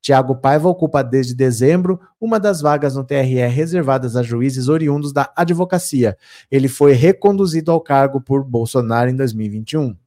[0.00, 5.32] Tiago Paiva ocupa desde dezembro uma das vagas no TRE reservadas a juízes oriundos da
[5.36, 6.18] advocacia.
[6.50, 10.01] Ele foi reconduzido ao cargo por Bolsonaro em 2021.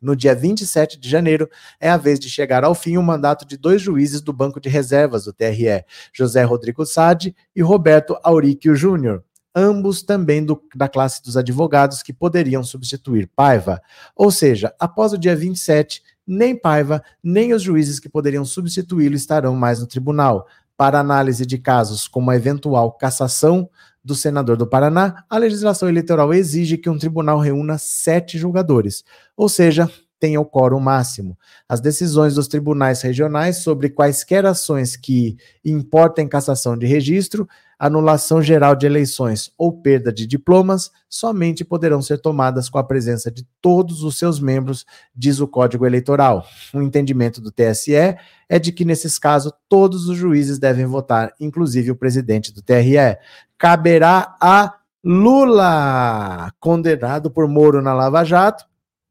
[0.00, 1.48] No dia 27 de janeiro,
[1.80, 4.68] é a vez de chegar ao fim o mandato de dois juízes do Banco de
[4.68, 9.24] Reservas do TRE, José Rodrigo Sade e Roberto Auríquio Júnior,
[9.54, 13.80] ambos também do, da classe dos advogados que poderiam substituir Paiva.
[14.14, 19.56] Ou seja, após o dia 27, nem Paiva, nem os juízes que poderiam substituí-lo estarão
[19.56, 20.46] mais no tribunal.
[20.76, 23.68] Para análise de casos como a eventual cassação
[24.08, 29.04] do senador do Paraná, a legislação eleitoral exige que um tribunal reúna sete julgadores,
[29.36, 29.86] ou seja,
[30.18, 31.38] tenha o quórum máximo.
[31.68, 37.46] As decisões dos tribunais regionais sobre quaisquer ações que importem cassação de registro
[37.78, 43.30] anulação geral de eleições ou perda de diplomas somente poderão ser tomadas com a presença
[43.30, 46.44] de todos os seus membros, diz o Código Eleitoral.
[46.74, 51.90] O entendimento do TSE é de que, nesses casos, todos os juízes devem votar, inclusive
[51.90, 53.16] o presidente do TRE.
[53.56, 54.74] Caberá a
[55.04, 58.64] Lula, condenado por Moro na Lava Jato,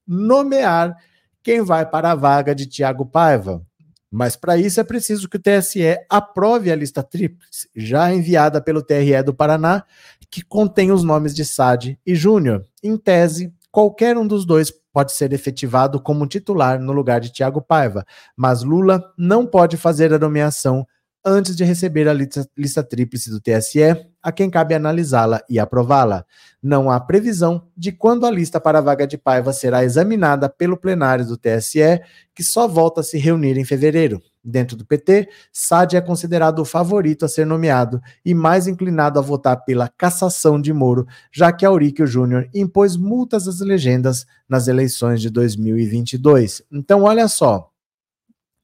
[0.06, 0.96] nomear
[1.42, 3.66] quem vai para a vaga de Tiago Paiva.
[4.12, 8.82] Mas para isso é preciso que o TSE aprove a lista tríplice, já enviada pelo
[8.82, 9.84] TRE do Paraná,
[10.32, 12.64] que contém os nomes de Sade e Júnior.
[12.82, 17.62] Em tese, qualquer um dos dois pode ser efetivado como titular no lugar de Tiago
[17.62, 18.06] Paiva,
[18.36, 20.88] mas Lula não pode fazer a nomeação
[21.24, 23.80] antes de receber a lista, lista tríplice do TSE,
[24.28, 26.26] a quem cabe analisá-la e aprová-la.
[26.62, 30.76] Não há previsão de quando a lista para a vaga de Paiva será examinada pelo
[30.76, 32.02] plenário do TSE,
[32.36, 34.22] que só volta a se reunir em fevereiro.
[34.44, 39.22] Dentro do PT, Sade é considerado o favorito a ser nomeado e mais inclinado a
[39.22, 45.22] votar pela cassação de Moro, já que Auríquio Júnior impôs multas às legendas nas eleições
[45.22, 46.64] de 2022.
[46.70, 47.70] Então, olha só,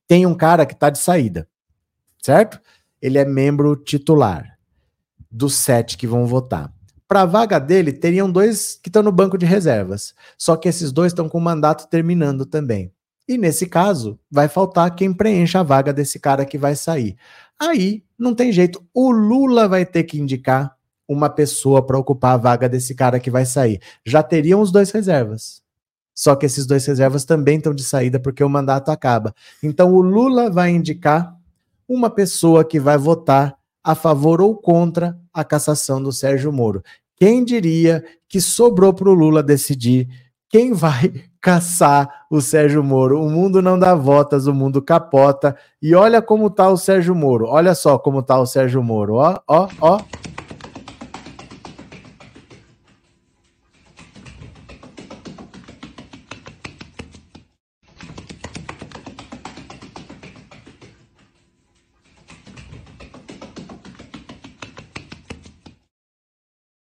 [0.06, 1.48] tem um cara que está de saída
[2.24, 2.60] certo?
[3.02, 4.53] Ele é membro titular
[5.34, 6.72] dos sete que vão votar.
[7.08, 10.14] Para a vaga dele, teriam dois que estão no banco de reservas.
[10.38, 12.92] Só que esses dois estão com o mandato terminando também.
[13.28, 17.16] E nesse caso, vai faltar quem preencha a vaga desse cara que vai sair.
[17.60, 18.84] Aí, não tem jeito.
[18.94, 20.76] O Lula vai ter que indicar
[21.08, 23.82] uma pessoa para ocupar a vaga desse cara que vai sair.
[24.06, 25.62] Já teriam os dois reservas.
[26.14, 29.34] Só que esses dois reservas também estão de saída porque o mandato acaba.
[29.62, 31.36] Então o Lula vai indicar
[31.88, 36.84] uma pessoa que vai votar a favor ou contra a cassação do Sérgio Moro.
[37.16, 40.08] Quem diria que sobrou para o Lula decidir
[40.50, 43.22] quem vai caçar o Sérgio Moro?
[43.22, 45.56] O mundo não dá voltas, o mundo capota.
[45.82, 47.48] E olha como tá o Sérgio Moro.
[47.48, 49.16] Olha só como tá o Sérgio Moro.
[49.16, 50.00] Ó, ó, ó.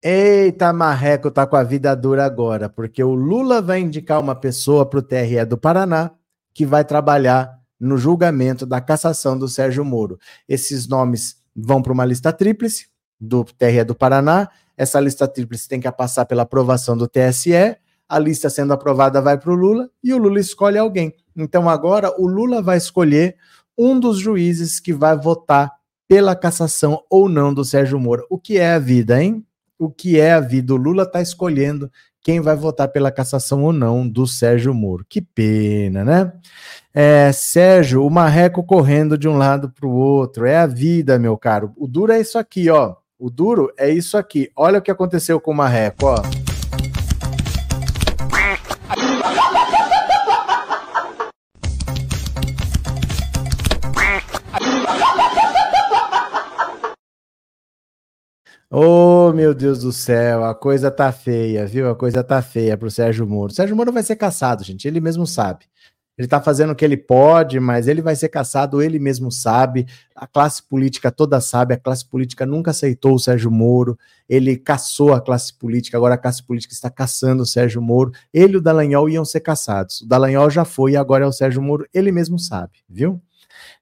[0.09, 4.85] Eita, Marreco tá com a vida dura agora, porque o Lula vai indicar uma pessoa
[4.85, 6.11] para o TRE do Paraná
[6.53, 10.17] que vai trabalhar no julgamento da cassação do Sérgio Moro.
[10.47, 12.87] Esses nomes vão para uma lista tríplice
[13.19, 14.47] do TRE do Paraná.
[14.77, 17.75] Essa lista tríplice tem que passar pela aprovação do TSE.
[18.07, 21.13] A lista sendo aprovada vai para o Lula e o Lula escolhe alguém.
[21.35, 23.35] Então agora o Lula vai escolher
[23.77, 25.69] um dos juízes que vai votar
[26.07, 28.25] pela cassação ou não do Sérgio Moro.
[28.29, 29.45] O que é a vida, hein?
[29.77, 30.73] O que é a vida.
[30.73, 35.05] O Lula está escolhendo quem vai votar pela cassação ou não do Sérgio Moro.
[35.07, 36.33] Que pena, né?
[36.93, 40.45] É, Sérgio, o marreco correndo de um lado para o outro.
[40.45, 41.71] É a vida, meu caro.
[41.77, 42.95] O duro é isso aqui, ó.
[43.17, 44.51] O duro é isso aqui.
[44.55, 46.46] Olha o que aconteceu com o marreco, ó.
[58.69, 61.89] Oh, meu Deus do céu, a coisa tá feia, viu?
[61.89, 63.49] A coisa tá feia pro Sérgio Moro.
[63.49, 65.65] O Sérgio Moro vai ser caçado, gente, ele mesmo sabe.
[66.17, 69.85] Ele tá fazendo o que ele pode, mas ele vai ser caçado, ele mesmo sabe.
[70.13, 73.97] A classe política toda sabe, a classe política nunca aceitou o Sérgio Moro.
[74.27, 78.11] Ele caçou a classe política, agora a classe política está caçando o Sérgio Moro.
[78.33, 80.01] Ele e o Dallagnol iam ser caçados.
[80.01, 83.21] O Dallagnol já foi e agora é o Sérgio Moro, ele mesmo sabe, viu?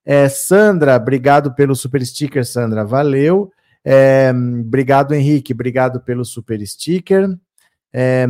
[0.05, 3.51] É, Sandra, obrigado pelo super sticker, Sandra, valeu.
[3.86, 5.53] É, obrigado, Henrique.
[5.53, 7.38] Obrigado pelo super sticker.
[7.93, 8.25] É,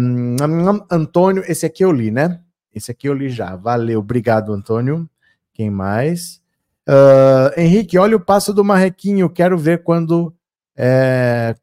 [0.92, 2.42] Antônio, esse aqui eu li, né?
[2.74, 3.56] Esse aqui eu li já.
[3.56, 5.10] Valeu, obrigado, Antônio.
[5.54, 6.42] Quem mais?
[6.88, 9.30] Uh, Henrique, olha o passo do Marrequinho.
[9.30, 10.36] Quero ver quando
[10.76, 11.56] é,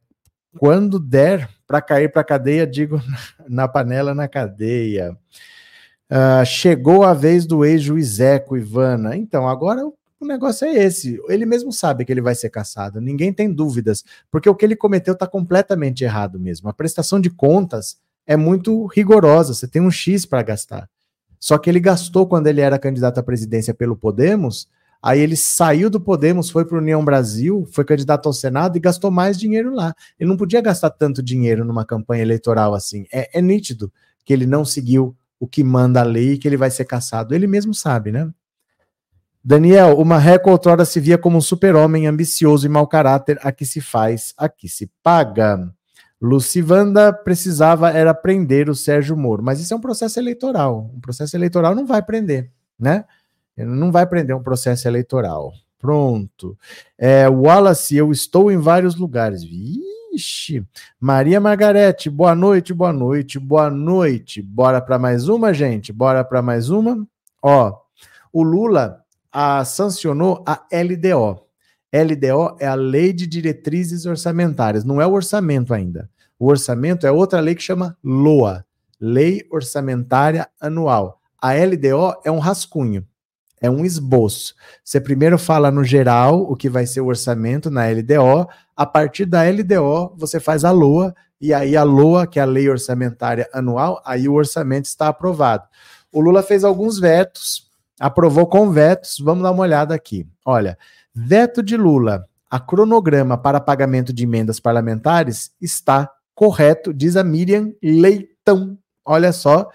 [0.58, 3.00] quando der para cair para cadeia, digo
[3.48, 5.16] na panela na cadeia.
[6.10, 9.16] Uh, chegou a vez do ex-juizeco, Ivana.
[9.16, 9.94] Então, agora o
[10.26, 11.20] negócio é esse.
[11.28, 13.00] Ele mesmo sabe que ele vai ser caçado.
[13.00, 16.68] Ninguém tem dúvidas, porque o que ele cometeu está completamente errado mesmo.
[16.68, 19.54] A prestação de contas é muito rigorosa.
[19.54, 20.88] Você tem um X para gastar.
[21.38, 24.68] Só que ele gastou quando ele era candidato à presidência pelo Podemos.
[25.02, 28.80] Aí ele saiu do Podemos, foi para o União Brasil, foi candidato ao Senado e
[28.80, 29.92] gastou mais dinheiro lá.
[30.18, 33.06] Ele não podia gastar tanto dinheiro numa campanha eleitoral assim.
[33.12, 33.92] É, é nítido
[34.24, 37.34] que ele não seguiu o que manda a lei e que ele vai ser caçado.
[37.34, 38.30] Ele mesmo sabe, né?
[39.44, 43.66] Daniel, o Marreco outrora se via como um super-homem ambicioso e mau caráter, a que
[43.66, 45.72] se faz, a que se paga.
[46.20, 50.88] Lucivanda precisava era prender o Sérgio Moro, mas isso é um processo eleitoral.
[50.94, 53.04] Um processo eleitoral não vai prender, né?
[53.56, 55.52] Não vai prender um processo eleitoral.
[55.76, 56.56] Pronto.
[56.96, 59.42] É, Wallace, eu estou em vários lugares.
[59.42, 60.64] Vixe.
[61.00, 64.40] Maria Margarete, boa noite, boa noite, boa noite.
[64.40, 65.92] Bora para mais uma, gente?
[65.92, 67.04] Bora para mais uma?
[67.42, 67.76] Ó,
[68.32, 69.01] o Lula
[69.32, 71.40] a, sancionou a LDO.
[71.92, 76.08] LDO é a Lei de Diretrizes Orçamentárias, não é o orçamento ainda.
[76.38, 78.64] O orçamento é outra lei que chama LOA,
[79.00, 81.20] Lei Orçamentária Anual.
[81.40, 83.06] A LDO é um rascunho,
[83.60, 84.54] é um esboço.
[84.84, 89.24] Você primeiro fala no geral o que vai ser o orçamento na LDO, a partir
[89.24, 93.48] da LDO você faz a LOA, e aí a LOA, que é a Lei Orçamentária
[93.52, 95.64] Anual, aí o orçamento está aprovado.
[96.12, 97.70] O Lula fez alguns vetos,
[98.02, 100.26] aprovou com vetos, vamos dar uma olhada aqui.
[100.44, 100.76] Olha,
[101.14, 107.72] veto de Lula a cronograma para pagamento de emendas parlamentares está correto, diz a Miriam
[107.82, 108.76] Leitão.
[109.06, 109.70] Olha só,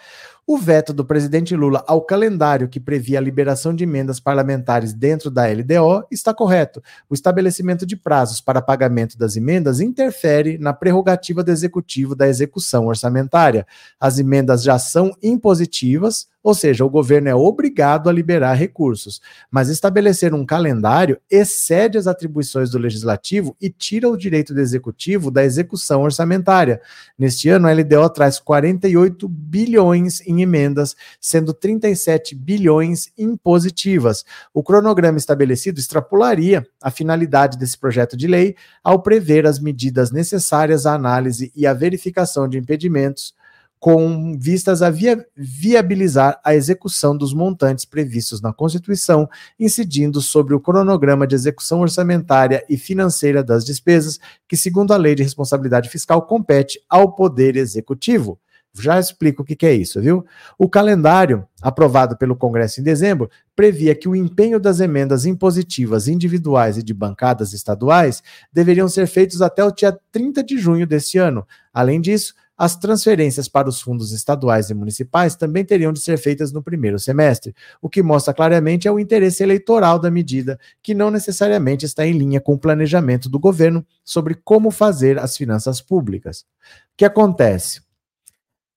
[0.50, 5.30] o veto do presidente Lula ao calendário que previa a liberação de emendas parlamentares dentro
[5.30, 6.82] da LDO está correto.
[7.10, 12.86] O estabelecimento de prazos para pagamento das emendas interfere na prerrogativa do executivo da execução
[12.86, 13.68] orçamentária.
[14.00, 19.20] As emendas já são impositivas, ou seja, o governo é obrigado a liberar recursos,
[19.52, 25.30] mas estabelecer um calendário excede as atribuições do legislativo e tira o direito do executivo
[25.30, 26.80] da execução orçamentária.
[27.18, 34.24] Neste ano, a LDO traz 48 bilhões em emendas, sendo 37 bilhões impositivas.
[34.54, 40.86] O cronograma estabelecido extrapolaria a finalidade desse projeto de lei ao prever as medidas necessárias
[40.86, 43.36] à análise e à verificação de impedimentos
[43.80, 50.60] com vistas a via viabilizar a execução dos montantes previstos na Constituição, incidindo sobre o
[50.60, 56.22] cronograma de execução orçamentária e financeira das despesas, que, segundo a Lei de Responsabilidade Fiscal,
[56.24, 58.40] compete ao Poder Executivo.
[58.80, 60.26] Já explico o que, que é isso, viu?
[60.58, 66.78] O calendário, aprovado pelo Congresso em dezembro, previa que o empenho das emendas impositivas individuais
[66.78, 68.22] e de bancadas estaduais
[68.54, 71.46] deveriam ser feitos até o dia 30 de junho deste ano.
[71.74, 76.52] Além disso, as transferências para os fundos estaduais e municipais também teriam de ser feitas
[76.52, 81.12] no primeiro semestre, o que mostra claramente é o interesse eleitoral da medida, que não
[81.12, 86.42] necessariamente está em linha com o planejamento do governo sobre como fazer as finanças públicas.
[86.42, 87.82] O que acontece?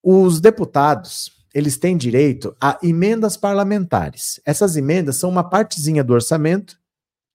[0.02, 4.40] Os deputados, eles têm direito a emendas parlamentares.
[4.44, 6.78] Essas emendas são uma partezinha do orçamento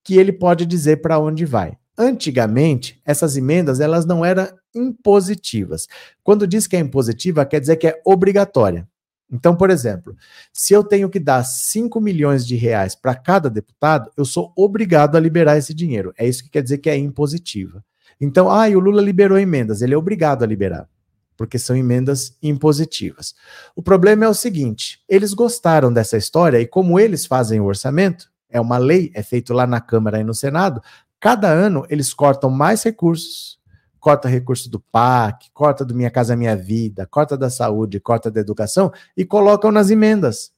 [0.03, 1.75] que ele pode dizer para onde vai.
[1.97, 5.87] Antigamente, essas emendas elas não eram impositivas.
[6.23, 8.87] Quando diz que é impositiva, quer dizer que é obrigatória.
[9.31, 10.15] Então, por exemplo,
[10.53, 15.15] se eu tenho que dar 5 milhões de reais para cada deputado, eu sou obrigado
[15.15, 16.13] a liberar esse dinheiro.
[16.17, 17.83] É isso que quer dizer que é impositiva.
[18.19, 20.87] Então, ah, o Lula liberou emendas, ele é obrigado a liberar,
[21.35, 23.33] porque são emendas impositivas.
[23.75, 28.29] O problema é o seguinte: eles gostaram dessa história e, como eles fazem o orçamento,
[28.49, 30.81] é uma lei, é feito lá na Câmara e no Senado,
[31.25, 33.59] cada ano eles cortam mais recursos
[33.99, 38.39] corta recurso do PAC, corta do Minha Casa Minha Vida, corta da saúde, corta da
[38.39, 40.51] educação e colocam nas emendas.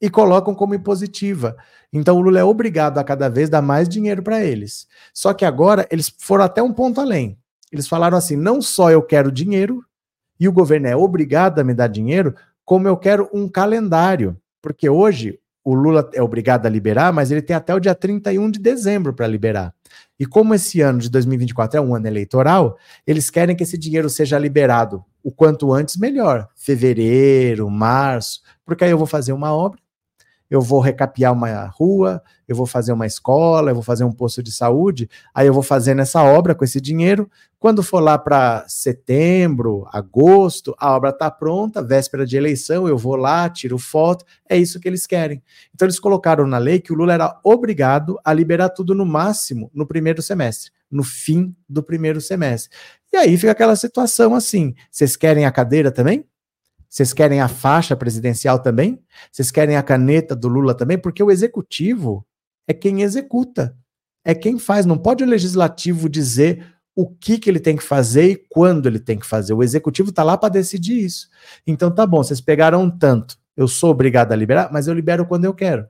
[0.00, 1.56] E colocam como impositiva.
[1.92, 4.88] Então o Lula é obrigado a cada vez dar mais dinheiro para eles.
[5.14, 7.38] Só que agora eles foram até um ponto além.
[7.70, 9.84] Eles falaram assim: não só eu quero dinheiro,
[10.40, 14.36] e o governo é obrigado a me dar dinheiro, como eu quero um calendário.
[14.60, 18.50] Porque hoje o Lula é obrigado a liberar, mas ele tem até o dia 31
[18.50, 19.74] de dezembro para liberar.
[20.18, 24.10] E como esse ano de 2024 é um ano eleitoral, eles querem que esse dinheiro
[24.10, 26.48] seja liberado o quanto antes melhor.
[26.56, 29.80] Fevereiro, março, porque aí eu vou fazer uma obra
[30.50, 34.42] eu vou recapear uma rua, eu vou fazer uma escola, eu vou fazer um posto
[34.42, 37.30] de saúde, aí eu vou fazendo essa obra com esse dinheiro.
[37.58, 43.16] Quando for lá para setembro, agosto, a obra está pronta, véspera de eleição, eu vou
[43.16, 45.42] lá, tiro foto, é isso que eles querem.
[45.74, 49.70] Então eles colocaram na lei que o Lula era obrigado a liberar tudo no máximo
[49.74, 52.70] no primeiro semestre, no fim do primeiro semestre.
[53.12, 56.24] E aí fica aquela situação assim: vocês querem a cadeira também?
[56.88, 59.02] Vocês querem a faixa presidencial também?
[59.30, 60.98] Vocês querem a caneta do Lula também?
[60.98, 62.26] Porque o executivo
[62.66, 63.76] é quem executa,
[64.24, 64.86] é quem faz.
[64.86, 68.98] Não pode o legislativo dizer o que, que ele tem que fazer e quando ele
[68.98, 69.52] tem que fazer.
[69.52, 71.28] O executivo está lá para decidir isso.
[71.66, 73.36] Então tá bom, vocês pegaram um tanto.
[73.56, 75.86] Eu sou obrigado a liberar, mas eu libero quando eu quero.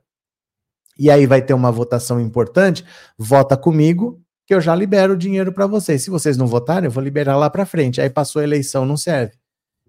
[0.99, 2.84] E aí vai ter uma votação importante.
[3.16, 6.03] Vota comigo, que eu já libero o dinheiro para vocês.
[6.03, 8.01] Se vocês não votarem, eu vou liberar lá para frente.
[8.01, 9.32] Aí passou a eleição, não serve.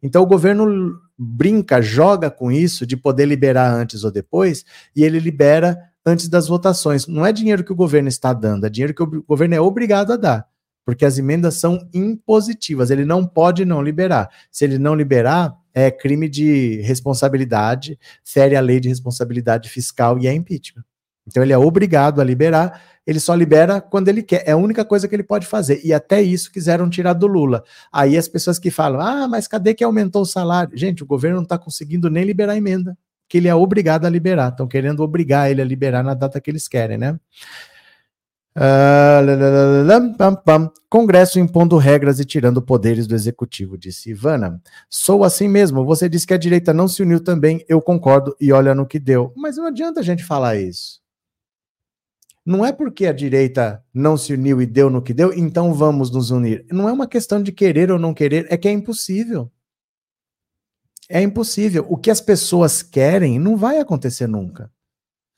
[0.02, 4.64] Então o governo brinca, joga com isso de poder liberar antes ou depois,
[4.95, 7.08] e ele libera antes das votações.
[7.08, 10.14] Não é dinheiro que o governo está dando, é dinheiro que o governo é obrigado
[10.14, 10.47] a dar,
[10.86, 14.30] porque as emendas são impositivas, ele não pode não liberar.
[14.52, 20.28] Se ele não liberar, é crime de responsabilidade, fere a lei de responsabilidade fiscal e
[20.28, 20.84] é impeachment.
[21.30, 24.43] Então ele é obrigado a liberar, ele só libera quando ele quer.
[24.45, 25.80] É a única coisa que ele pode fazer.
[25.84, 27.63] E até isso quiseram tirar do Lula.
[27.91, 30.77] Aí as pessoas que falam: ah, mas cadê que aumentou o salário?
[30.77, 34.09] Gente, o governo não está conseguindo nem liberar a emenda, que ele é obrigado a
[34.09, 34.49] liberar.
[34.49, 37.17] Estão querendo obrigar ele a liberar na data que eles querem, né?
[40.43, 40.71] Pam.
[40.89, 44.59] Congresso impondo regras e tirando poderes do executivo, disse Ivana.
[44.89, 45.86] Sou assim mesmo.
[45.86, 47.63] Você disse que a direita não se uniu também.
[47.69, 49.32] Eu concordo e olha no que deu.
[49.38, 50.99] Mas não adianta a gente falar isso.
[52.50, 56.10] Não é porque a direita não se uniu e deu no que deu, então vamos
[56.10, 56.66] nos unir.
[56.72, 59.52] Não é uma questão de querer ou não querer, é que é impossível.
[61.08, 61.86] É impossível.
[61.88, 64.72] O que as pessoas querem não vai acontecer nunca.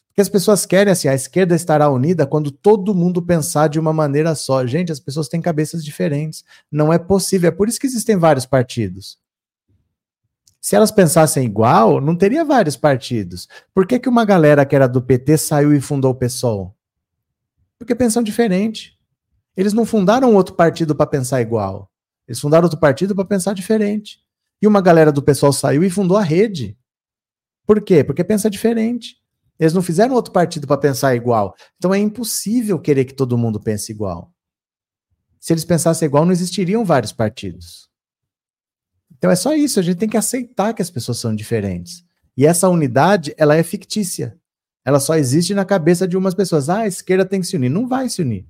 [0.07, 3.91] Porque as pessoas querem assim, a esquerda estará unida quando todo mundo pensar de uma
[3.91, 4.65] maneira só.
[4.65, 6.45] Gente, as pessoas têm cabeças diferentes.
[6.71, 7.49] Não é possível.
[7.49, 9.19] É por isso que existem vários partidos.
[10.61, 13.49] Se elas pensassem igual, não teria vários partidos.
[13.73, 16.73] Por que, que uma galera que era do PT saiu e fundou o PSOL?
[17.81, 18.95] Porque pensam diferente.
[19.57, 21.91] Eles não fundaram outro partido para pensar igual.
[22.27, 24.19] Eles fundaram outro partido para pensar diferente.
[24.61, 26.77] E uma galera do PSOL saiu e fundou a rede.
[27.65, 28.03] Por quê?
[28.03, 29.15] Porque pensa diferente.
[29.57, 31.55] Eles não fizeram outro partido para pensar igual.
[31.77, 34.31] Então é impossível querer que todo mundo pense igual.
[35.39, 37.89] Se eles pensassem igual, não existiriam vários partidos.
[39.17, 42.05] Então é só isso, a gente tem que aceitar que as pessoas são diferentes.
[42.37, 44.39] E essa unidade, ela é fictícia.
[44.83, 46.69] Ela só existe na cabeça de umas pessoas.
[46.69, 47.69] Ah, a esquerda tem que se unir.
[47.69, 48.45] Não vai se unir.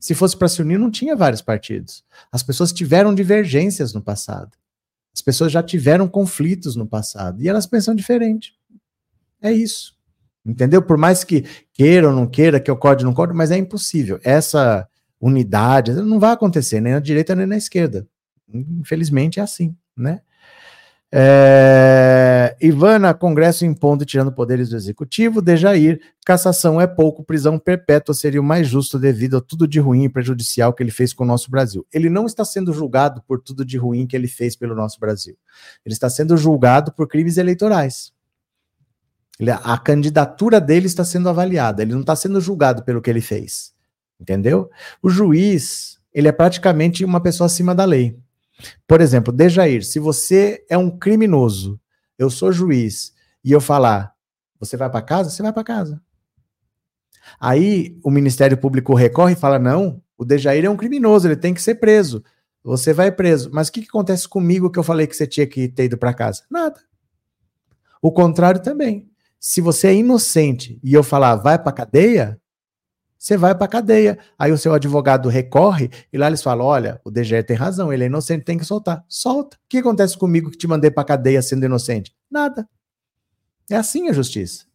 [0.00, 2.04] Se fosse para se unir, não tinha vários partidos.
[2.30, 4.56] As pessoas tiveram divergências no passado.
[5.14, 7.42] As pessoas já tiveram conflitos no passado.
[7.42, 8.54] E elas pensam diferente.
[9.42, 9.96] É isso.
[10.46, 10.80] Entendeu?
[10.80, 13.56] Por mais que queira ou não queira, que eu corde ou não corde, mas é
[13.56, 14.20] impossível.
[14.22, 14.88] Essa
[15.20, 18.06] unidade não vai acontecer nem na direita nem na esquerda.
[18.48, 20.20] Infelizmente é assim, né?
[21.12, 22.17] É...
[22.60, 25.40] Ivana, Congresso impondo tirando poderes do Executivo.
[25.40, 30.04] Dejair, cassação é pouco, prisão perpétua seria o mais justo devido a tudo de ruim
[30.04, 31.86] e prejudicial que ele fez com o nosso Brasil.
[31.92, 35.36] Ele não está sendo julgado por tudo de ruim que ele fez pelo nosso Brasil.
[35.84, 38.12] Ele está sendo julgado por crimes eleitorais.
[39.38, 43.20] Ele, a candidatura dele está sendo avaliada, ele não está sendo julgado pelo que ele
[43.20, 43.72] fez.
[44.20, 44.68] Entendeu?
[45.02, 48.18] O juiz, ele é praticamente uma pessoa acima da lei.
[48.86, 51.80] Por exemplo, Dejair, se você é um criminoso,
[52.18, 53.14] eu sou juiz,
[53.44, 54.12] e eu falar,
[54.58, 55.30] você vai para casa?
[55.30, 56.02] Você vai para casa.
[57.40, 61.54] Aí o Ministério Público recorre e fala: não, o Dejair é um criminoso, ele tem
[61.54, 62.22] que ser preso.
[62.62, 63.50] Você vai preso.
[63.52, 65.96] Mas o que, que acontece comigo que eu falei que você tinha que ter ido
[65.96, 66.44] para casa?
[66.50, 66.80] Nada.
[68.02, 69.08] O contrário também.
[69.38, 72.40] Se você é inocente e eu falar vai para cadeia,
[73.18, 74.18] você vai para cadeia.
[74.38, 78.04] Aí o seu advogado recorre e lá eles falam: olha, o DGE tem razão, ele
[78.04, 79.04] é inocente, tem que soltar.
[79.08, 79.56] Solta.
[79.56, 82.14] O que acontece comigo que te mandei para cadeia sendo inocente?
[82.30, 82.68] Nada.
[83.68, 84.66] É assim a justiça.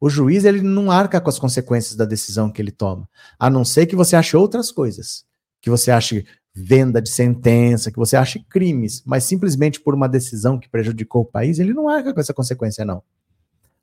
[0.00, 3.64] O juiz ele não arca com as consequências da decisão que ele toma, a não
[3.64, 5.24] ser que você ache outras coisas,
[5.60, 10.58] que você ache venda de sentença, que você ache crimes, mas simplesmente por uma decisão
[10.58, 13.00] que prejudicou o país, ele não arca com essa consequência não.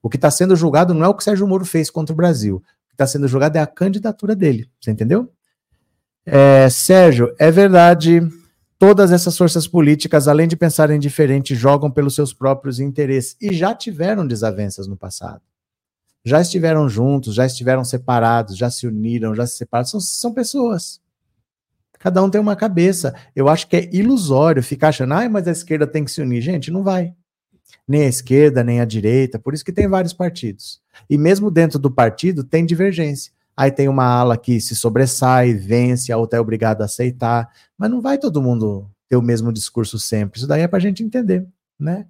[0.01, 2.61] O que está sendo julgado não é o que Sérgio Moro fez contra o Brasil.
[2.99, 4.69] Está sendo julgado é a candidatura dele.
[4.77, 5.31] Você entendeu?
[6.25, 8.19] É, Sérgio, é verdade.
[8.77, 13.73] Todas essas forças políticas, além de pensarem diferente, jogam pelos seus próprios interesses e já
[13.73, 15.41] tiveram desavenças no passado.
[16.25, 19.87] Já estiveram juntos, já estiveram separados, já se uniram, já se separaram.
[19.87, 20.99] São, são pessoas.
[21.99, 23.15] Cada um tem uma cabeça.
[23.33, 26.41] Eu acho que é ilusório ficar achando, ah, mas a esquerda tem que se unir.
[26.41, 27.15] Gente, não vai
[27.89, 30.79] nem a esquerda, nem a direita, por isso que tem vários partidos.
[31.09, 33.33] E mesmo dentro do partido tem divergência.
[33.57, 37.89] Aí tem uma ala que se sobressai, vence, a outra é obrigada a aceitar, mas
[37.89, 40.37] não vai todo mundo ter o mesmo discurso sempre.
[40.37, 41.45] Isso daí é para a gente entender,
[41.79, 42.05] né?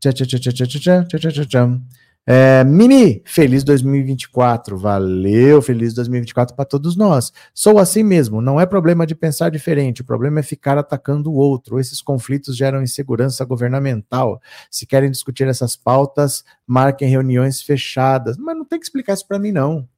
[0.00, 2.01] Tchau, tchau, tchau, tchau, tchau, tchau, tchau, tchau, tchau.
[2.24, 4.76] É, Mimi, feliz 2024.
[4.76, 7.32] Valeu, feliz 2024 para todos nós.
[7.52, 11.34] Sou assim mesmo, não é problema de pensar diferente, o problema é ficar atacando o
[11.34, 11.80] outro.
[11.80, 14.40] Esses conflitos geram insegurança governamental.
[14.70, 18.36] Se querem discutir essas pautas, marquem reuniões fechadas.
[18.36, 19.88] Mas não tem que explicar isso para mim, não.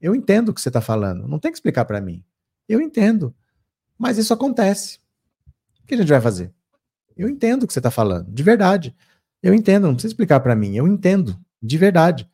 [0.00, 2.24] Eu entendo o que você está falando, não tem que explicar para mim.
[2.68, 3.34] Eu entendo.
[3.98, 4.98] Mas isso acontece.
[5.82, 6.52] O que a gente vai fazer?
[7.16, 8.96] Eu entendo o que você está falando, de verdade.
[9.42, 12.28] Eu entendo, não precisa explicar para mim, eu entendo, de verdade.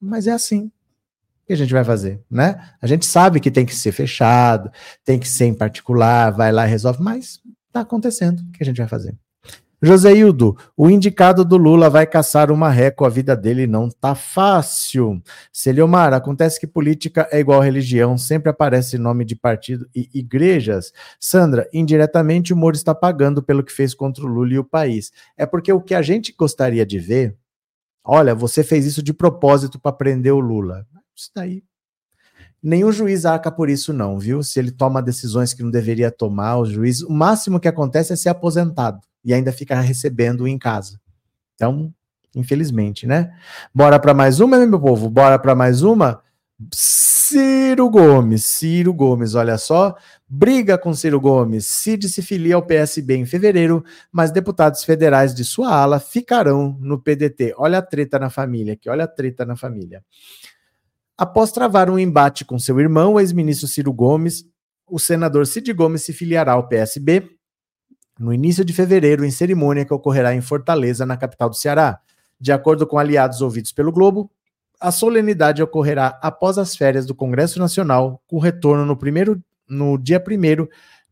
[0.00, 0.66] Mas é assim.
[0.66, 2.70] O que a gente vai fazer, né?
[2.80, 4.70] A gente sabe que tem que ser fechado,
[5.04, 7.40] tem que ser em particular, vai lá e resolve, mas
[7.72, 8.40] tá acontecendo.
[8.40, 9.14] O que a gente vai fazer?
[9.82, 14.14] Joseildo, o indicado do Lula vai caçar uma ré com a vida dele não tá
[14.14, 15.22] fácil.
[15.52, 20.92] Celiomar, acontece que política é igual religião, sempre aparece nome de partido e igrejas.
[21.20, 25.12] Sandra, indiretamente o Moro está pagando pelo que fez contra o Lula e o país.
[25.36, 27.36] É porque o que a gente gostaria de ver,
[28.02, 30.86] olha, você fez isso de propósito para prender o Lula.
[31.14, 31.62] Isso daí.
[32.62, 34.42] Nenhum juiz arca por isso, não, viu?
[34.42, 38.16] Se ele toma decisões que não deveria tomar, o juiz, o máximo que acontece é
[38.16, 41.00] ser aposentado e ainda ficar recebendo em casa.
[41.54, 41.92] Então,
[42.36, 43.32] infelizmente, né?
[43.74, 45.08] Bora para mais uma, meu povo?
[45.08, 46.22] Bora para mais uma?
[46.72, 49.96] Ciro Gomes, Ciro Gomes, olha só,
[50.28, 51.66] briga com Ciro Gomes.
[51.66, 57.00] Cid se filia ao PSB em fevereiro, mas deputados federais de sua ala ficarão no
[57.00, 57.54] PDT.
[57.56, 60.04] Olha a treta na família aqui, olha a treta na família.
[61.16, 64.44] Após travar um embate com seu irmão, o ex-ministro Ciro Gomes,
[64.86, 67.33] o senador Cid Gomes se filiará ao PSB
[68.18, 71.98] no início de fevereiro, em cerimônia que ocorrerá em Fortaleza, na capital do Ceará.
[72.40, 74.30] De acordo com aliados ouvidos pelo Globo,
[74.80, 80.22] a solenidade ocorrerá após as férias do Congresso Nacional, com retorno no, primeiro, no dia
[80.22, 80.66] 1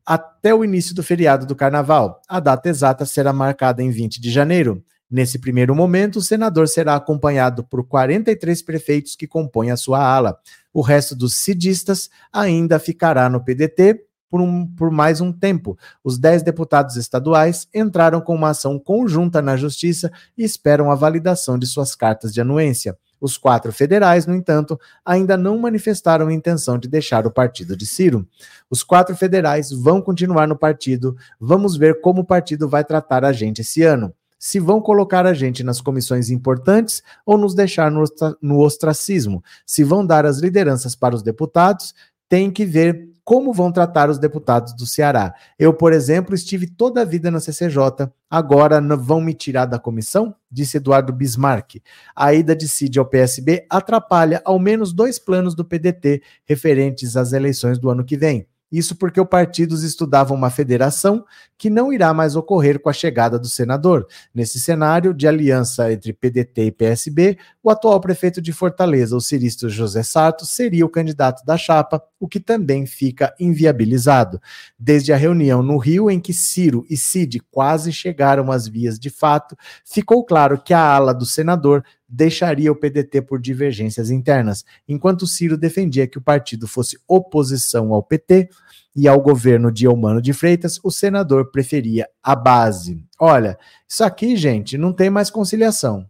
[0.05, 2.21] até o início do feriado do Carnaval.
[2.29, 4.85] A data exata será marcada em 20 de janeiro.
[5.11, 10.39] Nesse primeiro momento, o senador será acompanhado por 43 prefeitos que compõem a sua ala.
[10.73, 15.77] O resto dos cidistas ainda ficará no PDT por, um, por mais um tempo.
[16.03, 21.59] Os 10 deputados estaduais entraram com uma ação conjunta na Justiça e esperam a validação
[21.59, 22.97] de suas cartas de anuência.
[23.21, 28.27] Os quatro federais, no entanto, ainda não manifestaram intenção de deixar o partido de Ciro.
[28.71, 31.15] Os quatro federais vão continuar no partido.
[31.39, 34.15] Vamos ver como o partido vai tratar a gente esse ano.
[34.39, 39.45] Se vão colocar a gente nas comissões importantes ou nos deixar no ostracismo.
[39.67, 41.95] Se vão dar as lideranças para os deputados,
[42.31, 45.35] tem que ver como vão tratar os deputados do Ceará.
[45.59, 50.35] Eu, por exemplo, estive toda a vida na CCJ, agora vão me tirar da comissão?
[50.51, 51.77] Disse Eduardo Bismarck.
[52.15, 57.33] A ida de Cid ao PSB atrapalha ao menos dois planos do PDT referentes às
[57.33, 58.47] eleições do ano que vem.
[58.73, 61.25] Isso porque o partidos estudavam uma federação
[61.59, 64.07] que não irá mais ocorrer com a chegada do senador.
[64.35, 69.69] Nesse cenário de aliança entre PDT e PSB, o atual prefeito de Fortaleza, o cirista
[69.69, 74.41] José Sarto, seria o candidato da chapa, o que também fica inviabilizado.
[74.79, 79.11] Desde a reunião no Rio, em que Ciro e Cid quase chegaram às vias de
[79.11, 79.55] fato,
[79.85, 85.57] ficou claro que a ala do senador deixaria o PDT por divergências internas, enquanto Ciro
[85.57, 88.51] defendia que o partido fosse oposição ao PT
[88.95, 93.05] e ao governo de Eumano de Freitas, o senador preferia a base.
[93.19, 96.07] Olha, isso aqui, gente, não tem mais conciliação.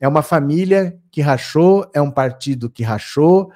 [0.00, 3.50] É uma família que rachou, é um partido que rachou,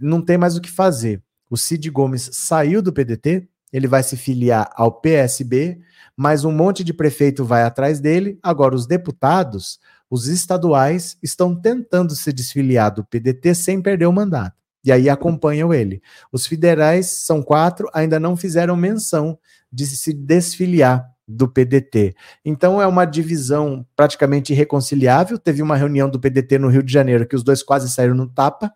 [0.00, 1.22] não tem mais o que fazer.
[1.50, 5.80] O Cid Gomes saiu do PDT, ele vai se filiar ao PSB,
[6.16, 8.38] mas um monte de prefeito vai atrás dele.
[8.42, 9.78] Agora, os deputados
[10.12, 14.61] os estaduais estão tentando se desfiliar do PDT sem perder o mandato.
[14.84, 16.02] E aí acompanham ele.
[16.30, 19.38] Os federais, são quatro, ainda não fizeram menção
[19.72, 22.14] de se desfiliar do PDT.
[22.44, 25.38] Então é uma divisão praticamente irreconciliável.
[25.38, 28.28] Teve uma reunião do PDT no Rio de Janeiro que os dois quase saíram no
[28.28, 28.72] tapa,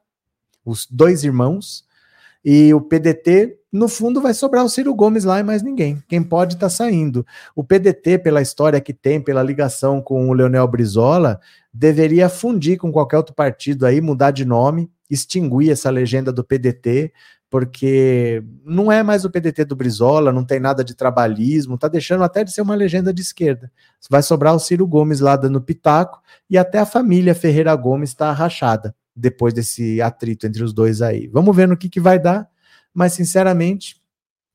[0.64, 1.84] os dois irmãos,
[2.48, 6.00] e o PDT, no fundo, vai sobrar o Ciro Gomes lá e mais ninguém.
[6.07, 7.26] Quem pode está saindo.
[7.57, 11.40] O PDT, pela história que tem, pela ligação com o Leonel Brizola,
[11.74, 17.12] deveria fundir com qualquer outro partido aí, mudar de nome, extinguir essa legenda do PDT,
[17.48, 22.24] porque não é mais o PDT do Brizola, não tem nada de trabalhismo, tá deixando
[22.24, 23.70] até de ser uma legenda de esquerda.
[24.11, 26.20] Vai sobrar o Ciro Gomes lá dando pitaco
[26.50, 31.28] e até a família Ferreira Gomes está rachada depois desse atrito entre os dois aí.
[31.28, 32.49] Vamos ver no que, que vai dar,
[32.92, 33.96] mas sinceramente,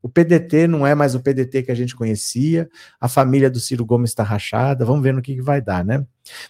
[0.01, 2.69] o PDT não é mais o PDT que a gente conhecia,
[2.99, 6.05] a família do Ciro Gomes está rachada, vamos ver no que, que vai dar, né?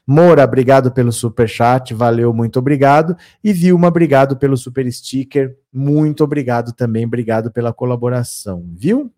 [0.07, 3.15] Moura, obrigado pelo super chat, valeu, muito obrigado.
[3.43, 9.11] E Vilma, obrigado pelo super sticker, muito obrigado também, obrigado pela colaboração, viu?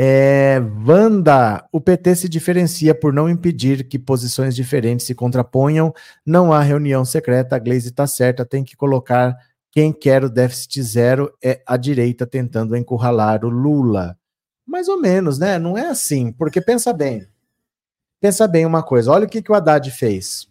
[0.00, 5.92] É, Wanda, o PT se diferencia por não impedir que posições diferentes se contraponham.
[6.24, 9.36] Não há reunião secreta, a Glaze está certa, tem que colocar
[9.78, 14.18] quem quer o déficit zero é a direita tentando encurralar o Lula.
[14.66, 15.56] Mais ou menos, né?
[15.56, 17.28] Não é assim, porque pensa bem.
[18.20, 20.48] Pensa bem uma coisa, olha o que, que o Haddad fez.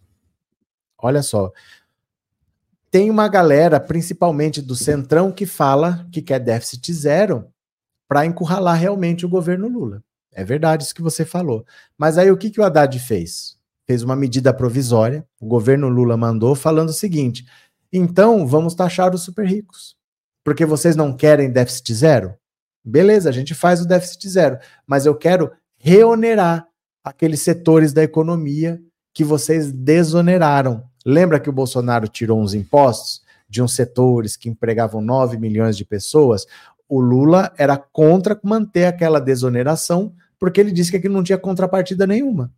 [0.97, 1.51] Olha só.
[2.89, 7.49] Tem uma galera, principalmente do Centrão, que fala que quer déficit zero
[8.07, 10.01] para encurralar realmente o governo Lula.
[10.31, 11.65] É verdade isso que você falou.
[11.97, 13.57] Mas aí o que, que o Haddad fez?
[13.85, 17.45] Fez uma medida provisória, o governo Lula mandou, falando o seguinte:
[17.91, 19.95] então vamos taxar os super ricos.
[20.43, 22.33] Porque vocês não querem déficit zero?
[22.83, 26.67] Beleza, a gente faz o déficit zero, mas eu quero reonerar
[27.03, 28.81] aqueles setores da economia
[29.13, 30.83] que vocês desoneraram.
[31.05, 35.85] Lembra que o Bolsonaro tirou uns impostos de uns setores que empregavam 9 milhões de
[35.85, 36.45] pessoas?
[36.89, 42.07] o Lula era contra manter aquela desoneração, porque ele disse que aquilo não tinha contrapartida
[42.07, 42.51] nenhuma.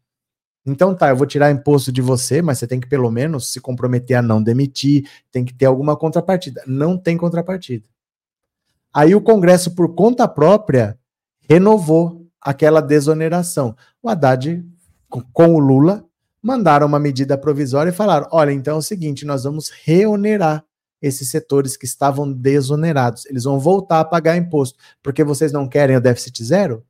[0.66, 3.60] Então tá, eu vou tirar imposto de você, mas você tem que pelo menos se
[3.60, 6.62] comprometer a não demitir, tem que ter alguma contrapartida.
[6.68, 7.88] Não tem contrapartida.
[8.94, 10.98] Aí o Congresso, por conta própria,
[11.48, 13.76] renovou aquela desoneração.
[14.02, 14.66] O Haddad,
[15.34, 16.06] com o Lula,
[16.42, 20.64] mandaram uma medida provisória e falaram: olha, então é o seguinte, nós vamos reonerar
[21.02, 23.26] esses setores que estavam desonerados.
[23.26, 26.86] Eles vão voltar a pagar imposto, porque vocês não querem o déficit zero?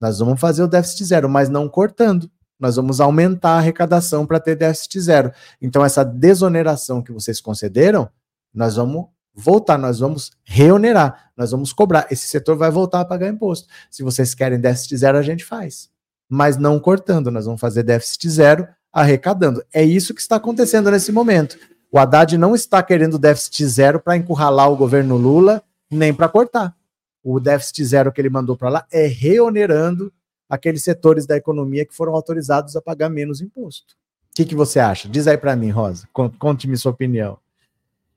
[0.00, 2.30] Nós vamos fazer o déficit zero, mas não cortando.
[2.60, 5.32] Nós vamos aumentar a arrecadação para ter déficit zero.
[5.60, 8.08] Então, essa desoneração que vocês concederam,
[8.52, 12.06] nós vamos voltar, nós vamos reonerar, nós vamos cobrar.
[12.10, 13.66] Esse setor vai voltar a pagar imposto.
[13.90, 15.88] Se vocês querem déficit zero, a gente faz.
[16.28, 19.64] Mas não cortando, nós vamos fazer déficit zero arrecadando.
[19.72, 21.58] É isso que está acontecendo nesse momento.
[21.90, 26.74] O Haddad não está querendo déficit zero para encurralar o governo Lula, nem para cortar.
[27.22, 30.12] O déficit zero que ele mandou para lá é reonerando
[30.50, 33.94] aqueles setores da economia que foram autorizados a pagar menos imposto.
[34.32, 35.08] O que, que você acha?
[35.08, 36.08] Diz aí para mim, Rosa.
[36.12, 37.38] Conte-me sua opinião.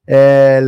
[0.06, 0.60] É,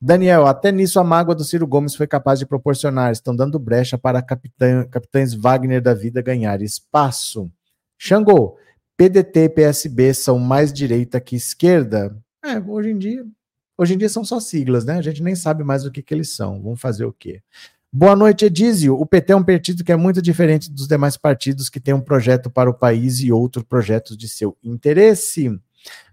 [0.00, 3.12] Daniel, até nisso a mágoa do Ciro Gomes foi capaz de proporcionar.
[3.12, 7.50] Estão dando brecha para capitã, capitães Wagner da vida ganhar espaço.
[7.98, 8.56] Xangô,
[8.96, 12.16] PDT e PSB são mais direita que esquerda?
[12.44, 13.24] É, hoje em dia.
[13.76, 14.98] Hoje em dia são só siglas, né?
[14.98, 16.62] A gente nem sabe mais o que, que eles são.
[16.62, 17.42] Vamos fazer o quê?
[17.96, 18.98] Boa noite, Edísio.
[18.98, 22.00] O PT é um partido que é muito diferente dos demais partidos que tem um
[22.00, 25.56] projeto para o país e outro projeto de seu interesse.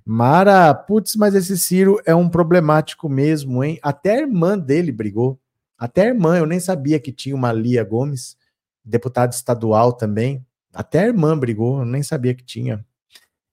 [0.06, 3.80] Mara, putz, mas esse Ciro é um problemático mesmo, hein?
[3.82, 5.40] Até a irmã dele brigou.
[5.76, 8.38] Até a irmã, eu nem sabia que tinha uma Lia Gomes,
[8.86, 10.46] deputada estadual também.
[10.72, 12.86] Até a irmã brigou, eu nem sabia que tinha.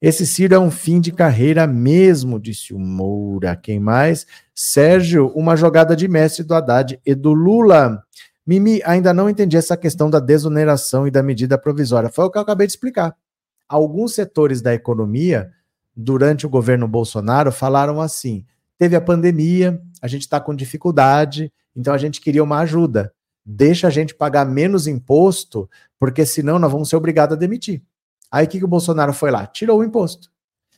[0.01, 3.57] Esse Ciro é um fim de carreira mesmo, disse o Moura.
[3.57, 4.27] Quem mais?
[4.55, 8.03] Sérgio, uma jogada de mestre do Haddad e do Lula.
[8.47, 12.09] Mimi, ainda não entendi essa questão da desoneração e da medida provisória.
[12.09, 13.15] Foi o que eu acabei de explicar.
[13.69, 15.51] Alguns setores da economia,
[15.95, 18.47] durante o governo Bolsonaro, falaram assim:
[18.79, 23.13] teve a pandemia, a gente está com dificuldade, então a gente queria uma ajuda
[23.51, 27.83] deixa a gente pagar menos imposto, porque senão nós vamos ser obrigados a demitir.
[28.31, 29.47] Aí o que, que o Bolsonaro foi lá?
[29.47, 30.31] Tirou o imposto.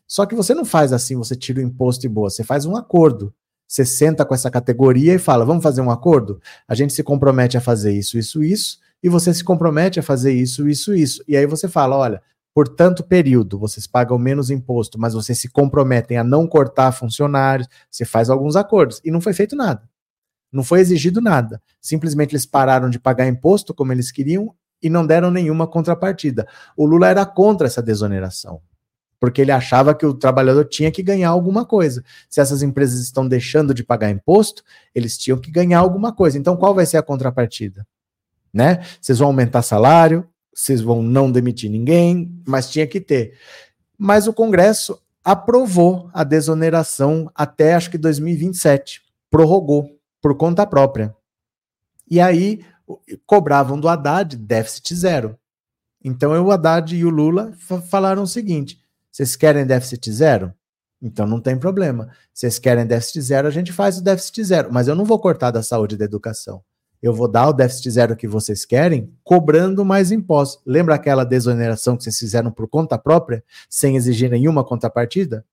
[0.07, 2.77] Só que você não faz assim, você tira o imposto e boa, você faz um
[2.77, 3.33] acordo.
[3.67, 6.41] Você senta com essa categoria e fala: vamos fazer um acordo?
[6.67, 10.33] A gente se compromete a fazer isso, isso, isso, e você se compromete a fazer
[10.33, 11.23] isso, isso, isso.
[11.29, 12.21] E aí você fala: olha,
[12.53, 17.69] por tanto período vocês pagam menos imposto, mas vocês se comprometem a não cortar funcionários,
[17.89, 19.01] você faz alguns acordos.
[19.05, 19.89] E não foi feito nada.
[20.53, 21.63] Não foi exigido nada.
[21.81, 24.53] Simplesmente eles pararam de pagar imposto como eles queriam
[24.83, 26.47] e não deram nenhuma contrapartida.
[26.77, 28.61] O Lula era contra essa desoneração,
[29.19, 32.05] porque ele achava que o trabalhador tinha que ganhar alguma coisa.
[32.29, 34.63] Se essas empresas estão deixando de pagar imposto,
[34.95, 36.39] eles tinham que ganhar alguma coisa.
[36.39, 37.87] Então, qual vai ser a contrapartida?
[38.53, 38.85] Né?
[39.01, 43.35] Vocês vão aumentar salário, vocês vão não demitir ninguém, mas tinha que ter.
[43.97, 51.15] Mas o Congresso aprovou a desoneração até acho que 2027, prorrogou por conta própria.
[52.11, 52.61] E aí
[53.27, 55.39] cobravam do Haddad déficit zero.
[56.03, 57.53] Então o Haddad e o Lula
[57.91, 58.81] falaram o seguinte:
[59.11, 60.55] vocês querem déficit zero?
[61.03, 62.11] Então não tem problema.
[62.33, 64.73] Vocês querem déficit zero, a gente faz o déficit zero.
[64.73, 66.63] Mas eu não vou cortar da saúde e da educação.
[67.03, 70.63] Eu vou dar o déficit zero que vocês querem, cobrando mais impostos.
[70.67, 75.45] Lembra aquela desoneração que vocês fizeram por conta própria, sem exigir nenhuma contrapartida?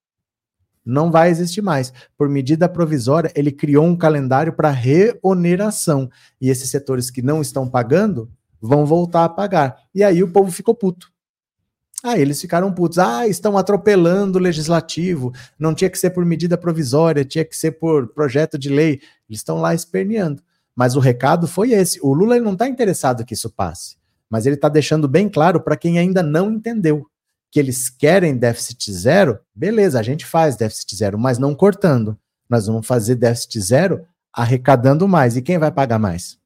[0.88, 1.92] Não vai existir mais.
[2.18, 6.10] Por medida provisória, ele criou um calendário para reoneração.
[6.40, 8.32] E esses setores que não estão pagando
[8.62, 9.78] vão voltar a pagar.
[9.94, 11.12] E aí o povo ficou puto.
[12.04, 13.00] Aí eles ficaram putos.
[13.00, 15.34] Ah, estão atropelando o legislativo.
[15.60, 19.02] Não tinha que ser por medida provisória, tinha que ser por projeto de lei.
[19.30, 20.42] Eles estão lá esperneando.
[20.74, 22.00] Mas o recado foi esse.
[22.02, 23.98] O Lula não está interessado que isso passe.
[24.30, 27.06] Mas ele está deixando bem claro para quem ainda não entendeu
[27.58, 32.16] que eles querem déficit zero, beleza, a gente faz déficit zero, mas não cortando.
[32.48, 35.36] Nós vamos fazer déficit zero arrecadando mais.
[35.36, 36.38] E quem vai pagar mais?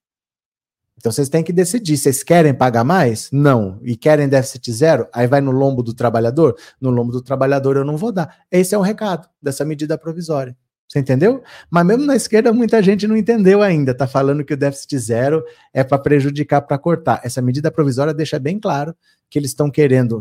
[0.98, 1.98] Então vocês têm que decidir.
[1.98, 3.28] Vocês querem pagar mais?
[3.30, 3.78] Não.
[3.84, 5.06] E querem déficit zero?
[5.12, 6.56] Aí vai no lombo do trabalhador?
[6.80, 8.34] No lombo do trabalhador eu não vou dar.
[8.50, 10.56] Esse é o recado dessa medida provisória.
[10.88, 11.44] Você entendeu?
[11.70, 13.92] Mas mesmo na esquerda, muita gente não entendeu ainda.
[13.92, 15.44] Está falando que o déficit zero
[15.74, 17.20] é para prejudicar, para cortar.
[17.22, 18.96] Essa medida provisória deixa bem claro
[19.30, 20.18] que eles estão querendo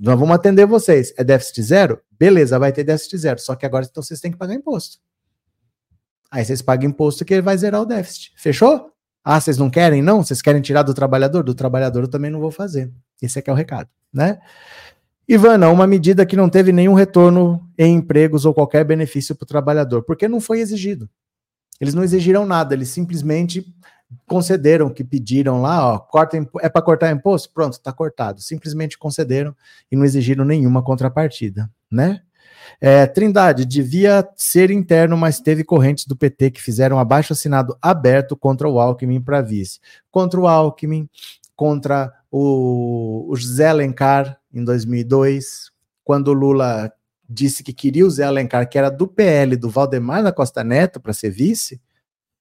[0.00, 1.12] nós vamos atender vocês.
[1.18, 2.00] É déficit zero?
[2.18, 3.38] Beleza, vai ter déficit zero.
[3.38, 4.98] Só que agora então, vocês têm que pagar imposto.
[6.30, 8.32] Aí vocês pagam imposto que ele vai zerar o déficit.
[8.36, 8.90] Fechou?
[9.22, 10.00] Ah, vocês não querem?
[10.00, 10.24] Não?
[10.24, 11.42] Vocês querem tirar do trabalhador?
[11.42, 12.90] Do trabalhador eu também não vou fazer.
[13.20, 14.38] Esse aqui é o recado, né?
[15.28, 19.46] Ivana, uma medida que não teve nenhum retorno em empregos ou qualquer benefício para o
[19.46, 21.08] trabalhador, porque não foi exigido.
[21.78, 23.64] Eles não exigiram nada, eles simplesmente
[24.26, 27.50] concederam que pediram lá, ó, corta, é para cortar imposto?
[27.52, 28.40] Pronto, está cortado.
[28.40, 29.54] Simplesmente concederam
[29.90, 32.22] e não exigiram nenhuma contrapartida, né?
[32.80, 38.36] É, Trindade, devia ser interno, mas teve correntes do PT que fizeram abaixo assinado aberto
[38.36, 39.80] contra o Alckmin para vice.
[40.10, 41.08] Contra o Alckmin,
[41.56, 45.70] contra o, o José Alencar em 2002,
[46.04, 46.92] quando o Lula
[47.28, 51.00] disse que queria o Zé Alencar, que era do PL do Valdemar da Costa Neto
[51.00, 51.80] para ser vice,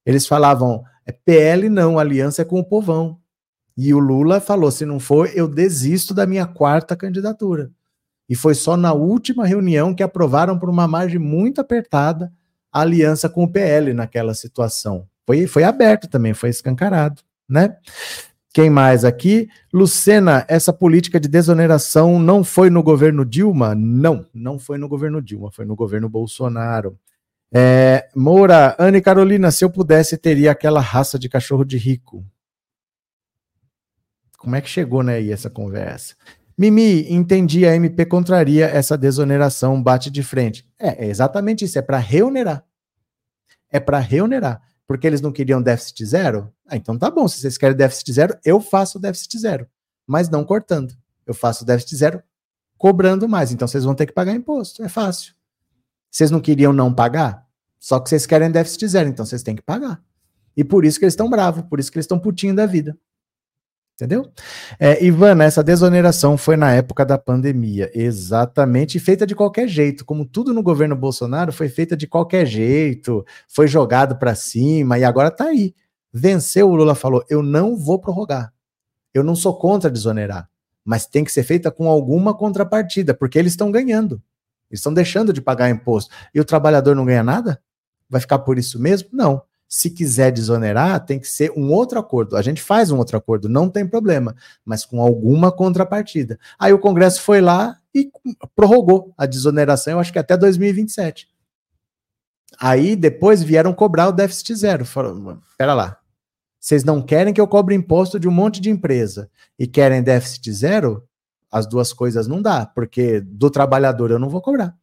[0.06, 3.18] eles falavam, é PL não, aliança é com o povão.
[3.76, 7.72] E o Lula falou: se não for, eu desisto da minha quarta candidatura.
[8.30, 12.32] E foi só na última reunião que aprovaram por uma margem muito apertada
[12.72, 15.08] a aliança com o PL naquela situação.
[15.26, 17.76] Foi, foi aberto também, foi escancarado, né?
[18.54, 19.48] Quem mais aqui?
[19.74, 23.74] Lucena, essa política de desoneração não foi no governo Dilma?
[23.74, 27.00] Não, não foi no governo Dilma, foi no governo Bolsonaro.
[27.54, 32.24] É, Moura, Anne Carolina, se eu pudesse, teria aquela raça de cachorro de rico.
[34.38, 36.16] Como é que chegou né, aí essa conversa?
[36.58, 40.68] Mimi, entendi, a MP contraria essa desoneração, bate de frente.
[40.78, 42.66] É, é exatamente isso, é para reonerar.
[43.72, 44.62] É para reonerar.
[44.86, 46.52] Porque eles não queriam déficit zero?
[46.68, 49.68] Ah, então tá bom, se vocês querem déficit zero, eu faço déficit zero,
[50.06, 50.94] mas não cortando.
[51.26, 52.24] Eu faço déficit zero
[52.78, 55.34] cobrando mais, então vocês vão ter que pagar imposto, é fácil.
[56.10, 57.46] Vocês não queriam não pagar?
[57.80, 60.02] Só que vocês querem déficit zero, então vocês têm que pagar.
[60.56, 62.98] E por isso que eles estão bravos, por isso que eles estão putinho da vida.
[63.96, 64.32] Entendeu?
[64.80, 70.26] É, Ivana, essa desoneração foi na época da pandemia, exatamente, feita de qualquer jeito, como
[70.26, 75.30] tudo no governo Bolsonaro foi feita de qualquer jeito, foi jogado para cima e agora
[75.30, 75.76] tá aí.
[76.14, 78.54] Venceu, o Lula falou: eu não vou prorrogar.
[79.14, 80.50] Eu não sou contra desonerar,
[80.86, 84.22] mas tem que ser feita com alguma contrapartida, porque eles estão ganhando.
[84.70, 86.14] Eles estão deixando de pagar imposto.
[86.34, 87.62] E o trabalhador não ganha nada?
[88.10, 89.10] Vai ficar por isso mesmo?
[89.12, 89.42] Não.
[89.68, 92.36] Se quiser desonerar, tem que ser um outro acordo.
[92.36, 94.36] A gente faz um outro acordo, não tem problema,
[94.66, 96.40] mas com alguma contrapartida.
[96.58, 98.12] Aí o Congresso foi lá e
[98.56, 101.28] prorrogou a desoneração, eu acho que até 2027.
[102.60, 104.86] Aí depois vieram cobrar o déficit zero.
[104.86, 106.00] Falaram, pera lá,
[106.60, 110.52] vocês não querem que eu cobre imposto de um monte de empresa e querem déficit
[110.52, 111.08] zero?
[111.52, 114.76] As duas coisas não dá, porque do trabalhador eu não vou cobrar.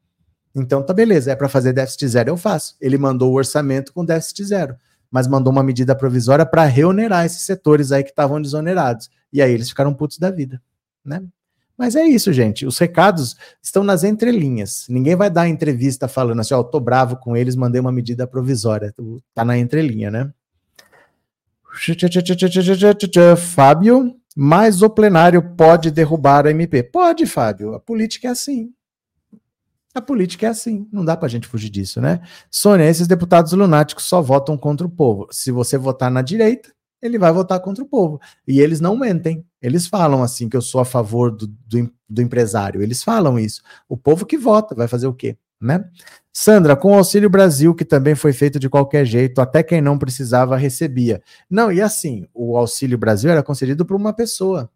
[0.55, 2.77] Então tá beleza, é para fazer déficit zero, eu faço.
[2.81, 4.77] Ele mandou o orçamento com déficit zero,
[5.11, 9.11] mas mandou uma medida provisória para reonerar esses setores aí que estavam desonerados.
[9.33, 10.61] E aí eles ficaram putos da vida,
[11.05, 11.23] né?
[11.77, 12.65] Mas é isso, gente.
[12.65, 14.87] Os recados estão nas entrelinhas.
[14.89, 18.27] Ninguém vai dar entrevista falando assim, ó, oh, tô bravo com eles, mandei uma medida
[18.27, 18.95] provisória.
[19.35, 20.33] Tá na entrelinha, né?
[23.37, 26.83] Fábio, mas o plenário pode derrubar a MP.
[26.83, 27.73] Pode, Fábio.
[27.73, 28.71] A política é assim.
[29.95, 32.21] A política é assim, não dá para a gente fugir disso, né?
[32.51, 35.27] Sônia, esses deputados lunáticos só votam contra o povo.
[35.31, 38.21] Se você votar na direita, ele vai votar contra o povo.
[38.47, 39.43] E eles não mentem.
[39.63, 42.83] Eles falam assim que eu sou a favor do, do, do empresário.
[42.83, 43.63] Eles falam isso.
[43.89, 45.39] O povo que vota vai fazer o quê?
[45.59, 45.83] Né?
[46.39, 49.99] Sandra, com o Auxílio Brasil, que também foi feito de qualquer jeito, até quem não
[49.99, 51.23] precisava recebia.
[51.49, 54.71] Não, e assim, o Auxílio Brasil era concedido para uma pessoa.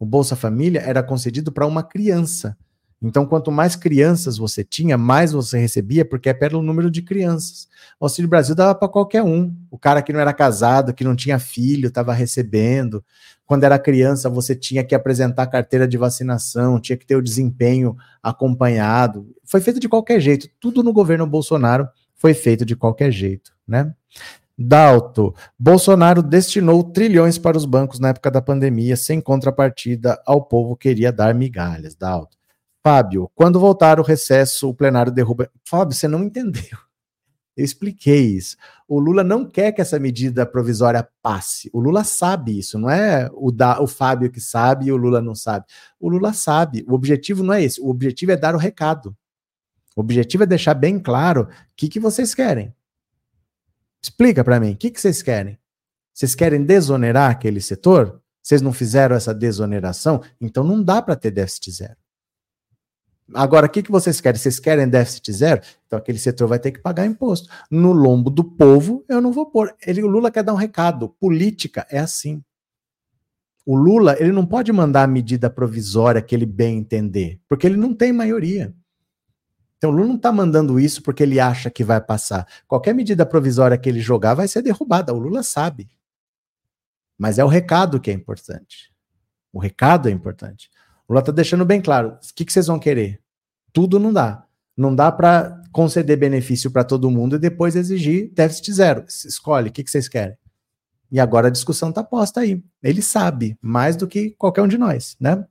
[0.00, 2.56] O Bolsa Família era concedido para uma criança.
[3.02, 7.66] Então, quanto mais crianças você tinha, mais você recebia, porque é pelo número de crianças.
[7.98, 9.52] O Auxílio Brasil dava para qualquer um.
[9.70, 13.04] O cara que não era casado, que não tinha filho, estava recebendo.
[13.44, 17.96] Quando era criança, você tinha que apresentar carteira de vacinação, tinha que ter o desempenho
[18.22, 19.34] acompanhado.
[19.44, 20.48] Foi feito de qualquer jeito.
[20.60, 23.92] Tudo no governo Bolsonaro foi feito de qualquer jeito, né?
[24.56, 30.76] Dalto, Bolsonaro destinou trilhões para os bancos na época da pandemia, sem contrapartida ao povo
[30.76, 31.96] queria dar migalhas.
[31.96, 32.41] Dalto.
[32.84, 35.48] Fábio, quando voltar o recesso, o plenário derruba.
[35.64, 36.76] Fábio, você não entendeu.
[37.56, 38.56] Eu expliquei isso.
[38.88, 41.70] O Lula não quer que essa medida provisória passe.
[41.72, 45.20] O Lula sabe isso, não é o, da, o Fábio que sabe e o Lula
[45.20, 45.66] não sabe.
[46.00, 46.82] O Lula sabe.
[46.88, 47.80] O objetivo não é esse.
[47.80, 49.14] O objetivo é dar o recado.
[49.94, 52.74] O objetivo é deixar bem claro o que, que vocês querem.
[54.02, 55.58] Explica para mim, o que, que vocês querem?
[56.12, 58.20] Vocês querem desonerar aquele setor?
[58.42, 60.22] Vocês não fizeram essa desoneração?
[60.40, 62.01] Então não dá para ter déficit zero.
[63.34, 64.38] Agora, o que, que vocês querem?
[64.38, 65.60] Vocês querem déficit zero?
[65.86, 67.48] Então aquele setor vai ter que pagar imposto.
[67.70, 69.74] No lombo do povo, eu não vou pôr.
[69.86, 71.08] Ele, o Lula quer dar um recado.
[71.08, 72.42] Política é assim.
[73.64, 77.76] O Lula, ele não pode mandar a medida provisória que ele bem entender, porque ele
[77.76, 78.74] não tem maioria.
[79.78, 82.46] Então o Lula não está mandando isso porque ele acha que vai passar.
[82.66, 85.12] Qualquer medida provisória que ele jogar vai ser derrubada.
[85.12, 85.88] O Lula sabe.
[87.18, 88.92] Mas é o recado que é importante.
[89.52, 90.70] O recado é importante.
[91.06, 92.10] O Lula está deixando bem claro.
[92.10, 93.21] O que, que vocês vão querer?
[93.72, 94.46] Tudo não dá.
[94.76, 99.04] Não dá para conceder benefício para todo mundo e depois exigir déficit zero.
[99.06, 100.36] Escolhe, o que, que vocês querem?
[101.10, 102.62] E agora a discussão está posta aí.
[102.82, 105.46] Ele sabe mais do que qualquer um de nós, né?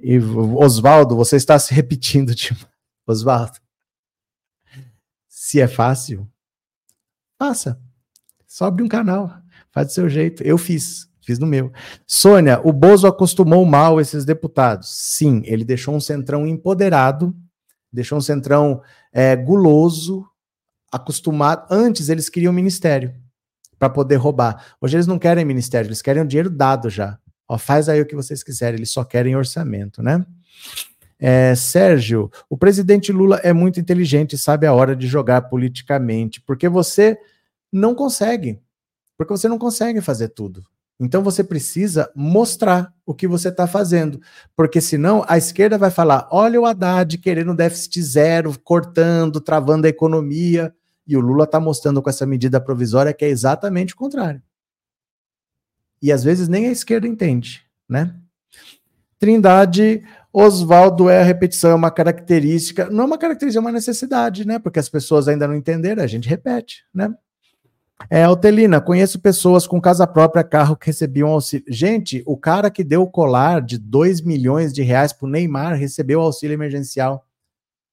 [0.00, 2.66] E Oswaldo, você está se repetindo demais.
[3.06, 3.58] Oswaldo,
[5.28, 6.28] se é fácil,
[7.38, 7.80] faça.
[8.46, 9.30] Sobe um canal,
[9.70, 10.42] faz do seu jeito.
[10.42, 11.08] Eu fiz.
[11.28, 11.70] Fiz no meu.
[12.06, 14.88] Sônia, o Bozo acostumou mal esses deputados.
[14.88, 17.36] Sim, ele deixou um centrão empoderado,
[17.92, 18.80] deixou um centrão
[19.12, 20.24] é, guloso,
[20.90, 21.66] acostumado.
[21.70, 23.14] Antes eles queriam ministério
[23.78, 24.74] para poder roubar.
[24.80, 27.18] Hoje eles não querem ministério, eles querem o dinheiro dado já.
[27.46, 30.24] Ó, faz aí o que vocês quiserem, eles só querem orçamento, né?
[31.18, 36.40] É, Sérgio, o presidente Lula é muito inteligente e sabe a hora de jogar politicamente,
[36.40, 37.18] porque você
[37.70, 38.58] não consegue.
[39.18, 40.64] Porque você não consegue fazer tudo.
[41.00, 44.20] Então você precisa mostrar o que você está fazendo,
[44.56, 49.90] porque senão a esquerda vai falar: olha o Haddad querendo déficit zero, cortando, travando a
[49.90, 50.74] economia,
[51.06, 54.42] e o Lula está mostrando com essa medida provisória que é exatamente o contrário.
[56.02, 58.14] E às vezes nem a esquerda entende, né?
[59.18, 64.46] Trindade, Oswaldo é a repetição, é uma característica, não é uma característica, é uma necessidade,
[64.46, 64.58] né?
[64.58, 67.12] Porque as pessoas ainda não entenderam, a gente repete, né?
[68.10, 71.64] É, Altelina, conheço pessoas com casa própria, carro que recebiam auxílio.
[71.68, 76.20] Gente, o cara que deu o colar de 2 milhões de reais pro Neymar recebeu
[76.20, 77.26] auxílio emergencial.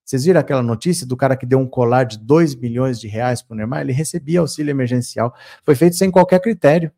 [0.05, 3.41] Vocês viram aquela notícia do cara que deu um colar de 2 milhões de reais
[3.41, 3.81] pro Neymar?
[3.81, 5.33] Ele recebia auxílio emergencial.
[5.63, 6.91] Foi feito sem qualquer critério.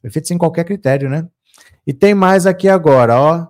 [0.00, 1.26] Foi feito sem qualquer critério, né?
[1.86, 3.48] E tem mais aqui agora, ó.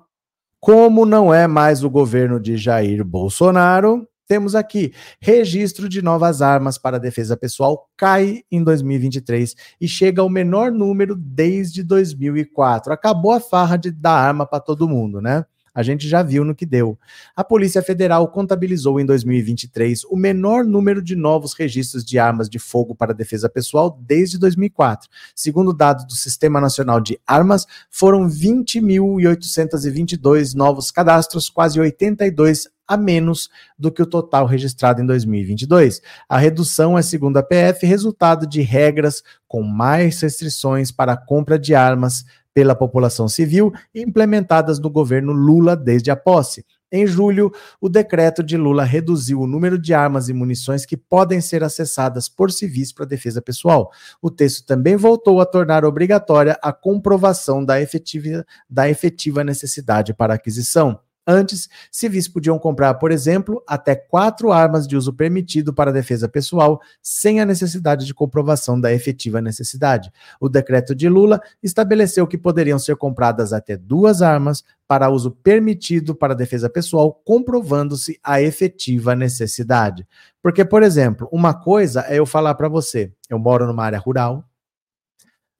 [0.59, 6.79] Como não é mais o governo de Jair Bolsonaro, temos aqui: registro de novas armas
[6.79, 12.95] para defesa pessoal cai em 2023 e chega ao menor número desde 2004.
[12.95, 15.45] Acabou a farra de dar arma para todo mundo, né?
[15.75, 16.99] A gente já viu no que deu.
[17.35, 22.59] A Polícia Federal contabilizou em 2023 o menor número de novos registros de armas de
[22.59, 25.09] fogo para defesa pessoal desde 2004.
[25.35, 33.49] Segundo dados do Sistema Nacional de Armas, foram 20.822 novos cadastros, quase 82 a menos
[33.79, 36.03] do que o total registrado em 2022.
[36.29, 41.59] A redução é, segundo a PF, resultado de regras com mais restrições para a compra
[41.59, 42.25] de armas
[42.55, 46.65] pela população civil implementadas no governo Lula desde a posse.
[46.93, 47.51] Em julho,
[47.81, 52.29] o decreto de Lula reduziu o número de armas e munições que podem ser acessadas
[52.29, 53.91] por civis para defesa pessoal.
[54.21, 60.35] O texto também voltou a tornar obrigatória a comprovação da efetiva, da efetiva necessidade para
[60.35, 61.01] aquisição.
[61.25, 66.81] Antes, civis podiam comprar, por exemplo, até quatro armas de uso permitido para defesa pessoal,
[67.01, 70.13] sem a necessidade de comprovação da efetiva necessidade.
[70.41, 76.13] O decreto de Lula estabeleceu que poderiam ser compradas até duas armas para uso permitido
[76.13, 80.05] para defesa pessoal, comprovando-se a efetiva necessidade.
[80.43, 84.45] Porque, por exemplo, uma coisa é eu falar para você: eu moro numa área rural,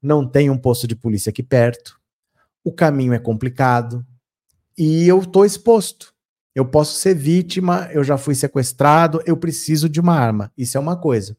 [0.01, 1.97] não tem um posto de polícia aqui perto,
[2.65, 4.05] o caminho é complicado
[4.77, 6.13] e eu estou exposto.
[6.55, 10.51] Eu posso ser vítima, eu já fui sequestrado, eu preciso de uma arma.
[10.57, 11.35] Isso é uma coisa.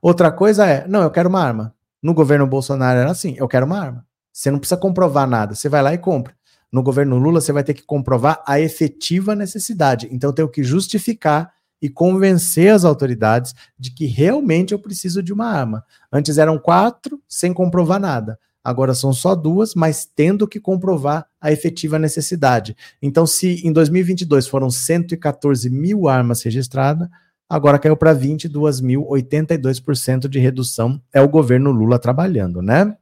[0.00, 1.74] Outra coisa é, não, eu quero uma arma.
[2.02, 4.06] No governo Bolsonaro era assim, eu quero uma arma.
[4.32, 6.34] Você não precisa comprovar nada, você vai lá e compra.
[6.72, 10.08] No governo Lula, você vai ter que comprovar a efetiva necessidade.
[10.10, 15.32] Então, eu tenho que justificar e convencer as autoridades de que realmente eu preciso de
[15.32, 15.84] uma arma.
[16.12, 21.52] Antes eram quatro, sem comprovar nada agora são só duas, mas tendo que comprovar a
[21.52, 22.76] efetiva necessidade.
[23.00, 27.08] Então, se em 2022 foram 114 mil armas registradas,
[27.48, 31.00] agora caiu para 22 mil, 82% de redução.
[31.14, 32.96] É o governo Lula trabalhando, né?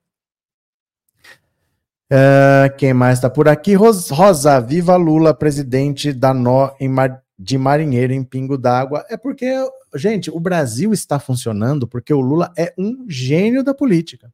[2.13, 3.75] Uh, quem mais está por aqui?
[3.75, 9.05] Rosa, viva Lula, presidente da Nó Mar de marinheiro em pingo d'água.
[9.09, 9.51] É porque,
[9.95, 14.31] gente, o Brasil está funcionando porque o Lula é um gênio da política.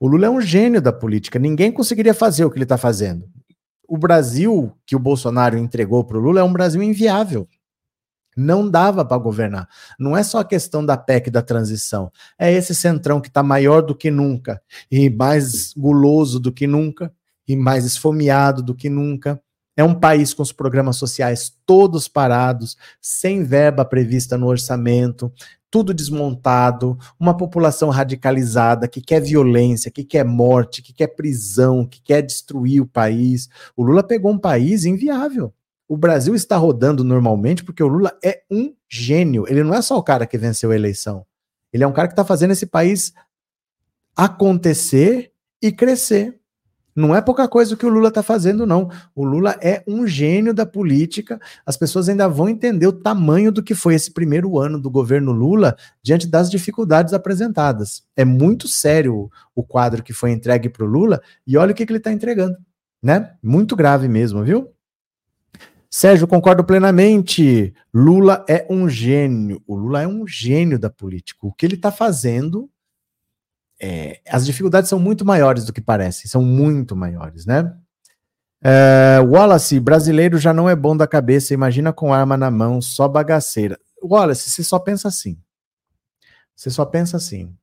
[0.00, 1.38] O Lula é um gênio da política.
[1.38, 3.28] Ninguém conseguiria fazer o que ele está fazendo.
[3.86, 7.46] O Brasil que o Bolsonaro entregou para o Lula é um Brasil inviável.
[8.34, 9.68] Não dava para governar.
[9.98, 12.10] Não é só a questão da PEC da transição.
[12.38, 17.12] É esse centrão que está maior do que nunca, e mais guloso do que nunca,
[17.46, 19.38] e mais esfomeado do que nunca.
[19.76, 25.30] É um país com os programas sociais todos parados, sem verba prevista no orçamento,
[25.70, 32.02] tudo desmontado, uma população radicalizada que quer violência, que quer morte, que quer prisão, que
[32.02, 33.48] quer destruir o país.
[33.76, 35.54] O Lula pegou um país inviável.
[35.88, 39.44] O Brasil está rodando normalmente porque o Lula é um gênio.
[39.48, 41.24] Ele não é só o cara que venceu a eleição.
[41.72, 43.12] Ele é um cara que está fazendo esse país
[44.16, 45.32] acontecer
[45.62, 46.39] e crescer.
[47.00, 48.90] Não é pouca coisa o que o Lula está fazendo, não.
[49.14, 51.40] O Lula é um gênio da política.
[51.64, 55.32] As pessoas ainda vão entender o tamanho do que foi esse primeiro ano do governo
[55.32, 58.02] Lula diante das dificuldades apresentadas.
[58.14, 61.86] É muito sério o quadro que foi entregue para o Lula e olha o que,
[61.86, 62.58] que ele está entregando.
[63.02, 63.32] Né?
[63.42, 64.70] Muito grave mesmo, viu?
[65.88, 67.74] Sérgio, concordo plenamente.
[67.94, 69.62] Lula é um gênio.
[69.66, 71.46] O Lula é um gênio da política.
[71.46, 72.68] O que ele está fazendo
[73.80, 77.74] é, as dificuldades são muito maiores do que parecem, são muito maiores, né?
[78.62, 83.08] É, Wallace, brasileiro já não é bom da cabeça, imagina com arma na mão, só
[83.08, 83.78] bagaceira.
[84.02, 85.38] Wallace, você só pensa assim.
[86.54, 87.56] Você só pensa assim.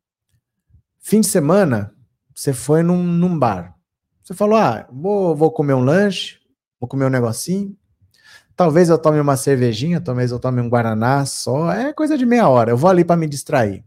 [0.99, 1.93] Fim de semana,
[2.33, 3.75] você foi num, num bar.
[4.23, 6.39] Você falou: ah, vou, vou comer um lanche,
[6.79, 7.77] vou comer um negocinho.
[8.55, 11.71] Talvez eu tome uma cervejinha, talvez eu tome um guaraná só.
[11.71, 12.71] É coisa de meia hora.
[12.71, 13.85] Eu vou ali para me distrair.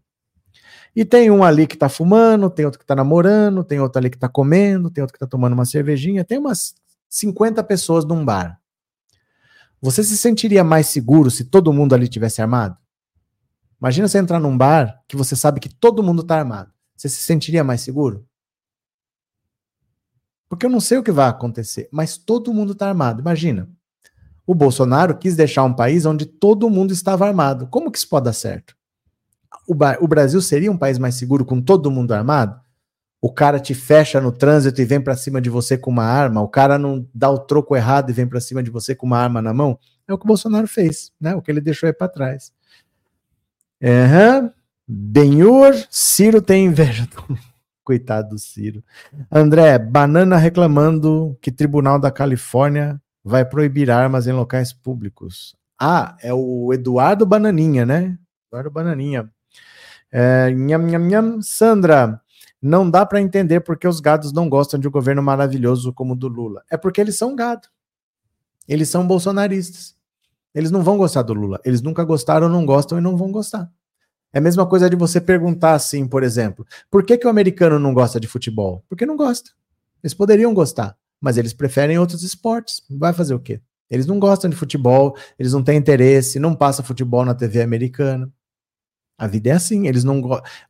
[0.94, 4.10] E tem um ali que tá fumando, tem outro que tá namorando, tem outro ali
[4.10, 6.74] que tá comendo, tem outro que tá tomando uma cervejinha, tem umas
[7.08, 8.60] 50 pessoas num bar.
[9.80, 12.76] Você se sentiria mais seguro se todo mundo ali tivesse armado?
[13.80, 16.70] Imagina você entrar num bar que você sabe que todo mundo tá armado.
[16.96, 18.26] Você se sentiria mais seguro?
[20.50, 23.20] Porque eu não sei o que vai acontecer, mas todo mundo tá armado.
[23.20, 23.70] Imagina.
[24.46, 27.68] O Bolsonaro quis deixar um país onde todo mundo estava armado.
[27.68, 28.76] Como que isso pode dar certo?
[29.70, 32.60] O, o Brasil seria um país mais seguro com todo mundo armado?
[33.22, 36.40] O cara te fecha no trânsito e vem para cima de você com uma arma,
[36.40, 39.18] o cara não dá o troco errado e vem para cima de você com uma
[39.18, 39.78] arma na mão?
[40.08, 41.34] É o que o Bolsonaro fez, né?
[41.34, 42.52] O que ele deixou aí para trás.
[43.80, 44.50] Uhum.
[44.88, 47.06] Benhur, Ciro tem inveja.
[47.84, 48.82] Coitado do Ciro.
[49.30, 55.54] André, banana reclamando que Tribunal da Califórnia vai proibir armas em locais públicos.
[55.78, 58.18] Ah, é o Eduardo Bananinha, né?
[58.48, 59.30] Eduardo Bananinha.
[60.12, 61.42] É, nham, nham, nham.
[61.42, 62.20] Sandra,
[62.60, 66.16] não dá para entender porque os gados não gostam de um governo maravilhoso como o
[66.16, 66.62] do Lula.
[66.70, 67.68] É porque eles são gado.
[68.68, 69.96] Eles são bolsonaristas.
[70.54, 71.60] Eles não vão gostar do Lula.
[71.64, 73.70] Eles nunca gostaram, não gostam e não vão gostar.
[74.32, 77.78] É a mesma coisa de você perguntar assim, por exemplo, por que, que o americano
[77.78, 78.84] não gosta de futebol?
[78.88, 79.50] Porque não gosta.
[80.02, 82.82] Eles poderiam gostar, mas eles preferem outros esportes.
[82.88, 83.60] Vai fazer o quê?
[83.90, 88.30] Eles não gostam de futebol, eles não têm interesse, não passa futebol na TV americana.
[89.20, 90.22] A vida é assim, eles não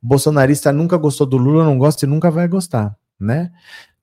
[0.03, 3.53] bolsonarista nunca gostou do Lula, não gosta e nunca vai gostar, né?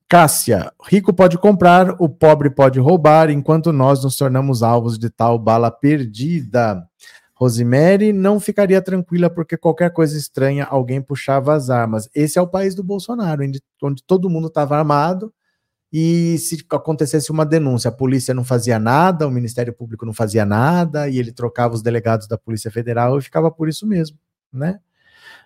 [0.07, 5.37] Cássia, rico pode comprar, o pobre pode roubar, enquanto nós nos tornamos alvos de tal
[5.37, 6.81] bala perdida.
[7.35, 12.09] Rosemary não ficaria tranquila porque qualquer coisa estranha alguém puxava as armas.
[12.15, 15.33] Esse é o país do Bolsonaro, onde, onde todo mundo estava armado
[15.91, 20.45] e se acontecesse uma denúncia, a polícia não fazia nada, o Ministério Público não fazia
[20.45, 24.17] nada e ele trocava os delegados da Polícia Federal e ficava por isso mesmo
[24.57, 24.79] né?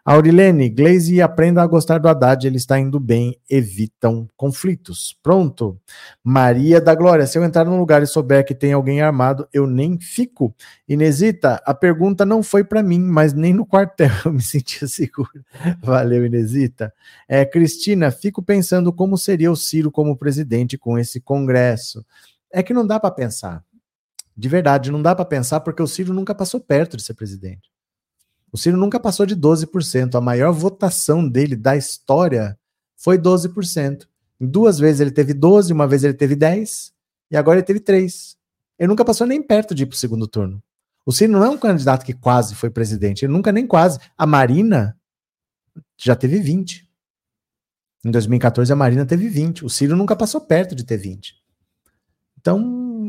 [0.03, 5.15] Aurilene, Glaze aprenda a gostar do Haddad, ele está indo bem, evitam conflitos.
[5.21, 5.79] Pronto.
[6.23, 9.67] Maria da Glória, se eu entrar num lugar e souber que tem alguém armado, eu
[9.67, 10.55] nem fico.
[10.89, 15.29] Inesita, a pergunta não foi para mim, mas nem no quartel eu me sentia seguro.
[15.83, 16.91] Valeu, Inesita.
[17.27, 22.03] É, Cristina, fico pensando como seria o Ciro como presidente com esse congresso.
[22.51, 23.63] É que não dá para pensar.
[24.35, 27.69] De verdade, não dá para pensar porque o Ciro nunca passou perto de ser presidente.
[28.51, 30.15] O Ciro nunca passou de 12%.
[30.15, 32.57] A maior votação dele da história
[32.97, 34.07] foi 12%.
[34.39, 36.91] Em duas vezes ele teve 12, uma vez ele teve 10
[37.29, 38.35] e agora ele teve 3.
[38.77, 40.61] Ele nunca passou nem perto de ir para o segundo turno.
[41.05, 43.99] O Ciro não é um candidato que quase foi presidente, ele nunca nem quase.
[44.17, 44.97] A Marina
[45.97, 46.89] já teve 20.
[48.03, 49.65] Em 2014 a Marina teve 20.
[49.65, 51.35] O Ciro nunca passou perto de ter 20.
[52.39, 52.59] Então,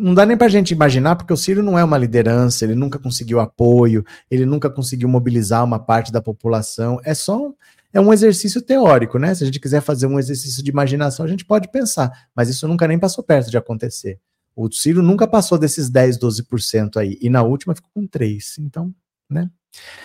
[0.03, 2.74] não dá nem para a gente imaginar, porque o Ciro não é uma liderança, ele
[2.74, 7.01] nunca conseguiu apoio, ele nunca conseguiu mobilizar uma parte da população.
[7.05, 7.55] É só um,
[7.93, 9.33] é um exercício teórico, né?
[9.33, 12.66] Se a gente quiser fazer um exercício de imaginação, a gente pode pensar, mas isso
[12.66, 14.19] nunca nem passou perto de acontecer.
[14.57, 18.59] O Ciro nunca passou desses 10, 12% aí, e na última ficou com 3%.
[18.59, 18.93] Então,
[19.31, 19.49] né?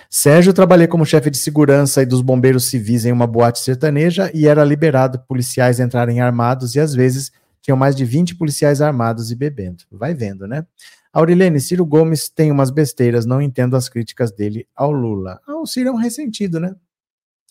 [0.10, 4.48] Sérgio trabalhei como chefe de segurança e dos bombeiros civis em uma boate sertaneja e
[4.48, 7.32] era liberado policiais entrarem armados e às vezes
[7.68, 9.84] tinham mais de 20 policiais armados e bebendo.
[9.92, 10.66] Vai vendo, né?
[11.12, 15.42] Aurilene, Ciro Gomes tem umas besteiras, não entendo as críticas dele ao Lula.
[15.46, 16.74] Ah, o Ciro é um ressentido, né?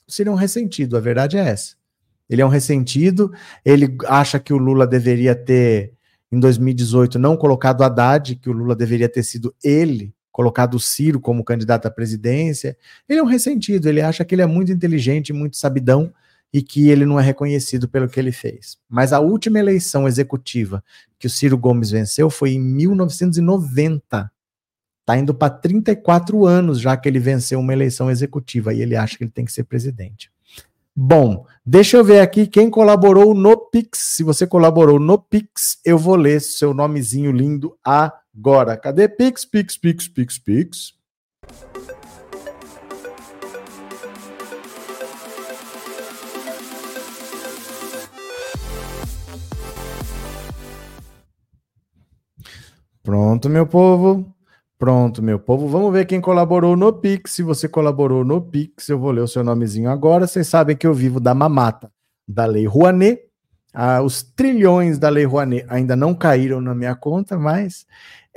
[0.09, 1.76] O Ciro é um ressentido, a verdade é essa.
[2.30, 3.30] Ele é um ressentido,
[3.62, 5.93] ele acha que o Lula deveria ter,
[6.32, 11.20] em 2018, não colocado Haddad, que o Lula deveria ter sido ele, colocado o Ciro
[11.20, 12.74] como candidato à presidência.
[13.06, 16.10] Ele é um ressentido, ele acha que ele é muito inteligente, muito sabidão,
[16.52, 18.78] e que ele não é reconhecido pelo que ele fez.
[18.89, 20.82] Mas a última eleição executiva
[21.18, 24.31] que o Ciro Gomes venceu foi em 1990.
[25.01, 29.16] Está indo para 34 anos já que ele venceu uma eleição executiva e ele acha
[29.16, 30.31] que ele tem que ser presidente.
[30.98, 33.98] Bom, deixa eu ver aqui quem colaborou no Pix.
[34.16, 38.78] Se você colaborou no Pix, eu vou ler seu nomezinho lindo agora.
[38.78, 40.94] Cadê Pix, Pix, Pix, Pix, Pix?
[53.06, 54.34] Pronto, meu povo.
[54.76, 55.68] Pronto, meu povo.
[55.68, 57.34] Vamos ver quem colaborou no Pix.
[57.34, 60.26] Se você colaborou no Pix, eu vou ler o seu nomezinho agora.
[60.26, 61.88] Vocês sabem que eu vivo da mamata
[62.26, 63.20] da Lei Rouanet.
[63.72, 67.86] Ah, os trilhões da Lei Rouanet ainda não caíram na minha conta, mas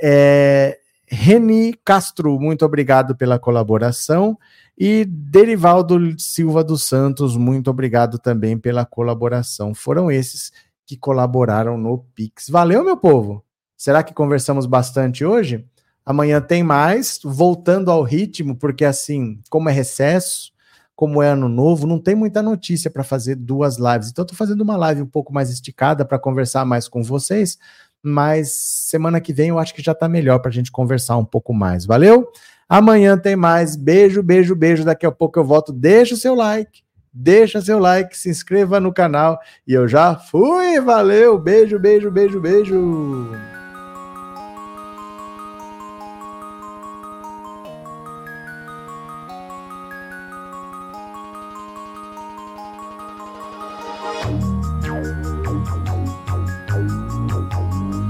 [0.00, 4.38] é, Reni Castro, muito obrigado pela colaboração.
[4.78, 9.74] E Derivaldo Silva dos Santos, muito obrigado também pela colaboração.
[9.74, 10.52] Foram esses
[10.86, 12.48] que colaboraram no Pix.
[12.48, 13.44] Valeu, meu povo!
[13.80, 15.64] Será que conversamos bastante hoje?
[16.04, 20.52] Amanhã tem mais, voltando ao ritmo, porque assim, como é recesso,
[20.94, 24.10] como é ano novo, não tem muita notícia para fazer duas lives.
[24.10, 27.56] Então, estou fazendo uma live um pouco mais esticada para conversar mais com vocês,
[28.02, 31.24] mas semana que vem eu acho que já está melhor para a gente conversar um
[31.24, 31.86] pouco mais.
[31.86, 32.30] Valeu?
[32.68, 33.76] Amanhã tem mais.
[33.76, 34.84] Beijo, beijo, beijo.
[34.84, 35.72] Daqui a pouco eu volto.
[35.72, 36.82] Deixa o seu like.
[37.10, 40.78] Deixa seu like, se inscreva no canal e eu já fui.
[40.82, 43.49] Valeu, beijo, beijo, beijo, beijo.